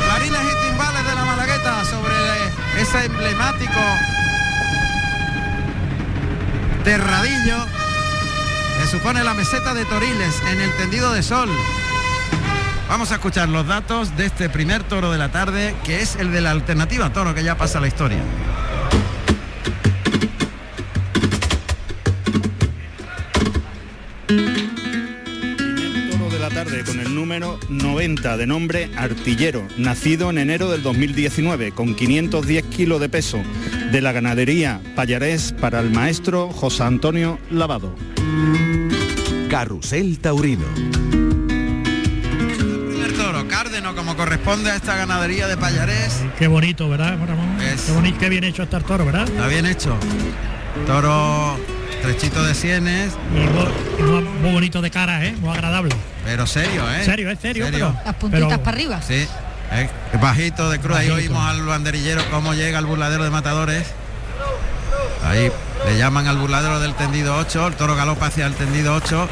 Clarines 0.03 0.41
y 0.41 0.67
timbales 0.67 1.05
de 1.05 1.15
la 1.15 1.25
Malagueta 1.25 1.85
sobre 1.85 2.81
ese 2.81 3.05
emblemático 3.05 3.79
terradillo 6.83 7.57
que 8.79 8.87
supone 8.87 9.23
la 9.23 9.33
meseta 9.33 9.73
de 9.73 9.85
Toriles 9.85 10.41
en 10.51 10.61
el 10.61 10.71
tendido 10.77 11.11
de 11.13 11.21
sol. 11.21 11.49
Vamos 12.89 13.11
a 13.11 13.15
escuchar 13.15 13.47
los 13.47 13.67
datos 13.67 14.17
de 14.17 14.25
este 14.25 14.49
primer 14.49 14.83
toro 14.83 15.11
de 15.11 15.17
la 15.17 15.31
tarde, 15.31 15.75
que 15.83 16.01
es 16.01 16.15
el 16.15 16.31
de 16.31 16.41
la 16.41 16.51
alternativa 16.51 17.13
toro 17.13 17.33
que 17.33 17.43
ya 17.43 17.55
pasa 17.55 17.79
la 17.79 17.87
historia. 17.87 18.19
Número 27.32 27.57
90 27.69 28.36
de 28.36 28.45
nombre 28.45 28.91
Artillero, 28.97 29.65
nacido 29.77 30.29
en 30.29 30.38
enero 30.38 30.69
del 30.69 30.84
2019 30.84 31.71
con 31.71 31.95
510 31.95 32.65
kilos 32.65 32.99
de 32.99 33.07
peso 33.07 33.41
de 33.89 34.01
la 34.01 34.11
ganadería 34.11 34.82
Payarés 34.97 35.53
para 35.53 35.79
el 35.79 35.91
maestro 35.91 36.49
José 36.49 36.84
Antonio 36.84 37.39
Lavado. 37.49 37.95
Carrusel 39.49 40.19
Taurino. 40.19 40.65
primer 42.65 43.13
toro, 43.13 43.47
cárdeno, 43.47 43.95
como 43.95 44.17
corresponde 44.17 44.69
a 44.69 44.75
esta 44.75 44.97
ganadería 44.97 45.47
de 45.47 45.55
Payarés. 45.55 46.25
Qué 46.38 46.47
bonito, 46.47 46.89
¿verdad, 46.89 47.17
Qué, 47.86 47.91
bonito, 47.93 48.17
qué 48.19 48.27
bien 48.27 48.43
hecho 48.43 48.63
está 48.63 48.75
el 48.75 48.84
toro, 48.84 49.05
¿verdad? 49.05 49.29
Está 49.29 49.47
bien 49.47 49.65
hecho. 49.65 49.97
Toro 50.86 51.57
Trechito 52.01 52.43
de 52.43 52.55
sienes. 52.55 53.13
Y 53.32 54.03
muy, 54.41 54.51
bonito 54.51 54.82
de 54.82 54.89
cara, 54.89 55.23
¿eh? 55.23 55.36
Muy 55.39 55.51
agradable. 55.51 55.91
Pero 56.24 56.47
serio, 56.47 56.84
¿eh? 56.91 57.03
Serio, 57.03 57.30
es 57.32 57.39
serio. 57.39 57.95
las 58.05 58.15
puntitas 58.15 58.59
para 58.59 58.72
arriba. 58.72 59.01
Sí. 59.01 59.28
Bajito 60.22 60.69
de 60.69 60.80
cruz. 60.80 60.97
Ahí 60.97 61.09
oímos 61.09 61.43
al 61.43 61.65
banderillero 61.65 62.22
cómo 62.30 62.53
llega 62.53 62.78
al 62.78 62.86
burladero 62.86 63.24
de 63.24 63.30
matadores. 63.30 63.88
Ahí 65.26 65.51
le 65.86 65.97
llaman 65.97 66.28
al 66.28 66.38
burladero 66.38 66.80
del 66.80 66.93
tendido 66.95 67.38
8. 67.38 67.67
El 67.67 67.74
toro 67.76 67.95
galopa 67.95 68.28
hacia 68.28 68.45
el 68.45 68.53
tendido 68.53 68.93
8. 68.95 69.28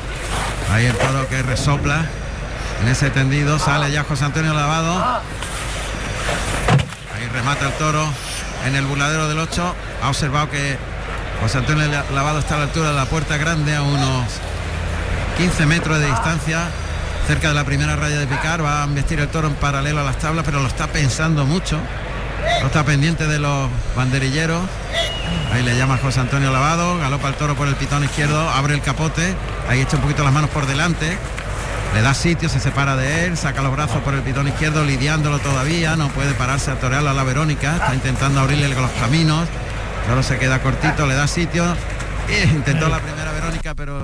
Ahí 0.72 0.86
el 0.86 0.96
toro 0.98 1.28
que 1.28 1.42
resopla. 1.42 2.06
En 2.82 2.88
ese 2.88 3.10
tendido 3.10 3.60
sale 3.60 3.92
ya 3.92 4.04
José 4.04 4.26
Antonio 4.26 4.54
Lavado. 4.54 5.22
Ahí 7.16 7.28
remata 7.34 7.68
el 7.68 7.74
toro 7.74 8.08
en 8.66 8.76
el 8.76 8.86
burladero 8.86 9.28
del 9.28 9.40
8. 9.40 9.76
Ha 10.02 10.10
observado 10.10 10.50
que 10.50 10.78
José 11.42 11.58
Antonio 11.58 11.86
Lavado 12.14 12.40
está 12.40 12.56
a 12.56 12.60
la 12.60 12.64
altura 12.66 12.90
de 12.90 12.96
la 12.96 13.06
puerta 13.06 13.36
grande 13.38 13.76
a 13.76 13.82
unos 13.82 14.26
15 15.40 15.66
metros 15.66 16.00
de 16.00 16.06
distancia, 16.06 16.68
cerca 17.26 17.48
de 17.48 17.54
la 17.54 17.64
primera 17.64 17.96
raya 17.96 18.20
de 18.20 18.28
picar, 18.28 18.64
va 18.64 18.84
a 18.84 18.86
vestir 18.88 19.20
el 19.20 19.30
toro 19.30 19.48
en 19.48 19.56
paralelo 19.56 20.02
a 20.02 20.04
las 20.04 20.20
tablas, 20.20 20.44
pero 20.46 20.60
lo 20.60 20.68
está 20.68 20.88
pensando 20.88 21.46
mucho. 21.46 21.80
No 22.62 22.68
está 22.68 22.84
pendiente 22.84 23.26
de 23.26 23.40
los 23.40 23.70
banderilleros. 23.96 24.62
Ahí 25.54 25.64
le 25.64 25.78
llama 25.78 25.98
José 25.98 26.20
Antonio 26.20 26.52
Lavado, 26.52 26.98
galopa 27.00 27.30
el 27.30 27.36
toro 27.36 27.56
por 27.56 27.68
el 27.68 27.76
pitón 27.76 28.04
izquierdo, 28.04 28.50
abre 28.50 28.74
el 28.74 28.82
capote, 28.82 29.34
ahí 29.70 29.80
echa 29.80 29.96
un 29.96 30.04
poquito 30.04 30.24
las 30.24 30.34
manos 30.34 30.50
por 30.50 30.68
delante, 30.68 31.18
le 31.94 32.02
da 32.02 32.14
sitio, 32.14 32.50
se 32.50 32.60
separa 32.60 32.96
de 32.96 33.26
él, 33.26 33.38
saca 33.38 33.62
los 33.62 33.72
brazos 33.72 34.02
por 34.02 34.14
el 34.14 34.22
pitón 34.22 34.48
izquierdo, 34.48 34.84
lidiándolo 34.84 35.40
todavía, 35.40 35.96
no 35.96 36.10
puede 36.10 36.34
pararse 36.34 36.72
a 36.72 36.80
torearlo 36.80 37.10
a 37.10 37.14
la 37.14 37.24
Verónica, 37.24 37.74
está 37.74 37.96
intentando 37.96 38.42
abrirle 38.42 38.70
los 38.70 38.92
caminos, 39.00 39.48
Solo 40.10 40.24
se 40.24 40.40
queda 40.40 40.60
cortito, 40.60 41.06
le 41.06 41.14
da 41.14 41.28
sitio. 41.28 41.64
Y 42.28 42.50
intentó 42.50 42.90
la 42.90 43.00
primera 43.00 43.32
Verónica, 43.32 43.76
pero... 43.76 44.04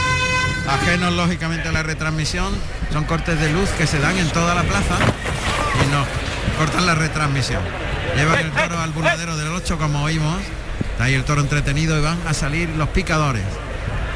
ajenos 0.67 1.13
lógicamente 1.13 1.69
a 1.69 1.71
la 1.71 1.83
retransmisión, 1.83 2.53
son 2.91 3.03
cortes 3.05 3.39
de 3.39 3.51
luz 3.51 3.69
que 3.71 3.87
se 3.87 3.99
dan 3.99 4.17
en 4.17 4.29
toda 4.29 4.55
la 4.55 4.63
plaza 4.63 4.97
y 5.83 5.91
no 5.91 6.05
cortan 6.57 6.85
la 6.85 6.95
retransmisión. 6.95 7.61
Llevan 8.15 8.39
el 8.39 8.51
toro 8.51 8.79
al 8.79 8.91
burladero 8.91 9.37
del 9.37 9.49
8 9.49 9.77
como 9.77 10.03
oímos, 10.03 10.41
está 10.91 11.05
ahí 11.05 11.13
el 11.13 11.23
toro 11.23 11.41
entretenido 11.41 11.97
y 11.97 12.01
van 12.01 12.17
a 12.27 12.33
salir 12.33 12.69
los 12.69 12.89
picadores. 12.89 13.43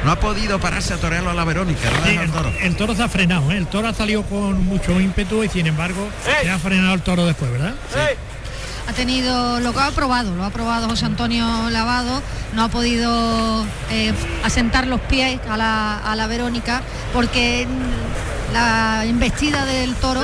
No 0.04 0.12
ha 0.12 0.20
podido 0.20 0.60
pararse 0.60 0.94
a 0.94 0.98
torearlo 0.98 1.30
a 1.30 1.34
la 1.34 1.44
Verónica, 1.44 1.90
¿no? 1.90 2.06
Sí, 2.06 2.16
el, 2.16 2.30
toro. 2.30 2.52
el 2.60 2.76
toro 2.76 2.94
se 2.94 3.02
ha 3.02 3.08
frenado, 3.08 3.50
¿eh? 3.50 3.56
el 3.56 3.66
toro 3.66 3.88
ha 3.88 3.94
salido 3.94 4.22
con 4.22 4.64
mucho 4.64 5.00
ímpetu 5.00 5.42
y 5.42 5.48
sin 5.48 5.66
embargo 5.66 6.08
se 6.42 6.50
ha 6.50 6.58
frenado 6.58 6.94
el 6.94 7.00
toro 7.00 7.26
después, 7.26 7.50
¿verdad? 7.50 7.74
ha 7.94 8.25
tenido 8.96 9.60
lo 9.60 9.72
que 9.74 9.80
ha 9.80 9.90
probado, 9.90 10.34
lo 10.34 10.42
ha 10.42 10.50
probado 10.50 10.88
José 10.88 11.04
Antonio 11.04 11.68
Lavado, 11.70 12.22
no 12.54 12.64
ha 12.64 12.68
podido 12.68 13.64
eh, 13.90 14.12
asentar 14.42 14.86
los 14.86 15.00
pies 15.02 15.38
a 15.48 15.56
la, 15.56 15.98
a 15.98 16.16
la 16.16 16.26
Verónica 16.26 16.82
porque 17.12 17.68
la 18.52 19.04
embestida 19.04 19.66
del 19.66 19.94
toro 19.96 20.22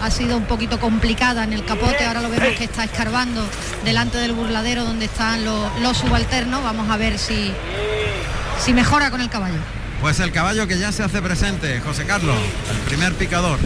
ha 0.00 0.10
sido 0.10 0.36
un 0.38 0.44
poquito 0.44 0.80
complicada 0.80 1.44
en 1.44 1.52
el 1.52 1.64
capote, 1.64 2.04
ahora 2.04 2.22
lo 2.22 2.30
vemos 2.30 2.56
que 2.56 2.64
está 2.64 2.84
escarbando 2.84 3.46
delante 3.84 4.18
del 4.18 4.32
burladero 4.32 4.84
donde 4.84 5.04
están 5.04 5.44
los, 5.44 5.80
los 5.80 5.96
subalternos, 5.98 6.64
vamos 6.64 6.90
a 6.90 6.96
ver 6.96 7.18
si, 7.18 7.52
si 8.58 8.72
mejora 8.72 9.10
con 9.10 9.20
el 9.20 9.28
caballo. 9.28 9.58
Pues 10.00 10.18
el 10.20 10.32
caballo 10.32 10.66
que 10.66 10.78
ya 10.78 10.92
se 10.92 11.02
hace 11.02 11.20
presente, 11.22 11.80
José 11.80 12.04
Carlos, 12.04 12.36
el 12.70 12.78
primer 12.88 13.14
picador. 13.14 13.58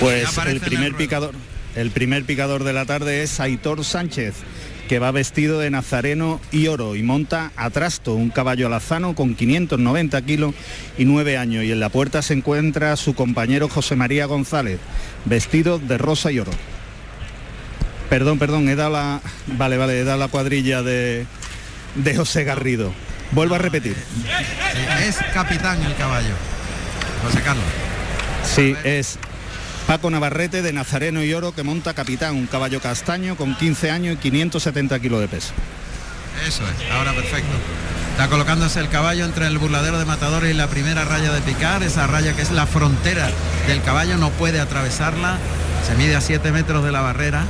Pues 0.00 0.36
el 0.46 0.60
primer 0.60 0.94
picador, 0.94 1.32
el 1.78 1.92
primer 1.92 2.24
picador 2.24 2.64
de 2.64 2.72
la 2.72 2.86
tarde 2.86 3.22
es 3.22 3.38
Aitor 3.38 3.84
Sánchez, 3.84 4.34
que 4.88 4.98
va 4.98 5.12
vestido 5.12 5.60
de 5.60 5.70
nazareno 5.70 6.40
y 6.50 6.66
oro 6.66 6.96
y 6.96 7.04
monta 7.04 7.52
a 7.54 7.70
trasto 7.70 8.14
un 8.14 8.30
caballo 8.30 8.66
alazano 8.66 9.14
con 9.14 9.36
590 9.36 10.20
kilos 10.22 10.54
y 10.96 11.04
9 11.04 11.36
años. 11.36 11.62
Y 11.62 11.70
en 11.70 11.78
la 11.78 11.88
puerta 11.88 12.20
se 12.22 12.34
encuentra 12.34 12.96
su 12.96 13.14
compañero 13.14 13.68
José 13.68 13.94
María 13.94 14.26
González, 14.26 14.80
vestido 15.24 15.78
de 15.78 15.98
rosa 15.98 16.32
y 16.32 16.40
oro. 16.40 16.50
Perdón, 18.10 18.40
perdón, 18.40 18.68
he 18.68 18.74
dado 18.74 18.90
la. 18.90 19.20
Vale, 19.46 19.76
vale, 19.76 20.00
he 20.00 20.04
dado 20.04 20.18
la 20.18 20.28
cuadrilla 20.28 20.82
de, 20.82 21.26
de 21.94 22.16
José 22.16 22.42
Garrido. 22.42 22.92
Vuelvo 23.30 23.54
a 23.54 23.58
repetir. 23.58 23.94
Sí, 23.94 25.06
es 25.06 25.18
capitán 25.32 25.80
el 25.82 25.94
caballo. 25.94 26.34
José 27.22 27.40
Carlos. 27.42 27.64
Sí, 28.42 28.74
es 28.82 29.18
Paco 29.88 30.10
Navarrete 30.10 30.60
de 30.60 30.74
Nazareno 30.74 31.24
y 31.24 31.32
Oro 31.32 31.52
que 31.52 31.62
monta 31.62 31.94
capitán, 31.94 32.36
un 32.36 32.46
caballo 32.46 32.78
castaño 32.78 33.36
con 33.36 33.56
15 33.56 33.90
años 33.90 34.16
y 34.16 34.18
570 34.18 35.00
kilos 35.00 35.18
de 35.18 35.28
peso. 35.28 35.54
Eso 36.46 36.62
es, 36.64 36.90
ahora 36.92 37.14
perfecto. 37.14 37.48
Está 38.10 38.28
colocándose 38.28 38.80
el 38.80 38.90
caballo 38.90 39.24
entre 39.24 39.46
el 39.46 39.56
burladero 39.56 39.98
de 39.98 40.04
matadores 40.04 40.50
y 40.50 40.54
la 40.54 40.66
primera 40.66 41.06
raya 41.06 41.32
de 41.32 41.40
picar, 41.40 41.82
esa 41.82 42.06
raya 42.06 42.36
que 42.36 42.42
es 42.42 42.50
la 42.50 42.66
frontera 42.66 43.30
del 43.66 43.80
caballo, 43.80 44.18
no 44.18 44.28
puede 44.28 44.60
atravesarla, 44.60 45.38
se 45.86 45.94
mide 45.94 46.16
a 46.16 46.20
7 46.20 46.52
metros 46.52 46.84
de 46.84 46.92
la 46.92 47.00
barrera. 47.00 47.46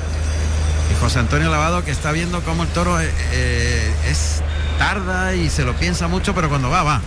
Y 0.93 1.01
José 1.01 1.19
Antonio 1.19 1.51
Lavado 1.51 1.85
que 1.85 1.91
está 1.91 2.13
viendo 2.13 2.43
cómo 2.43 2.63
el 2.63 2.69
toro 2.69 3.01
eh, 3.01 3.11
eh, 3.33 3.93
es 4.09 4.43
tarda 4.79 5.35
y 5.35 5.51
se 5.51 5.65
lo 5.65 5.75
piensa 5.75 6.07
mucho, 6.07 6.37
pero 6.37 6.49
cuando 6.49 6.71
va, 6.71 6.85
va. 6.85 7.01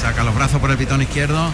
Saca 0.00 0.24
los 0.24 0.34
brazos 0.34 0.58
por 0.58 0.70
el 0.70 0.78
pitón 0.78 1.02
izquierdo. 1.02 1.52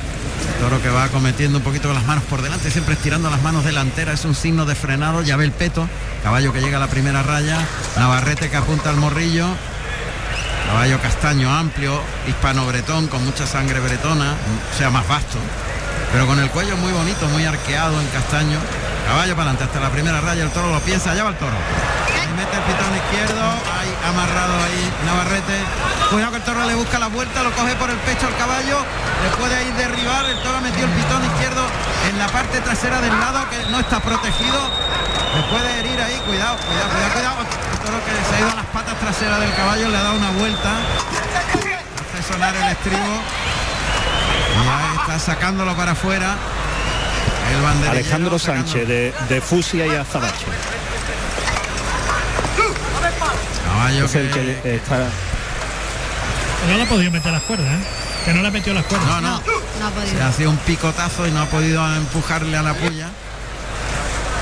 Toro 0.61 0.81
que 0.81 0.89
va 0.89 1.09
cometiendo 1.09 1.59
un 1.59 1.65
poquito 1.65 1.89
con 1.89 1.97
las 1.97 2.05
manos 2.07 2.25
por 2.25 2.41
delante, 2.41 2.71
siempre 2.71 2.95
estirando 2.95 3.29
las 3.29 3.43
manos 3.43 3.65
delanteras, 3.65 4.21
es 4.21 4.25
un 4.25 4.35
signo 4.35 4.65
de 4.65 4.75
frenado, 4.75 5.23
ya 5.23 5.37
ve 5.37 5.45
el 5.45 5.53
peto, 5.53 5.89
caballo 6.23 6.53
que 6.53 6.61
llega 6.61 6.77
a 6.79 6.81
la 6.81 6.87
primera 6.87 7.23
raya, 7.23 7.59
Navarrete 7.97 8.49
que 8.49 8.57
apunta 8.57 8.91
al 8.91 8.97
morrillo, 8.97 9.47
caballo 10.69 11.01
castaño 11.01 11.55
amplio, 11.55 12.01
hispano-bretón, 12.29 13.09
con 13.09 13.25
mucha 13.25 13.47
sangre 13.47 13.81
bretona, 13.81 14.35
o 14.73 14.79
sea, 14.79 14.91
más 14.91 15.07
vasto, 15.09 15.39
pero 16.13 16.27
con 16.27 16.39
el 16.39 16.49
cuello 16.51 16.77
muy 16.77 16.93
bonito, 16.93 17.27
muy 17.29 17.45
arqueado 17.45 18.01
en 18.01 18.07
castaño, 18.09 18.59
caballo 19.07 19.35
para 19.37 19.51
adelante 19.51 19.65
hasta 19.65 19.81
la 19.81 19.91
primera 19.91 20.21
raya, 20.21 20.45
el 20.45 20.51
toro 20.51 20.73
lo 20.73 20.81
piensa, 20.81 21.11
allá 21.11 21.25
va 21.25 21.31
el 21.31 21.37
toro. 21.37 21.57
Mete 22.37 22.57
el 22.57 22.63
pitón 22.67 22.91
izquierdo, 22.97 23.47
ahí 23.79 23.95
amarrado 24.11 24.55
ahí 24.65 24.93
Navarrete. 25.07 25.59
Cuidado 26.11 26.33
que 26.33 26.39
el 26.39 26.43
toro 26.43 26.65
le 26.65 26.75
busca 26.75 26.99
la 26.99 27.07
vuelta, 27.07 27.43
lo 27.43 27.53
coge 27.53 27.75
por 27.77 27.91
el 27.91 27.97
pecho 27.99 28.27
al 28.27 28.37
caballo, 28.37 28.79
le 29.23 29.31
puede 29.39 29.55
ahí 29.55 29.71
derribar, 29.73 30.25
el 30.27 30.39
toro 30.43 30.61
metió 30.61 30.85
el 30.85 30.91
pitón 30.91 31.25
izquierdo 31.25 31.63
en 32.11 32.19
la 32.19 32.27
parte 32.29 32.61
trasera 32.61 33.01
del 33.01 33.15
lado 33.21 33.49
que 33.51 33.71
no 33.71 33.79
está 33.79 34.01
protegido. 34.01 34.59
Le 35.35 35.43
puede 35.51 35.79
herir 35.79 36.01
ahí, 36.01 36.19
cuidado, 36.27 36.57
cuidado, 36.59 36.91
cuidado, 36.91 37.13
cuidado. 37.15 37.37
El 37.43 37.79
toro 37.87 37.99
que 38.05 38.13
se 38.29 38.35
ha 38.35 38.41
ido 38.41 38.51
a 38.51 38.57
las 38.57 38.67
patas 38.67 38.99
traseras 38.99 39.41
del 39.41 39.55
caballo, 39.55 39.89
le 39.89 39.97
ha 39.97 40.03
dado 40.03 40.17
una 40.17 40.31
vuelta. 40.31 40.71
Hace 42.03 42.33
sonar 42.33 42.55
el 42.55 42.69
estribo. 42.69 43.15
Y 44.55 44.69
ahí 44.69 44.97
está 45.01 45.19
sacándolo 45.19 45.75
para 45.77 45.93
afuera. 45.93 46.37
El 47.51 47.89
Alejandro 47.89 48.39
Sánchez 48.39 48.89
de, 48.89 49.15
de 49.29 49.41
Fusia 49.41 49.87
y 49.87 49.95
Azabache. 49.95 50.47
Caballo 53.85 54.05
Es 54.07 54.15
el 54.15 54.31
que- 54.31 54.77
está 54.77 54.97
No 56.71 56.77
le 56.79 56.83
ha 56.85 56.89
podido 56.89 57.11
meter 57.11 57.31
las 57.33 57.43
cuerdas, 57.43 57.67
¿eh? 57.67 57.85
Que 58.25 58.33
no 58.33 58.41
le 58.41 58.49
ha 58.49 58.51
metido 58.51 58.73
las 58.73 58.85
cuerdas. 58.87 59.07
No, 59.07 59.21
no. 59.21 59.29
No 59.31 59.37
ha 59.37 59.91
Se 59.91 59.95
podido. 60.13 60.25
ha 60.27 60.33
sido 60.33 60.51
un 60.51 60.57
picotazo 60.59 61.27
y 61.29 61.31
no 61.33 61.43
ha 61.43 61.47
podido 61.47 61.95
empujarle 61.97 62.57
a 62.57 62.63
la 62.63 62.73
puya. 62.73 63.09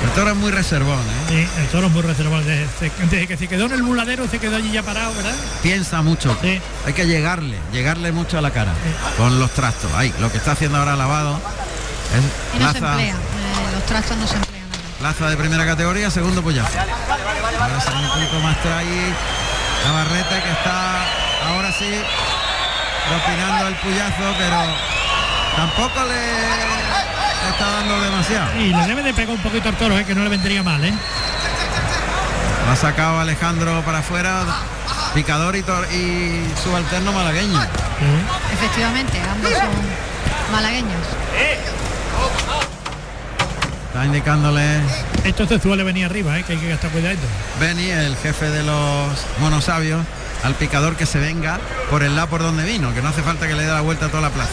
El 0.05 0.11
toro 0.11 0.30
es 0.30 0.36
muy 0.36 0.53
reservón, 0.53 0.99
¿eh? 1.01 1.24
Sí, 1.28 1.61
el 1.61 1.66
toro 1.68 1.88
es 1.88 1.93
muy 1.93 2.03
reservado. 2.03 2.43
Desde, 2.45 2.68
desde 3.11 3.26
que 3.26 3.36
se 3.36 3.49
quedó 3.49 3.66
en 3.66 3.72
el 3.72 3.82
muladero 3.82 4.28
se 4.28 4.38
quedó 4.38 4.57
allí 4.57 4.70
ya 4.70 4.84
parado, 4.84 5.12
¿verdad? 5.14 5.34
Piensa 5.62 6.03
mucho. 6.03 6.36
Sí. 6.40 6.61
Hay 6.86 6.93
que 6.93 7.07
llegarle, 7.07 7.57
llegarle 7.72 8.12
mucho 8.12 8.38
a 8.38 8.43
la 8.43 8.53
cara 8.53 8.72
con 9.16 9.40
los 9.40 9.51
trastos. 9.51 9.90
Ahí, 9.95 10.14
lo 10.20 10.30
que 10.30 10.38
está 10.38 10.53
haciendo 10.53 10.78
ahora 10.78 10.95
lavado 10.95 11.40
es 12.14 12.57
Y 12.61 12.62
no 12.62 12.70
se 12.72 12.78
emplea, 12.78 13.14
eh, 13.14 13.74
los 13.74 13.86
trastos 13.86 14.16
no 14.16 14.26
se 14.28 14.34
emplean. 14.36 14.51
Plaza 15.03 15.28
de 15.28 15.36
primera 15.36 15.66
categoría, 15.66 16.12
segundo. 16.12 16.42
Ahora 16.42 17.80
se 17.80 17.90
un 17.90 18.09
poquito 18.09 18.38
más 18.38 18.57
traí 18.62 19.12
Navarrete 19.84 20.42
que 20.42 20.53
está 20.53 21.03
ahora 21.48 21.72
sí 21.72 21.90
propinando 23.09 23.66
el 23.66 23.74
puyazo, 23.78 24.32
pero 24.38 24.59
tampoco 25.57 26.07
le 26.07 27.50
está 27.50 27.70
dando 27.78 28.00
demasiado. 28.00 28.61
Y 28.61 28.72
le 28.72 28.86
debe 28.86 29.03
de 29.03 29.12
pegar 29.12 29.34
un 29.34 29.42
poquito 29.42 29.70
al 29.70 29.74
toro, 29.74 29.98
¿eh? 29.98 30.05
que 30.05 30.14
no 30.14 30.22
le 30.22 30.28
vendría 30.28 30.62
mal, 30.62 30.84
¿eh? 30.84 30.94
Lo 32.64 32.72
ha 32.72 32.76
sacado 32.76 33.18
Alejandro 33.18 33.82
para 33.82 33.98
afuera, 33.98 34.44
picador 35.14 35.57
y, 35.57 35.64
y 35.96 36.55
subalterno 36.62 37.12
malagueño. 37.12 37.61
Efectivamente, 38.53 39.20
ambos 39.28 39.50
son 39.50 40.53
malagueños. 40.53 41.03
Está 43.93 44.07
indicándole 44.07 44.80
Esto 45.22 45.47
se 45.47 45.61
suele 45.61 45.84
venir 45.84 46.07
arriba, 46.07 46.38
¿eh? 46.38 46.45
que 46.45 46.55
hay 46.55 46.59
que 46.59 46.72
estar 46.72 46.90
cuidado. 46.90 47.16
Beni, 47.61 47.90
el 47.90 48.16
jefe 48.16 48.49
de 48.49 48.62
los 48.62 49.09
monosabios, 49.38 50.01
al 50.45 50.55
picador 50.55 50.97
que 50.97 51.05
se 51.05 51.18
venga 51.18 51.61
por 51.90 52.03
el 52.03 52.16
lado 52.16 52.28
por 52.28 52.43
donde 52.43 52.64
vino, 52.64 52.95
que 52.95 53.03
no 53.03 53.09
hace 53.11 53.22
falta 53.22 53.47
que 53.47 53.55
le 53.55 53.64
dé 53.64 53.70
la 53.70 53.82
vuelta 53.82 54.07
a 54.07 54.09
toda 54.09 54.22
la 54.22 54.30
plaza. 54.30 54.53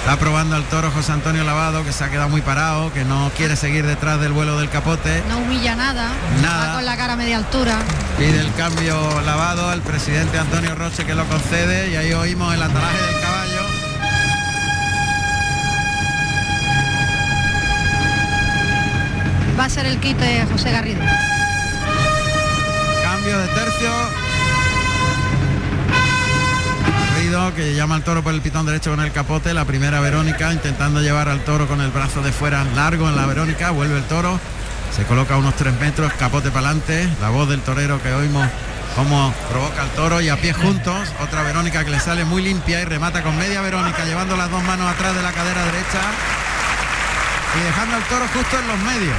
Está 0.00 0.16
probando 0.18 0.56
al 0.56 0.64
toro 0.64 0.90
José 0.90 1.12
Antonio 1.12 1.44
Lavado, 1.44 1.84
que 1.84 1.92
se 1.92 2.02
ha 2.02 2.08
quedado 2.10 2.30
muy 2.30 2.40
parado, 2.40 2.90
que 2.94 3.04
no 3.04 3.30
quiere 3.36 3.56
seguir 3.56 3.86
detrás 3.86 4.18
del 4.20 4.32
vuelo 4.32 4.58
del 4.58 4.70
capote. 4.70 5.22
No 5.28 5.38
humilla 5.38 5.76
nada, 5.76 6.08
Nada. 6.42 6.74
con 6.74 6.84
la 6.86 6.96
cara 6.96 7.12
a 7.12 7.16
media 7.16 7.36
altura. 7.36 7.76
Pide 8.18 8.40
el 8.40 8.52
cambio 8.54 9.20
lavado 9.20 9.68
al 9.68 9.82
presidente 9.82 10.38
Antonio 10.38 10.74
Roche 10.74 11.04
que 11.04 11.14
lo 11.14 11.24
concede 11.26 11.90
y 11.90 11.96
ahí 11.96 12.12
oímos 12.14 12.52
el 12.54 12.62
atalaje 12.62 12.96
del 13.06 13.20
caballo. 13.20 13.51
Va 19.62 19.66
a 19.66 19.70
ser 19.70 19.86
el 19.86 20.00
kit 20.00 20.18
de 20.18 20.44
José 20.46 20.72
Garrido. 20.72 21.00
Cambio 23.04 23.38
de 23.38 23.46
tercio. 23.46 23.90
Ruido 27.14 27.54
que 27.54 27.72
llama 27.76 27.94
al 27.94 28.02
toro 28.02 28.24
por 28.24 28.34
el 28.34 28.40
pitón 28.40 28.66
derecho 28.66 28.90
con 28.90 28.98
el 28.98 29.12
capote. 29.12 29.54
La 29.54 29.64
primera 29.64 30.00
Verónica 30.00 30.52
intentando 30.52 31.00
llevar 31.00 31.28
al 31.28 31.44
toro 31.44 31.68
con 31.68 31.80
el 31.80 31.92
brazo 31.92 32.22
de 32.22 32.32
fuera 32.32 32.64
largo 32.74 33.08
en 33.08 33.14
la 33.14 33.24
Verónica. 33.24 33.70
Vuelve 33.70 33.98
el 33.98 34.04
toro. 34.06 34.40
Se 34.96 35.04
coloca 35.04 35.36
unos 35.36 35.54
tres 35.54 35.78
metros, 35.78 36.12
capote 36.14 36.50
para 36.50 36.70
adelante. 36.70 37.08
La 37.20 37.28
voz 37.28 37.48
del 37.48 37.60
torero 37.60 38.02
que 38.02 38.12
oímos 38.12 38.48
cómo 38.96 39.32
provoca 39.48 39.82
al 39.82 39.90
toro 39.90 40.20
y 40.20 40.28
a 40.28 40.38
pie 40.38 40.54
juntos. 40.54 41.08
Otra 41.20 41.44
Verónica 41.44 41.84
que 41.84 41.92
le 41.92 42.00
sale 42.00 42.24
muy 42.24 42.42
limpia 42.42 42.80
y 42.80 42.84
remata 42.84 43.22
con 43.22 43.38
media 43.38 43.60
Verónica 43.60 44.04
llevando 44.06 44.36
las 44.36 44.50
dos 44.50 44.64
manos 44.64 44.90
atrás 44.90 45.14
de 45.14 45.22
la 45.22 45.30
cadera 45.30 45.64
derecha 45.66 46.00
y 47.60 47.64
dejando 47.64 47.96
al 47.96 48.02
toro 48.04 48.26
justo 48.34 48.58
en 48.58 48.68
los 48.68 48.78
medios. 48.78 49.16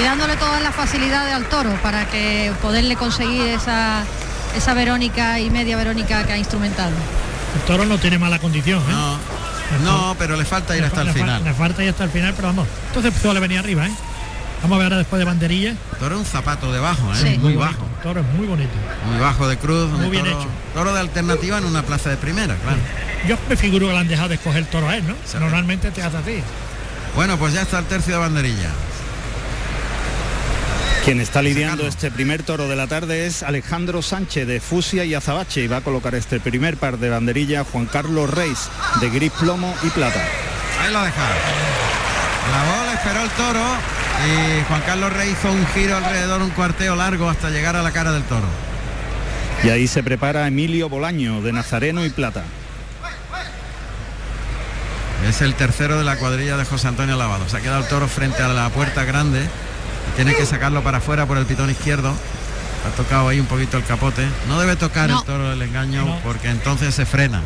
Y 0.00 0.02
dándole 0.04 0.36
todas 0.36 0.62
las 0.62 0.74
facilidades 0.74 1.32
al 1.34 1.44
toro 1.46 1.70
para 1.82 2.06
que 2.08 2.52
poderle 2.60 2.96
conseguir 2.96 3.48
esa, 3.48 4.02
esa 4.54 4.74
Verónica 4.74 5.40
y 5.40 5.48
media 5.50 5.76
Verónica 5.76 6.24
que 6.24 6.32
ha 6.34 6.38
instrumentado. 6.38 6.90
El 7.54 7.62
toro 7.62 7.84
no 7.86 7.98
tiene 7.98 8.18
mala 8.18 8.38
condición, 8.38 8.80
¿eh? 8.82 8.92
No, 8.92 9.18
no, 9.84 10.16
pero 10.18 10.36
le 10.36 10.44
falta 10.44 10.74
ir 10.76 10.80
Le 10.82 10.86
hasta 10.88 10.96
fa- 10.96 11.00
el 11.02 11.06
le 11.08 11.12
fa- 11.14 11.18
final. 11.20 11.44
Le 11.44 11.54
falta 11.54 11.82
ir 11.82 11.90
hasta 11.90 12.04
el 12.04 12.10
final, 12.10 12.34
pero 12.36 12.48
vamos. 12.48 12.68
Entonces 12.88 13.14
suele 13.20 13.40
venir 13.40 13.58
arriba, 13.58 13.86
¿eh? 13.86 13.92
Vamos 14.62 14.76
a 14.76 14.78
ver 14.78 14.84
ahora 14.86 14.96
después 14.98 15.18
de 15.18 15.24
banderilla. 15.24 15.74
Toro 15.98 16.14
es 16.14 16.20
un 16.20 16.26
zapato 16.26 16.72
debajo, 16.72 17.12
¿eh? 17.14 17.38
muy, 17.40 17.56
bajo. 17.56 17.84
Toro 18.02 18.20
es 18.20 18.26
muy 18.36 18.46
bonito. 18.46 18.72
Muy 19.10 19.18
bajo 19.18 19.48
de 19.48 19.56
cruz. 19.58 19.90
Muy 19.90 20.08
bien 20.10 20.24
toro, 20.24 20.38
hecho. 20.40 20.48
Toro 20.74 20.92
de 20.94 21.00
alternativa 21.00 21.58
en 21.58 21.64
una 21.64 21.82
plaza 21.82 22.10
de 22.10 22.16
primera, 22.16 22.54
claro. 22.56 22.78
Yo 23.26 23.36
me 23.48 23.56
figuro 23.56 23.86
que 23.86 23.92
le 23.94 23.98
han 23.98 24.08
dejado 24.08 24.28
de 24.28 24.34
escoger 24.36 24.64
toro 24.66 24.88
a 24.88 24.96
él, 24.96 25.04
¿no? 25.06 25.14
Normalmente 25.40 25.90
te 25.90 26.02
hace 26.02 26.16
así. 26.16 26.42
Bueno, 27.16 27.38
pues 27.38 27.54
ya 27.54 27.62
está 27.62 27.78
el 27.78 27.86
tercio 27.86 28.12
de 28.14 28.20
banderilla. 28.20 28.70
Quien 31.02 31.20
está 31.20 31.40
lidiando 31.40 31.86
este 31.86 32.10
primer 32.10 32.42
toro 32.42 32.68
de 32.68 32.76
la 32.76 32.88
tarde 32.88 33.26
es 33.26 33.42
Alejandro 33.42 34.02
Sánchez 34.02 34.46
de 34.46 34.60
Fusia 34.60 35.04
y 35.04 35.14
Azabache 35.14 35.62
y 35.62 35.66
va 35.66 35.78
a 35.78 35.80
colocar 35.80 36.14
este 36.14 36.40
primer 36.40 36.76
par 36.76 36.98
de 36.98 37.08
banderilla 37.08 37.64
Juan 37.64 37.86
Carlos 37.86 38.28
Reis 38.28 38.68
de 39.00 39.08
gris 39.08 39.32
plomo 39.40 39.74
y 39.82 39.88
plata. 39.90 40.20
Ahí 40.82 40.92
lo 40.92 41.02
deja. 41.02 41.22
La 42.52 42.76
bola 42.76 42.92
esperó 42.92 43.22
el 43.22 43.30
toro 43.30 43.64
y 44.26 44.64
Juan 44.64 44.82
Carlos 44.82 45.12
Rey 45.12 45.30
hizo 45.30 45.50
un 45.50 45.66
giro 45.68 45.96
alrededor, 45.96 46.42
un 46.42 46.50
cuarteo 46.50 46.96
largo 46.96 47.30
hasta 47.30 47.48
llegar 47.48 47.76
a 47.76 47.82
la 47.82 47.92
cara 47.92 48.12
del 48.12 48.24
toro. 48.24 48.46
Y 49.64 49.70
ahí 49.70 49.86
se 49.86 50.02
prepara 50.02 50.46
Emilio 50.46 50.90
Bolaño 50.90 51.40
de 51.40 51.52
Nazareno 51.52 52.04
y 52.04 52.10
Plata. 52.10 52.44
Es 55.28 55.42
el 55.42 55.54
tercero 55.54 55.98
de 55.98 56.04
la 56.04 56.16
cuadrilla 56.16 56.56
de 56.56 56.64
José 56.64 56.88
Antonio 56.88 57.16
Lavado. 57.16 57.48
Se 57.48 57.56
ha 57.56 57.60
quedado 57.60 57.82
el 57.82 57.88
toro 57.88 58.06
frente 58.08 58.42
a 58.42 58.48
la 58.48 58.68
puerta 58.70 59.04
grande. 59.04 59.46
Tiene 60.14 60.34
que 60.34 60.46
sacarlo 60.46 60.82
para 60.82 60.98
afuera 60.98 61.26
por 61.26 61.36
el 61.36 61.46
pitón 61.46 61.68
izquierdo. 61.70 62.10
Ha 62.10 62.96
tocado 62.96 63.28
ahí 63.28 63.40
un 63.40 63.46
poquito 63.46 63.76
el 63.76 63.84
capote. 63.84 64.26
No 64.48 64.60
debe 64.60 64.76
tocar 64.76 65.10
No. 65.10 65.18
el 65.20 65.24
toro 65.26 65.52
el 65.52 65.60
engaño 65.62 66.20
porque 66.22 66.48
entonces 66.48 66.94
se 66.94 67.04
frena. 67.06 67.42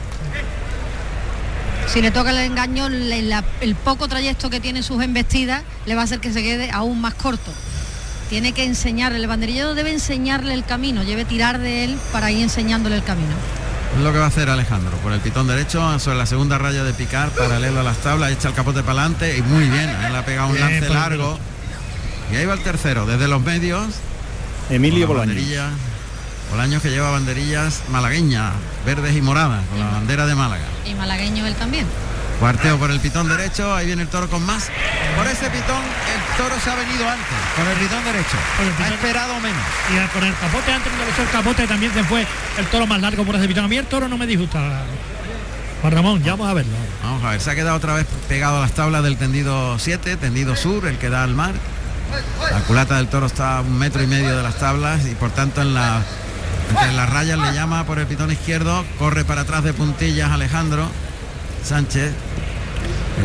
Si 1.87 2.03
le 2.03 2.11
toca 2.11 2.31
el 2.31 2.39
engaño, 2.39 2.89
le- 2.89 3.23
la- 3.23 3.43
el 3.63 3.75
poco 3.75 4.07
trayecto 4.07 4.51
que 4.51 4.61
tiene 4.61 4.83
sus 4.83 5.03
embestidas 5.03 5.63
le 5.87 5.95
va 5.95 6.03
a 6.03 6.05
hacer 6.05 6.21
que 6.21 6.33
se 6.33 6.43
quede 6.43 6.71
aún 6.71 7.01
más 7.01 7.15
corto. 7.15 7.51
Tiene 8.29 8.53
que 8.53 8.65
enseñarle, 8.65 9.19
el 9.19 9.27
banderillero 9.27 9.75
debe 9.75 9.91
enseñarle 9.91 10.55
el 10.55 10.65
camino, 10.65 11.05
debe 11.05 11.25
tirar 11.25 11.59
de 11.59 11.83
él 11.85 11.99
para 12.13 12.31
ir 12.31 12.43
enseñándole 12.43 12.95
el 12.97 13.03
camino. 13.03 13.35
Es 13.97 14.01
lo 14.05 14.13
que 14.13 14.19
va 14.19 14.27
a 14.27 14.29
hacer 14.29 14.49
Alejandro. 14.49 14.97
Por 14.99 15.13
el 15.13 15.21
pitón 15.21 15.47
derecho, 15.47 15.99
sobre 15.99 16.17
la 16.19 16.27
segunda 16.27 16.59
raya 16.59 16.85
de 16.85 16.93
picar, 16.95 17.31
paralelo 17.31 17.81
a 17.81 17.83
las 17.83 17.99
tablas, 17.99 18.31
echa 18.31 18.49
el 18.49 18.55
capote 18.55 18.83
para 18.83 19.01
adelante 19.03 19.37
y 19.37 19.43
muy 19.43 19.69
bien. 19.69 19.89
Él 19.91 20.15
ha 20.15 20.25
pegado 20.25 20.49
un 20.49 20.55
Bien, 20.55 20.71
lance 20.71 20.89
largo. 20.89 21.39
Y 22.33 22.37
ahí 22.37 22.47
va 22.47 22.55
el 22.55 22.63
tercero, 22.63 23.05
desde 23.07 23.27
los 23.29 23.43
medios. 23.43 23.87
Emilio 24.71 25.07
con 25.09 25.17
la 25.17 25.23
Bolaño. 25.23 25.35
banderilla. 25.35 25.69
Bolaños 26.51 26.83
que 26.83 26.91
lleva 26.91 27.11
banderillas 27.11 27.83
malagueñas, 27.91 28.53
verdes 28.87 29.17
y 29.17 29.21
moradas, 29.23 29.65
con 29.71 29.79
la 29.81 29.87
bandera 29.87 30.27
de 30.27 30.35
Málaga. 30.35 30.65
Y 30.87 30.95
malagueño 30.95 31.47
él 31.47 31.55
también. 31.57 31.87
Cuarteo 32.41 32.79
por 32.79 32.91
el 32.91 32.99
pitón 33.01 33.29
derecho, 33.29 33.75
ahí 33.75 33.85
viene 33.87 34.03
el 34.03 34.09
toro 34.09 34.29
con 34.31 34.43
más. 34.47 34.69
Por 35.17 35.27
ese 35.27 35.51
pitón 35.51 35.77
el 35.83 36.37
toro 36.39 36.55
se 36.59 36.71
ha 36.71 36.75
venido 36.75 37.07
antes, 37.07 37.27
con 37.55 37.67
el 37.69 37.77
pitón 37.77 38.03
derecho. 38.03 38.37
Ha 38.83 38.89
esperado 38.89 39.35
menos. 39.41 39.63
Y 39.95 39.99
al- 39.99 40.09
con 40.11 40.25
el 40.25 40.35
capote, 40.35 40.73
antes 40.73 40.91
el 41.19 41.29
capote 41.31 41.67
también 41.67 41.93
se 41.93 42.03
fue 42.05 42.27
el 42.59 42.67
toro 42.67 42.87
más 42.87 42.99
largo 43.01 43.25
por 43.25 43.37
ese 43.37 43.47
pitón. 43.47 43.67
A 43.67 43.69
mí 43.69 43.77
el 43.77 43.85
toro 43.87 44.09
no 44.09 44.17
me 44.17 44.27
disgusta. 44.27 44.59
Juan 45.83 45.93
Ramón, 45.93 46.23
ya 46.23 46.33
vamos 46.33 46.49
a 46.51 46.55
verlo. 46.55 46.73
Vamos 47.03 47.25
a 47.25 47.31
ver, 47.31 47.41
se 47.43 47.51
ha 47.51 47.55
quedado 47.55 47.77
otra 47.77 47.93
vez 47.95 48.07
pegado 48.29 48.57
a 48.57 48.61
las 48.61 48.73
tablas 48.73 49.03
del 49.03 49.17
tendido 49.19 49.79
7, 49.79 50.17
tendido 50.17 50.57
sur, 50.57 50.87
el 50.87 50.97
que 50.97 51.11
da 51.11 51.23
al 51.23 51.35
mar. 51.35 51.53
La 52.51 52.61
culata 52.61 52.97
del 52.97 53.09
toro 53.09 53.27
está 53.27 53.59
a 53.59 53.61
un 53.61 53.79
metro 53.79 54.03
y 54.03 54.07
medio 54.07 54.35
de 54.37 54.43
las 54.43 54.57
tablas 54.59 55.07
y 55.07 55.15
por 55.15 55.31
tanto 55.31 55.61
en 55.63 55.75
la 55.75 56.03
entre 56.71 56.93
las 56.93 57.09
rayas 57.11 57.39
le 57.39 57.53
llama 57.53 57.85
por 57.85 57.99
el 57.99 58.07
pitón 58.07 58.31
izquierdo, 58.33 58.85
corre 58.99 59.25
para 59.25 59.43
atrás 59.43 59.63
de 59.65 59.73
puntillas 59.75 60.31
Alejandro 60.31 60.89
Sánchez. 61.65 62.13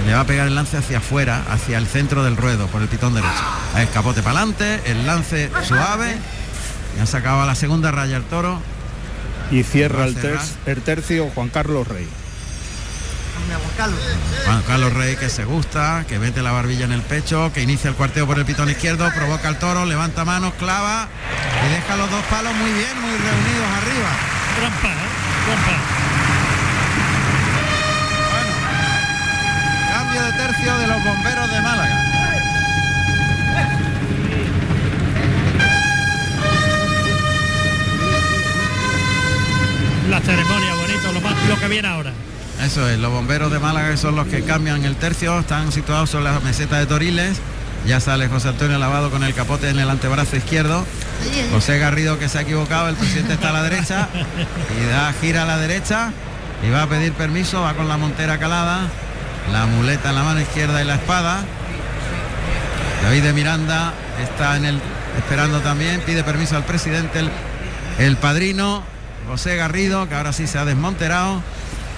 Le 0.06 0.14
va 0.14 0.22
a 0.22 0.26
pegar 0.26 0.48
el 0.48 0.56
lance 0.56 0.78
hacia 0.78 0.98
afuera, 1.00 1.44
hacia 1.50 1.78
el 1.78 1.88
centro 1.88 2.24
del 2.24 2.38
ruedo, 2.38 2.68
por 2.68 2.82
el 2.82 2.88
pitón 2.88 3.14
derecho. 3.14 3.34
Ahí 3.74 3.88
capote 3.88 4.22
para 4.22 4.40
adelante, 4.40 4.82
el 4.86 5.06
lance 5.08 5.50
suave. 5.68 6.18
Ya 6.98 7.06
sacaba 7.06 7.46
la 7.46 7.56
segunda 7.56 7.92
raya 7.92 8.18
el 8.18 8.24
toro. 8.24 8.62
Y 9.52 9.64
cierra 9.64 10.04
a 10.04 10.08
el, 10.08 10.16
ter- 10.16 10.40
el 10.66 10.82
tercio 10.82 11.30
Juan 11.34 11.50
Carlos 11.50 11.88
Rey. 11.88 12.08
Juan 14.46 14.62
Carlos 14.64 14.94
Rey 14.94 15.16
que 15.18 15.30
se 15.30 15.46
gusta, 15.46 16.06
que 16.08 16.18
mete 16.20 16.42
la 16.42 16.52
barbilla 16.52 16.86
en 16.86 16.92
el 16.92 17.02
pecho, 17.02 17.52
que 17.54 17.62
inicia 17.62 17.90
el 17.90 17.96
cuarteo 17.96 18.26
por 18.26 18.38
el 18.40 18.46
pitón 18.46 18.70
izquierdo, 18.70 19.10
provoca 19.14 19.48
al 19.48 19.60
toro, 19.60 19.86
levanta 19.86 20.26
manos, 20.26 20.54
clava 20.58 21.08
y 21.66 21.70
deja 21.74 21.96
los 21.96 22.10
dos 22.10 22.24
palos 22.26 22.54
muy 22.56 22.72
bien, 22.72 23.00
muy 23.02 23.12
reunidos 23.12 23.68
arriba. 23.78 24.10
Trampa, 24.60 24.88
¿eh? 24.88 25.10
Trampa. 25.46 26.25
Cambio 30.16 30.32
de 30.32 30.48
tercio 30.48 30.78
de 30.78 30.88
los 30.88 31.04
bomberos 31.04 31.52
de 31.52 31.62
Málaga. 31.62 32.06
La 40.10 40.22
ceremonia 40.22 40.74
bonito, 40.76 41.12
lo 41.12 41.20
más 41.20 41.34
lo 41.50 41.60
que 41.60 41.68
viene 41.68 41.88
ahora. 41.90 42.14
Eso 42.64 42.88
es, 42.88 42.98
los 42.98 43.12
bomberos 43.12 43.52
de 43.52 43.60
Málaga 43.60 43.92
que 43.92 43.98
son 43.98 44.16
los 44.16 44.28
que 44.28 44.44
cambian 44.44 44.86
el 44.86 44.96
tercio, 44.96 45.38
están 45.38 45.74
situados 45.74 46.12
sobre 46.12 46.26
la 46.26 46.40
meseta 46.40 46.80
de 46.80 46.86
Toriles. 46.86 47.38
Ya 47.86 48.00
sale 48.00 48.30
José 48.30 48.50
Antonio 48.50 48.78
Lavado 48.80 49.12
con 49.12 49.22
el 49.24 49.34
capote 49.34 49.70
en 49.70 49.80
el 49.80 49.90
antebrazo 49.90 50.38
izquierdo. 50.38 50.86
José 51.52 51.78
Garrido 51.78 52.18
que 52.20 52.30
se 52.30 52.38
ha 52.38 52.42
equivocado, 52.42 52.88
el 52.88 52.96
presidente 52.96 53.34
está 53.34 53.50
a 53.50 53.54
la 53.54 53.64
derecha 53.64 54.08
y 54.80 54.86
da 54.86 55.12
gira 55.20 55.44
a 55.44 55.46
la 55.46 55.58
derecha 55.58 56.14
y 56.66 56.70
va 56.70 56.84
a 56.84 56.88
pedir 56.88 57.12
permiso, 57.12 57.62
va 57.62 57.74
con 57.74 57.90
la 57.90 57.98
montera 57.98 58.38
calada, 58.38 58.88
la 59.52 59.66
muleta 59.66 60.10
en 60.10 60.16
la 60.16 60.24
mano 60.24 60.42
izquierda 60.42 60.82
y 60.82 60.86
la 60.86 60.96
espada. 60.96 61.44
David 63.04 63.24
de 63.24 63.34
Miranda 63.34 63.94
está 64.22 64.58
en 64.58 64.66
el 64.66 64.82
esperando 65.18 65.60
también, 65.62 66.02
pide 66.02 66.24
permiso 66.24 66.56
al 66.56 66.64
presidente, 66.64 67.20
el, 67.20 67.30
el 68.00 68.18
padrino 68.18 68.84
José 69.28 69.56
Garrido, 69.56 70.08
que 70.08 70.16
ahora 70.16 70.34
sí 70.34 70.48
se 70.48 70.58
ha 70.58 70.66
desmonterado, 70.66 71.42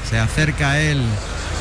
se 0.09 0.19
acerca 0.19 0.79
él 0.79 1.01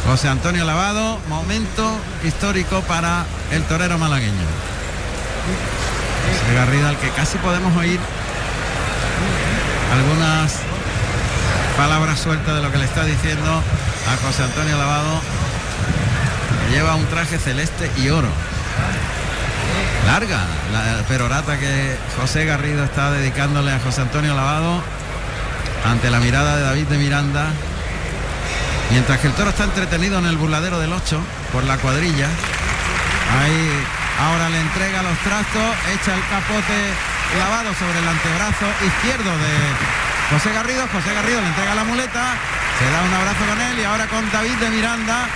José 0.07 0.29
Antonio 0.29 0.65
Lavado, 0.65 1.19
momento 1.29 1.91
histórico 2.25 2.81
para 2.83 3.25
el 3.51 3.63
torero 3.65 3.99
malagueño. 3.99 4.33
José 6.27 6.55
Garrido 6.55 6.89
al 6.89 6.97
que 6.99 7.11
casi 7.11 7.39
podemos 7.39 7.77
oír 7.77 7.99
algunas 9.93 10.53
palabras 11.77 12.21
sueltas 12.21 12.55
de 12.55 12.63
lo 12.63 12.71
que 12.71 12.79
le 12.79 12.85
está 12.85 13.05
diciendo 13.05 13.51
a 13.51 14.27
José 14.27 14.45
Antonio 14.45 14.77
Lavado. 14.79 15.21
Lleva 16.71 16.95
un 16.95 17.07
traje 17.07 17.39
celeste 17.39 17.91
y 17.97 18.09
oro. 18.09 18.29
Larga 20.07 20.41
la 20.73 21.03
perorata 21.09 21.59
que 21.59 21.97
José 22.19 22.45
Garrido 22.45 22.85
está 22.85 23.11
dedicándole 23.11 23.73
a 23.73 23.81
José 23.81 24.03
Antonio 24.03 24.35
Lavado 24.35 24.83
ante 25.85 26.11
la 26.11 26.21
mirada 26.21 26.57
de 26.57 26.63
David 26.63 26.87
de 26.87 26.99
Miranda. 26.99 27.47
Mientras 28.91 29.19
que 29.19 29.27
el 29.27 29.33
toro 29.35 29.51
está 29.51 29.65
entretenido 29.65 30.19
en 30.19 30.27
el 30.27 30.37
burladero 30.37 30.79
del 30.79 30.93
8 30.93 31.21
por 31.53 31.65
la 31.65 31.77
cuadrilla. 31.79 32.29
Ahí 33.43 33.71
ahora 34.23 34.49
le 34.49 34.61
entrega 34.61 35.03
los 35.03 35.19
trastos, 35.19 35.75
echa 35.95 36.15
el 36.15 36.23
capote 36.31 36.79
lavado 37.39 37.75
sobre 37.75 37.99
el 37.99 38.09
antebrazo 38.09 38.67
izquierdo 38.87 39.31
de 39.31 39.55
José 40.31 40.53
Garrido. 40.55 40.87
José 40.93 41.15
Garrido 41.15 41.41
le 41.41 41.49
entrega 41.49 41.75
la 41.75 41.85
muleta, 41.85 42.35
se 42.79 42.87
da 42.91 43.03
un 43.03 43.15
abrazo 43.15 43.43
con 43.49 43.61
él 43.61 43.79
y 43.79 43.85
ahora 43.85 44.07
con 44.07 44.31
David 44.31 44.55
de 44.55 44.71
Miranda. 44.71 45.27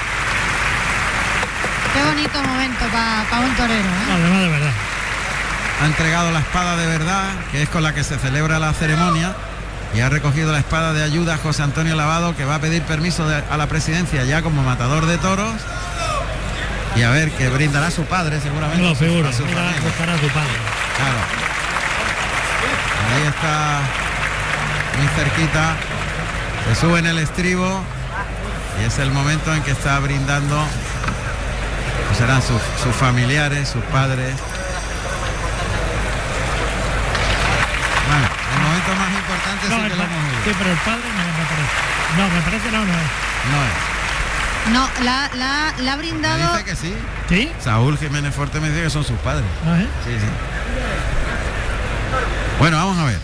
Qué 1.95 2.03
bonito 2.05 2.43
momento 2.43 2.85
para 2.93 3.41
un 3.45 3.55
torero. 3.57 3.89
¿eh? 3.89 4.13
Además 4.13 4.41
de 4.43 4.49
verdad. 4.49 4.73
Ha 5.83 5.87
entregado 5.87 6.31
la 6.31 6.41
espada 6.41 6.77
de 6.77 6.87
verdad, 6.87 7.25
que 7.53 7.63
es 7.63 7.69
con 7.69 7.83
la 7.83 7.95
que 7.95 8.05
se 8.05 8.19
celebra 8.19 8.59
la 8.59 8.73
ceremonia. 8.73 9.35
Y 9.95 10.01
ha 10.01 10.09
recogido 10.09 10.53
la 10.53 10.59
espada 10.61 10.93
de 10.93 11.03
ayuda 11.03 11.35
a 11.35 11.39
José 11.39 11.63
Antonio 11.65 11.97
Lavado, 11.97 12.37
que 12.37 12.45
va 12.45 12.57
a 12.57 12.59
pedir 12.61 12.83
permiso 12.83 13.27
de- 13.29 13.43
a 13.51 13.57
la 13.57 13.67
presidencia 13.67 14.23
ya 14.25 14.41
como 14.43 14.63
matador 14.63 15.07
de 15.07 15.19
toros. 15.19 15.55
Y 16.95 17.03
a 17.03 17.11
ver, 17.11 17.33
que 17.33 17.49
brindará 17.49 17.89
a 17.89 17.91
su 17.91 18.05
padre 18.05 18.41
seguramente. 18.41 18.83
Su- 19.33 19.39
seguro. 19.43 19.63
a 20.13 20.19
su 20.19 20.29
padre. 20.29 20.55
Claro. 20.97 21.21
Ahí 23.17 23.27
está 23.27 23.81
muy 24.99 25.09
cerquita. 25.17 25.75
Se 26.69 26.81
sube 26.81 26.99
en 27.01 27.07
el 27.07 27.19
estribo 27.19 27.83
y 28.81 28.85
es 28.85 28.99
el 28.99 29.11
momento 29.11 29.53
en 29.55 29.63
que 29.63 29.73
está 29.73 29.99
brindando. 29.99 30.65
Pues 32.11 32.19
serán 32.19 32.43
sus, 32.43 32.61
sus 32.83 32.95
familiares, 32.97 33.69
sus 33.69 33.85
padres. 33.85 34.35
Bueno, 38.09 38.27
el 38.27 38.63
momento 38.63 38.91
más 38.99 39.11
importante 39.15 39.69
No, 39.69 39.77
sí 39.77 39.83
el 39.83 39.91
que 39.91 39.97
lo 39.97 40.03
hemos 40.03 40.25
oído. 40.25 40.45
sí, 40.45 40.51
pero 40.59 40.71
el 40.71 40.79
padre 40.79 41.09
no 41.15 41.23
me 41.23 41.45
parece. 41.47 41.77
No, 42.19 42.29
me 42.29 42.41
parece 42.43 42.71
no, 42.73 42.79
no 42.85 42.93
es. 42.93 43.11
No 43.51 43.59
es. 43.65 43.75
No, 44.73 45.05
la, 45.05 45.31
la, 45.35 45.73
la 45.79 45.93
ha 45.93 45.97
Me 45.97 46.03
brindado. 46.03 46.53
dice 46.53 46.65
que 46.65 46.77
sí. 46.77 46.95
¿Sí? 47.29 47.53
Saúl 47.63 47.97
Jiménez 47.99 48.35
Fuerte 48.35 48.61
me 48.61 48.69
dice 48.69 48.83
que 48.83 48.91
son 48.91 49.05
sus 49.05 49.19
padres. 49.21 49.47
Ah, 49.67 49.79
¿eh? 49.81 49.87
Sí, 50.05 50.11
sí. 50.19 50.27
Bueno, 52.59 52.77
vamos 52.77 52.99
a 52.99 53.05
ver. 53.05 53.19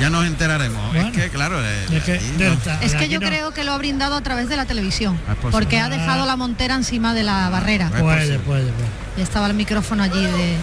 Ya 0.00 0.10
nos 0.10 0.26
enteraremos. 0.26 0.92
Bueno. 0.92 1.08
es 1.08 1.14
que, 1.14 1.28
claro, 1.30 1.60
Es 1.64 2.02
que 2.02 2.20
no- 2.38 2.80
Es 2.80 2.94
que 2.94 3.08
yo 3.08 3.20
no- 3.20 3.26
creo 3.26 3.52
que 3.52 3.62
lo 3.64 3.72
ha 3.72 3.78
brindado 3.78 4.16
a 4.16 4.20
través 4.22 4.48
de 4.48 4.56
la 4.56 4.64
televisión, 4.64 5.18
Ah, 5.28 5.34
porque 5.50 5.78
ha 5.78 5.88
dejado 5.88 6.26
la 6.26 6.36
montera 6.36 6.74
encima 6.74 7.14
de 7.14 7.22
la 7.22 7.48
barrera. 7.50 7.86
Es 7.94 8.00
Puede, 8.00 8.16
posible. 8.16 8.38
puede, 8.40 8.62
puede. 8.72 8.88
Y 9.18 9.20
estaba 9.22 9.46
el 9.46 9.54
micrófono 9.54 10.02
allí 10.02 10.24
de, 10.24 10.56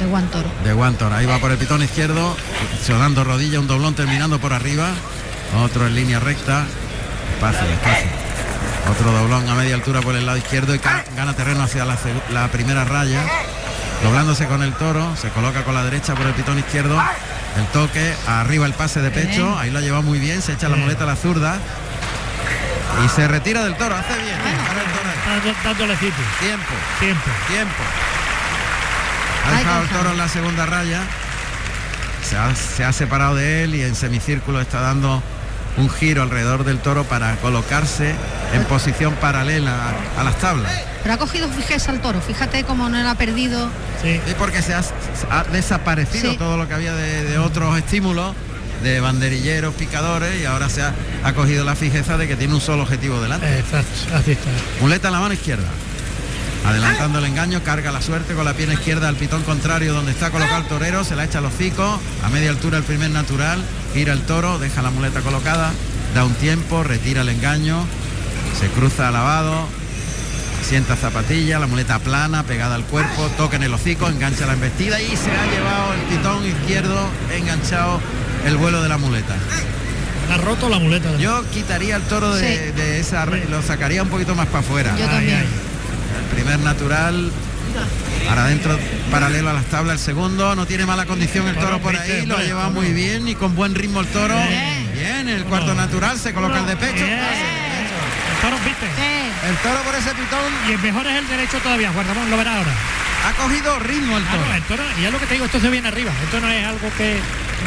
de 0.00 0.06
Guantoro. 0.08 0.48
De 0.62 0.72
Guantoro. 0.72 1.14
Ahí 1.14 1.26
va 1.26 1.38
por 1.38 1.50
el 1.50 1.58
pitón 1.58 1.82
izquierdo, 1.82 2.36
sonando 2.86 3.24
rodilla, 3.24 3.58
un 3.58 3.66
doblón 3.66 3.94
terminando 3.94 4.38
por 4.38 4.52
arriba. 4.52 4.90
Otro 5.62 5.86
en 5.86 5.94
línea 5.94 6.20
recta. 6.20 6.64
Fácil, 7.40 7.66
fácil. 7.82 8.08
Otro 8.90 9.12
doblón 9.12 9.48
a 9.48 9.54
media 9.54 9.74
altura 9.74 10.00
por 10.02 10.14
el 10.14 10.26
lado 10.26 10.36
izquierdo 10.38 10.74
y 10.74 10.80
gana 11.16 11.32
terreno 11.34 11.62
hacia 11.62 11.84
la, 11.84 11.96
la 12.32 12.48
primera 12.48 12.84
raya. 12.84 13.22
Doblándose 14.02 14.46
con 14.46 14.62
el 14.62 14.74
toro, 14.74 15.16
se 15.16 15.30
coloca 15.30 15.64
con 15.64 15.74
la 15.74 15.82
derecha 15.84 16.14
por 16.14 16.26
el 16.26 16.34
pitón 16.34 16.58
izquierdo. 16.58 17.00
El 17.56 17.66
toque, 17.68 18.14
arriba 18.26 18.66
el 18.66 18.72
pase 18.72 19.00
de 19.00 19.10
pecho, 19.10 19.56
ahí 19.58 19.70
lo 19.70 19.78
ha 19.78 19.82
llevado 19.82 20.02
muy 20.02 20.18
bien, 20.18 20.42
se 20.42 20.52
echa 20.52 20.68
la 20.68 20.76
muleta 20.76 21.04
a 21.04 21.06
la 21.06 21.16
zurda. 21.16 21.58
Y 23.04 23.08
se 23.08 23.26
retira 23.28 23.64
del 23.64 23.76
toro, 23.76 23.94
hace 23.94 24.14
bien. 24.18 24.36
dándole 25.64 25.94
sitio. 25.94 26.24
Tiempo. 26.40 26.72
Tiempo. 27.00 27.30
Tiempo. 27.48 27.82
Ha 29.46 29.58
dejado 29.58 29.82
el 29.82 29.88
toro 29.88 30.10
en 30.10 30.18
la 30.18 30.28
segunda 30.28 30.66
raya. 30.66 31.02
Se 32.28 32.36
ha, 32.36 32.54
se 32.54 32.84
ha 32.84 32.92
separado 32.92 33.34
de 33.34 33.64
él 33.64 33.74
y 33.74 33.82
en 33.82 33.94
semicírculo 33.94 34.60
está 34.60 34.80
dando 34.80 35.22
un 35.76 35.90
giro 35.90 36.22
alrededor 36.22 36.64
del 36.64 36.78
toro 36.78 37.04
para 37.04 37.36
colocarse 37.36 38.14
en 38.52 38.64
posición 38.64 39.14
paralela 39.14 39.94
a, 40.18 40.24
las 40.24 40.38
tablas. 40.38 40.72
Pero 41.02 41.14
ha 41.14 41.18
cogido 41.18 41.48
fijeza 41.48 41.90
al 41.90 42.00
toro, 42.00 42.20
fíjate 42.20 42.64
cómo 42.64 42.88
no 42.88 43.02
lo 43.02 43.08
ha 43.08 43.14
perdido. 43.14 43.68
Sí, 44.02 44.20
porque 44.38 44.62
se 44.62 44.74
ha, 44.74 44.82
desaparecido 45.52 46.36
todo 46.36 46.56
lo 46.56 46.68
que 46.68 46.74
había 46.74 46.94
de, 46.94 47.38
otros 47.38 47.76
estímulos, 47.76 48.34
de 48.82 49.00
banderilleros, 49.00 49.74
picadores, 49.74 50.40
y 50.40 50.44
ahora 50.44 50.68
se 50.68 50.82
ha, 50.82 50.94
ha, 51.24 51.32
cogido 51.32 51.64
la 51.64 51.74
fijeza 51.74 52.16
de 52.16 52.28
que 52.28 52.36
tiene 52.36 52.54
un 52.54 52.60
solo 52.60 52.82
objetivo 52.82 53.20
delante. 53.20 53.58
Exacto, 53.58 54.14
así 54.14 54.32
está. 54.32 54.50
Muleta 54.80 55.08
en 55.08 55.14
la 55.14 55.20
mano 55.20 55.34
izquierda. 55.34 55.66
Adelantando 56.64 57.18
el 57.18 57.26
engaño, 57.26 57.62
carga 57.62 57.92
la 57.92 58.00
suerte 58.00 58.34
con 58.34 58.46
la 58.46 58.54
pierna 58.54 58.74
izquierda 58.74 59.08
al 59.08 59.16
pitón 59.16 59.42
contrario 59.42 59.92
donde 59.92 60.12
está 60.12 60.30
colocado 60.30 60.62
el 60.62 60.66
torero, 60.66 61.04
se 61.04 61.14
la 61.14 61.24
echa 61.24 61.38
a 61.38 61.40
los 61.42 61.52
hocicos, 61.52 62.00
a 62.24 62.30
media 62.30 62.50
altura 62.50 62.78
el 62.78 62.84
primer 62.84 63.10
natural, 63.10 63.62
gira 63.92 64.14
el 64.14 64.22
toro, 64.22 64.58
deja 64.58 64.80
la 64.80 64.90
muleta 64.90 65.20
colocada, 65.20 65.72
da 66.14 66.24
un 66.24 66.32
tiempo, 66.34 66.82
retira 66.82 67.20
el 67.20 67.28
engaño, 67.28 67.84
se 68.58 68.68
cruza 68.68 69.10
lavado, 69.10 69.66
sienta 70.66 70.96
zapatilla, 70.96 71.58
la 71.58 71.66
muleta 71.66 71.98
plana, 71.98 72.44
pegada 72.44 72.76
al 72.76 72.84
cuerpo, 72.84 73.28
toca 73.36 73.56
en 73.56 73.64
el 73.64 73.74
hocico, 73.74 74.08
engancha 74.08 74.46
la 74.46 74.54
embestida 74.54 75.02
y 75.02 75.16
se 75.16 75.30
ha 75.30 75.46
llevado 75.52 75.92
el 75.92 76.00
pitón 76.16 76.46
izquierdo 76.46 77.08
enganchado 77.36 78.00
el 78.46 78.56
vuelo 78.56 78.82
de 78.82 78.88
la 78.88 78.96
muleta. 78.96 79.34
Ha 80.32 80.38
roto 80.38 80.70
la 80.70 80.78
muleta. 80.78 81.14
Yo 81.18 81.44
quitaría 81.50 81.96
el 81.96 82.02
toro 82.02 82.34
de, 82.34 82.98
esa, 82.98 83.26
lo 83.26 83.60
sacaría 83.60 84.02
un 84.02 84.08
poquito 84.08 84.34
más 84.34 84.46
para 84.46 84.60
afuera. 84.60 84.96
Yo 84.98 85.04
también 85.04 85.44
primer 86.34 86.58
natural. 86.60 87.30
Para 88.28 88.44
adentro, 88.44 88.78
paralelo 89.10 89.50
a 89.50 89.52
las 89.52 89.64
tablas, 89.66 89.94
el 89.94 89.98
segundo. 89.98 90.54
No 90.54 90.66
tiene 90.66 90.86
mala 90.86 91.06
condición 91.06 91.48
el 91.48 91.56
toro 91.56 91.80
por 91.80 91.96
ahí. 91.96 92.24
Lo 92.26 92.36
ha 92.36 92.42
llevado 92.42 92.70
muy 92.70 92.92
bien 92.92 93.28
y 93.28 93.34
con 93.34 93.54
buen 93.54 93.74
ritmo 93.74 94.00
el 94.00 94.06
toro. 94.08 94.34
Bien, 94.92 95.28
el 95.28 95.44
cuarto 95.44 95.74
natural 95.74 96.18
se 96.18 96.32
coloca 96.32 96.58
el 96.58 96.66
de 96.66 96.76
pecho. 96.76 97.04
El 97.04 98.40
toro 98.40 98.56
viste. 98.64 98.86
El 99.48 99.56
toro 99.56 99.82
por 99.82 99.94
ese 99.94 100.10
pitón. 100.10 100.52
Y 100.68 100.72
el 100.72 100.78
mejor 100.78 101.06
es 101.06 101.18
el 101.18 101.28
derecho 101.28 101.58
todavía, 101.58 101.90
guardamos, 101.90 102.28
lo 102.28 102.36
verá 102.36 102.56
ahora. 102.58 102.72
Ha 103.24 103.32
cogido 103.32 103.78
ritmo 103.78 104.18
el 104.18 104.24
toro. 104.24 104.54
el 104.54 104.62
toro, 104.64 104.82
y 104.98 105.02
ya 105.02 105.10
lo 105.10 105.18
que 105.18 105.26
te 105.26 105.34
digo, 105.34 105.46
esto 105.46 105.60
se 105.60 105.70
viene 105.70 105.88
arriba. 105.88 106.12
Esto 106.22 106.40
no 106.40 106.48
es 106.48 106.66
algo 106.66 106.90
que 106.96 107.20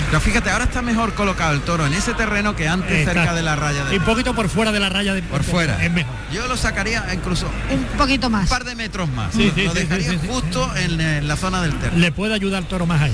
pero 0.06 0.22
fíjate, 0.22 0.50
ahora 0.50 0.66
está 0.66 0.82
mejor 0.82 1.14
colocado 1.14 1.54
el 1.54 1.62
toro 1.62 1.86
en 1.86 1.94
ese 1.94 2.14
terreno 2.14 2.56
que 2.56 2.68
antes 2.68 3.06
cerca 3.06 3.34
de 3.34 3.42
la 3.42 3.56
raya 3.56 3.84
de 3.86 3.96
Y 3.96 3.98
un 3.98 4.06
poquito 4.06 4.34
por 4.34 4.48
fuera 4.48 4.72
de 4.72 4.80
la 4.80 4.90
raya 4.90 5.14
de 5.14 5.22
Por 5.22 5.44
fuera. 5.44 5.84
Es 5.84 5.92
mejor. 5.92 6.14
Yo 6.32 6.48
lo 6.48 6.56
sacaría 6.56 7.06
incluso 7.14 7.50
un 7.72 7.84
poquito 7.98 8.30
más. 8.30 8.44
Un 8.44 8.50
par 8.50 8.64
de 8.64 8.76
metros 8.76 9.10
más. 9.10 9.36
lo 9.36 9.74
dejaría 9.74 10.18
justo 10.20 10.72
en, 10.76 11.28
la 11.28 11.36
zona 11.36 11.62
del 11.62 11.74
terreno. 11.74 12.00
Le 12.00 12.12
puede 12.12 12.34
ayudar 12.34 12.64
el 12.64 12.70
toro 12.70 12.86
más 12.86 13.02
ahí. 13.02 13.14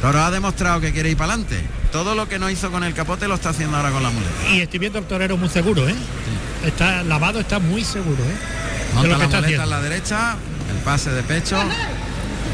Toro 0.00 0.22
ha 0.22 0.30
demostrado 0.30 0.80
que 0.80 0.92
quiere 0.92 1.10
ir 1.10 1.16
para 1.16 1.34
adelante. 1.34 1.60
Todo 1.92 2.14
lo 2.14 2.28
que 2.28 2.38
no 2.38 2.48
hizo 2.50 2.70
con 2.70 2.82
el 2.82 2.94
capote 2.94 3.28
lo 3.28 3.34
está 3.34 3.50
haciendo 3.50 3.76
ahora 3.76 3.90
con 3.90 4.02
la 4.02 4.10
muleta. 4.10 4.32
Y 4.50 4.60
estoy 4.60 4.78
viendo 4.78 4.98
el 4.98 5.04
torero 5.04 5.36
muy 5.36 5.48
seguro, 5.48 5.88
¿eh? 5.88 5.94
Está 6.66 7.02
lavado, 7.02 7.40
está 7.40 7.58
muy 7.58 7.84
seguro, 7.84 8.22
¿eh? 8.24 8.36
Monta 8.94 9.16
la 9.16 9.28
muleta 9.28 9.62
a 9.62 9.66
la 9.66 9.80
derecha, 9.80 10.36
el 10.72 10.78
pase 10.78 11.10
de 11.10 11.22
pecho. 11.22 11.58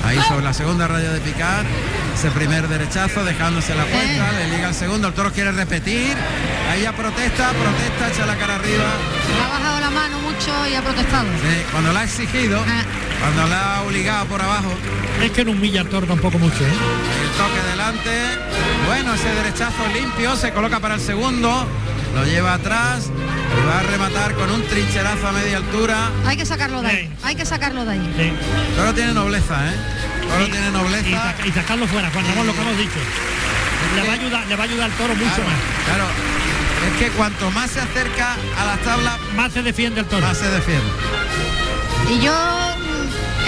Ahí 0.04 0.18
sobre 0.28 0.44
la 0.44 0.52
segunda 0.52 0.86
raya 0.86 1.10
de 1.12 1.20
picar. 1.20 1.64
Ese 2.14 2.30
primer 2.30 2.68
derechazo 2.68 3.24
dejándose 3.24 3.74
la 3.74 3.84
puerta, 3.84 4.32
le 4.32 4.48
liga 4.56 4.68
el 4.68 4.74
segundo, 4.74 5.08
el 5.08 5.14
toro 5.14 5.32
quiere 5.32 5.52
repetir. 5.52 6.16
Ahí 6.70 6.82
ya 6.82 6.92
protesta, 6.92 7.50
protesta, 7.50 8.08
echa 8.12 8.26
la 8.26 8.36
cara 8.36 8.56
arriba. 8.56 8.84
ha 9.44 9.48
bajado 9.48 9.80
la 9.80 9.90
mano 9.90 10.18
mucho 10.20 10.66
y 10.70 10.74
ha 10.74 10.82
protestado. 10.82 11.26
Sí, 11.26 11.62
cuando 11.70 11.92
la 11.92 12.00
ha 12.00 12.04
exigido, 12.04 12.60
ah. 12.66 12.82
cuando 13.20 13.46
la 13.46 13.76
ha 13.76 13.82
obligado 13.82 14.26
por 14.26 14.42
abajo. 14.42 14.72
Es 15.22 15.30
que 15.30 15.44
no 15.44 15.52
humilla 15.52 15.82
el 15.82 15.88
toro 15.88 16.06
tampoco 16.06 16.38
mucho. 16.38 16.64
¿eh? 16.64 16.68
El 16.68 17.30
toque 17.36 17.70
delante. 17.70 18.10
Bueno, 18.86 19.14
ese 19.14 19.28
derechazo 19.34 19.86
limpio, 19.92 20.34
se 20.36 20.52
coloca 20.52 20.80
para 20.80 20.94
el 20.96 21.00
segundo. 21.00 21.66
Lo 22.14 22.24
lleva 22.24 22.54
atrás 22.54 23.11
y 23.11 23.66
va 23.66 23.80
a 23.80 23.82
rematar 23.82 24.34
con 24.34 24.50
un 24.50 24.62
trincherazo 24.62 25.28
a 25.28 25.32
media 25.32 25.59
altura. 25.59 26.11
Hay 26.26 26.36
que 26.36 26.46
sacarlo 26.46 26.82
de 26.82 26.88
ahí. 26.88 27.14
Hay 27.22 27.34
que 27.34 27.46
sacarlo 27.46 27.84
de 27.84 27.92
ahí. 27.92 28.14
Sí. 28.16 28.32
Toro 28.76 28.94
tiene 28.94 29.14
nobleza, 29.14 29.68
¿eh? 29.68 29.76
Toro 30.28 30.46
tiene 30.46 30.70
nobleza. 30.70 31.34
Y, 31.44 31.52
sacarlo 31.52 31.86
fuera, 31.86 32.11
Juan 32.11 32.26
Ramón, 32.26 32.46
lo 32.46 32.54
que 32.54 32.61
hemos 32.61 32.78
dicho. 32.78 32.98
Le 33.94 34.02
va 34.02 34.12
a 34.12 34.16
ayudar, 34.16 34.46
le 34.46 34.56
va 34.56 34.64
a 34.64 34.66
ayudar 34.66 34.90
al 34.90 34.96
toro 34.96 35.14
mucho 35.14 35.26
más. 35.26 35.61
Claro. 35.86 36.04
Es 36.86 36.98
que 36.98 37.11
cuanto 37.16 37.50
más 37.50 37.70
se 37.70 37.80
acerca 37.80 38.36
a 38.59 38.64
las 38.64 38.80
tablas, 38.80 39.18
más 39.34 39.52
se 39.52 39.62
defiende 39.62 40.00
el 40.00 40.06
toro. 40.06 40.26
Más 40.26 40.38
se 40.38 40.48
defiende. 40.48 40.90
Y 42.11 42.20
yo 42.20 42.32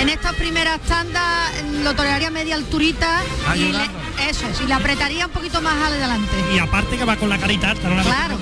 en 0.00 0.08
estas 0.08 0.34
primeras 0.34 0.80
tandas 0.80 1.52
lo 1.82 1.94
torearía 1.94 2.30
media 2.30 2.54
alturita 2.54 3.22
y 3.54 3.72
le, 3.72 3.84
eso 4.28 4.46
y 4.64 4.66
le 4.66 4.72
apretaría 4.72 5.26
un 5.26 5.32
poquito 5.32 5.60
más 5.60 5.74
adelante. 5.74 6.32
Y 6.54 6.58
aparte 6.58 6.96
que 6.96 7.04
va 7.04 7.16
con 7.16 7.28
la 7.28 7.36
carita 7.36 7.70
alta, 7.70 7.88
no 7.88 8.02
claro. 8.02 8.38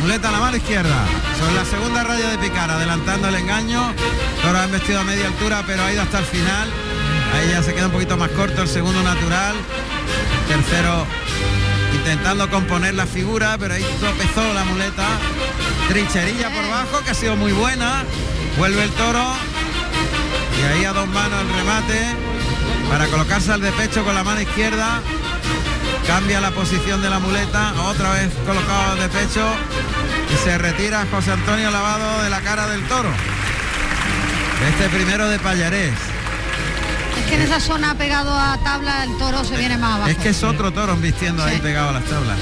Muleta 0.00 0.28
a 0.28 0.32
la 0.32 0.38
mano 0.38 0.56
izquierda, 0.58 1.06
sobre 1.38 1.54
la 1.54 1.64
segunda 1.64 2.04
raya 2.04 2.28
de 2.28 2.38
picar, 2.38 2.70
adelantando 2.70 3.28
el 3.28 3.36
engaño. 3.36 3.94
Toro 4.42 4.58
ha 4.58 4.66
vestido 4.66 5.00
a 5.00 5.04
media 5.04 5.26
altura, 5.26 5.62
pero 5.66 5.82
ha 5.82 5.92
ido 5.92 6.02
hasta 6.02 6.18
el 6.18 6.26
final. 6.26 6.68
Ahí 7.34 7.50
ya 7.50 7.62
se 7.62 7.74
queda 7.74 7.86
un 7.86 7.92
poquito 7.92 8.16
más 8.18 8.30
corto 8.30 8.62
el 8.62 8.68
segundo 8.68 9.02
natural. 9.02 9.56
tercero 10.46 11.06
intentando 11.94 12.50
componer 12.50 12.94
la 12.94 13.06
figura, 13.06 13.56
pero 13.58 13.74
ahí 13.74 13.86
tropezó 13.98 14.52
la 14.52 14.64
muleta. 14.64 15.06
Trincherilla 15.88 16.50
por 16.50 16.64
abajo, 16.64 17.02
que 17.02 17.10
ha 17.10 17.14
sido 17.14 17.34
muy 17.36 17.52
buena. 17.52 18.04
Vuelve 18.58 18.82
el 18.82 18.90
toro. 18.90 19.34
Y 20.58 20.62
ahí 20.62 20.84
a 20.84 20.92
dos 20.92 21.06
manos 21.08 21.40
el 21.40 21.54
remate 21.54 22.16
para 22.90 23.06
colocarse 23.06 23.52
al 23.52 23.60
de 23.60 23.70
pecho 23.72 24.04
con 24.04 24.14
la 24.14 24.24
mano 24.24 24.40
izquierda. 24.40 25.00
Cambia 26.06 26.40
la 26.40 26.50
posición 26.50 27.02
de 27.02 27.10
la 27.10 27.18
muleta, 27.18 27.74
otra 27.82 28.12
vez 28.12 28.32
colocado 28.46 28.96
de 28.96 29.08
pecho 29.08 29.46
y 30.32 30.36
se 30.44 30.58
retira 30.58 31.06
José 31.10 31.32
Antonio 31.32 31.70
Lavado 31.70 32.22
de 32.22 32.30
la 32.30 32.40
cara 32.40 32.66
del 32.66 32.82
toro. 32.88 33.10
Este 34.68 34.88
primero 34.88 35.28
de 35.28 35.38
Payarés. 35.38 35.92
Es 37.18 37.26
que 37.28 37.34
en 37.34 37.42
esa 37.42 37.60
zona 37.60 37.94
pegado 37.94 38.32
a 38.32 38.58
tabla 38.58 39.04
el 39.04 39.16
toro 39.18 39.44
se 39.44 39.56
viene 39.56 39.76
más 39.76 39.96
abajo. 39.96 40.10
Es 40.10 40.16
que 40.18 40.30
es 40.30 40.42
otro 40.42 40.72
toro 40.72 40.96
vistiendo 40.96 41.44
ahí 41.44 41.58
pegado 41.58 41.90
a 41.90 41.92
las 41.92 42.04
tablas. 42.04 42.38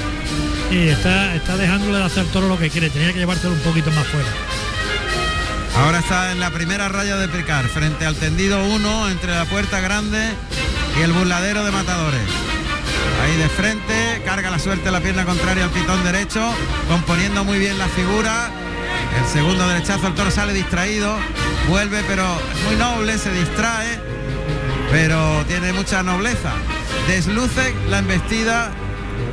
Y 0.71 0.89
está, 0.89 1.35
está 1.35 1.55
dejándole 1.55 1.97
de 1.97 2.03
hacer 2.03 2.25
toro 2.27 2.47
lo 2.47 2.57
que 2.57 2.69
quiere, 2.69 2.89
tenía 2.89 3.13
que 3.13 3.19
llevárselo 3.19 3.53
un 3.53 3.61
poquito 3.61 3.91
más 3.91 4.05
fuera. 4.07 4.29
Ahora 5.83 5.99
está 5.99 6.31
en 6.31 6.39
la 6.39 6.49
primera 6.49 6.89
raya 6.89 7.17
de 7.17 7.27
picar, 7.27 7.65
frente 7.67 8.05
al 8.05 8.15
tendido 8.15 8.63
1 8.65 9.09
entre 9.09 9.33
la 9.33 9.45
puerta 9.45 9.79
grande 9.79 10.33
y 10.97 11.01
el 11.01 11.13
burladero 11.13 11.63
de 11.63 11.71
matadores. 11.71 12.21
Ahí 13.23 13.37
de 13.37 13.47
frente, 13.47 14.21
carga 14.25 14.49
la 14.49 14.59
suerte 14.59 14.89
la 14.91 15.01
pierna 15.01 15.25
contraria 15.25 15.65
al 15.65 15.69
pitón 15.69 16.03
derecho, 16.03 16.53
componiendo 16.89 17.43
muy 17.43 17.59
bien 17.59 17.77
la 17.77 17.87
figura. 17.87 18.49
El 19.19 19.27
segundo 19.27 19.67
derechazo, 19.67 20.07
el 20.07 20.15
toro 20.15 20.31
sale 20.31 20.53
distraído, 20.53 21.15
vuelve 21.69 22.03
pero 22.07 22.25
muy 22.65 22.75
noble, 22.75 23.17
se 23.17 23.31
distrae, 23.31 23.99
pero 24.91 25.45
tiene 25.47 25.73
mucha 25.73 26.01
nobleza. 26.03 26.53
Desluce 27.07 27.73
la 27.89 27.99
embestida 27.99 28.71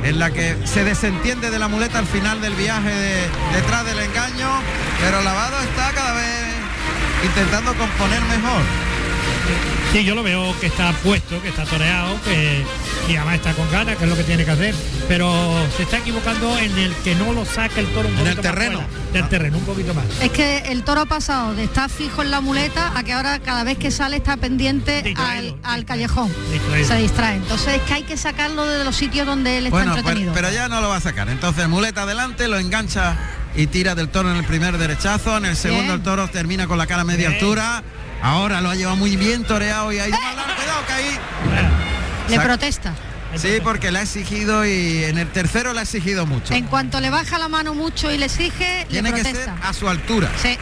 en 0.05 0.19
la 0.19 0.31
que 0.31 0.55
se 0.65 0.83
desentiende 0.83 1.49
de 1.49 1.57
la 1.57 1.67
muleta 1.67 1.97
al 1.97 2.05
final 2.05 2.39
del 2.39 2.53
viaje 2.53 2.93
detrás 3.53 3.85
del 3.85 3.99
engaño, 3.99 4.49
pero 5.01 5.21
Lavado 5.23 5.59
está 5.61 5.91
cada 5.93 6.13
vez 6.13 6.55
intentando 7.23 7.73
componer 7.73 8.21
mejor. 8.21 8.94
Sí, 9.91 10.03
yo 10.03 10.13
lo 10.13 10.23
veo 10.23 10.53
que 10.59 10.67
está 10.67 10.91
puesto, 11.03 11.41
que 11.41 11.49
está 11.49 11.63
toreado, 11.63 12.21
que 12.23 12.65
y 13.07 13.15
además 13.15 13.35
está 13.35 13.53
con 13.53 13.69
ganas, 13.71 13.95
que 13.97 14.03
es 14.03 14.09
lo 14.09 14.17
que 14.17 14.23
tiene 14.23 14.43
que 14.43 14.51
hacer. 14.51 14.75
Pero 15.07 15.53
se 15.77 15.83
está 15.83 15.99
equivocando 15.99 16.57
en 16.57 16.77
el 16.77 16.93
que 16.95 17.15
no 17.15 17.33
lo 17.33 17.45
saca 17.45 17.79
el 17.79 17.87
toro 17.87 18.09
un 18.09 18.17
en 18.19 18.27
el 18.27 18.39
terreno. 18.39 18.81
del 19.13 19.23
ah. 19.23 19.29
terreno, 19.29 19.57
un 19.57 19.63
poquito 19.63 19.93
más. 19.93 20.05
Es 20.21 20.31
que 20.31 20.57
el 20.69 20.83
toro 20.83 21.01
ha 21.01 21.05
pasado 21.05 21.53
de 21.53 21.63
estar 21.63 21.89
fijo 21.89 22.23
en 22.23 22.31
la 22.31 22.41
muleta 22.41 22.91
a 22.97 23.03
que 23.03 23.13
ahora 23.13 23.39
cada 23.39 23.63
vez 23.63 23.77
que 23.77 23.91
sale 23.91 24.17
está 24.17 24.37
pendiente 24.37 25.13
al, 25.63 25.85
callejón. 25.85 26.31
Se 26.85 26.97
distrae. 26.97 27.37
Entonces 27.37 27.75
es 27.75 27.81
que 27.83 27.93
hay 27.93 28.03
que 28.03 28.17
sacarlo 28.17 28.65
de 28.65 28.83
los 28.83 28.95
sitios 28.95 29.25
donde 29.25 29.59
él 29.59 29.67
está 29.67 29.83
entretenido. 29.83 30.33
Pero, 30.33 30.51
ya 30.51 30.67
no 30.67 30.81
lo 30.81 30.89
va 30.89 30.97
a 30.97 31.01
sacar. 31.01 31.29
Entonces 31.29 31.67
muleta 31.69 32.03
adelante, 32.03 32.47
lo 32.47 32.57
engancha 32.57 33.17
y 33.55 33.67
tira 33.67 33.95
del 33.95 34.09
toro 34.09 34.31
en 34.31 34.37
el 34.37 34.45
primer 34.45 34.77
derechazo. 34.77 35.37
En 35.37 35.45
el 35.45 35.55
segundo 35.55 35.93
el 35.93 36.01
toro 36.01 36.27
termina 36.27 36.67
con 36.67 36.77
la 36.77 36.87
cara 36.87 37.03
a 37.03 37.05
media 37.05 37.29
altura 37.29 37.83
Ahora 38.25 38.59
lo 38.59 38.71
ha 38.71 38.75
llevado 38.75 38.97
muy 38.97 39.15
bien 39.17 39.43
toreado 39.43 39.91
y 39.91 39.99
ha 39.99 40.07
ido 40.07 40.19
mal, 40.19 40.35
cuidado 40.55 40.85
que 40.87 40.93
ahí. 40.93 41.19
Le 42.27 42.39
protesta. 42.39 42.91
Sí, 43.35 43.59
porque 43.63 43.91
le 43.91 43.99
ha 43.99 44.01
exigido 44.01 44.65
y 44.65 45.03
en 45.03 45.19
el 45.19 45.27
tercero 45.27 45.73
le 45.73 45.81
ha 45.81 45.83
exigido 45.83 46.25
mucho. 46.25 46.55
En 46.55 46.65
cuanto 46.65 46.99
le 46.99 47.11
baja 47.11 47.37
la 47.37 47.49
mano 47.49 47.75
mucho 47.75 48.11
y 48.11 48.17
le 48.17 48.25
exige, 48.25 48.87
Tiene 48.89 49.11
le 49.11 49.21
que 49.21 49.31
ser 49.31 49.51
a 49.61 49.73
su 49.73 49.87
altura. 49.87 50.31
Sí. 50.41 50.57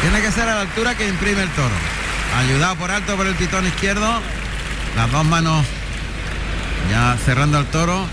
Tiene 0.00 0.22
que 0.22 0.32
ser 0.32 0.48
a 0.48 0.54
la 0.54 0.60
altura 0.62 0.94
que 0.94 1.06
imprime 1.06 1.42
el 1.42 1.50
toro. 1.50 1.74
Ayudado 2.38 2.76
por 2.76 2.90
alto 2.90 3.14
por 3.14 3.26
el 3.26 3.34
pitón 3.34 3.66
izquierdo. 3.66 4.10
Las 4.96 5.12
dos 5.12 5.26
manos 5.26 5.66
ya 6.90 7.14
cerrando 7.26 7.58
al 7.58 7.66
toro. 7.66 8.06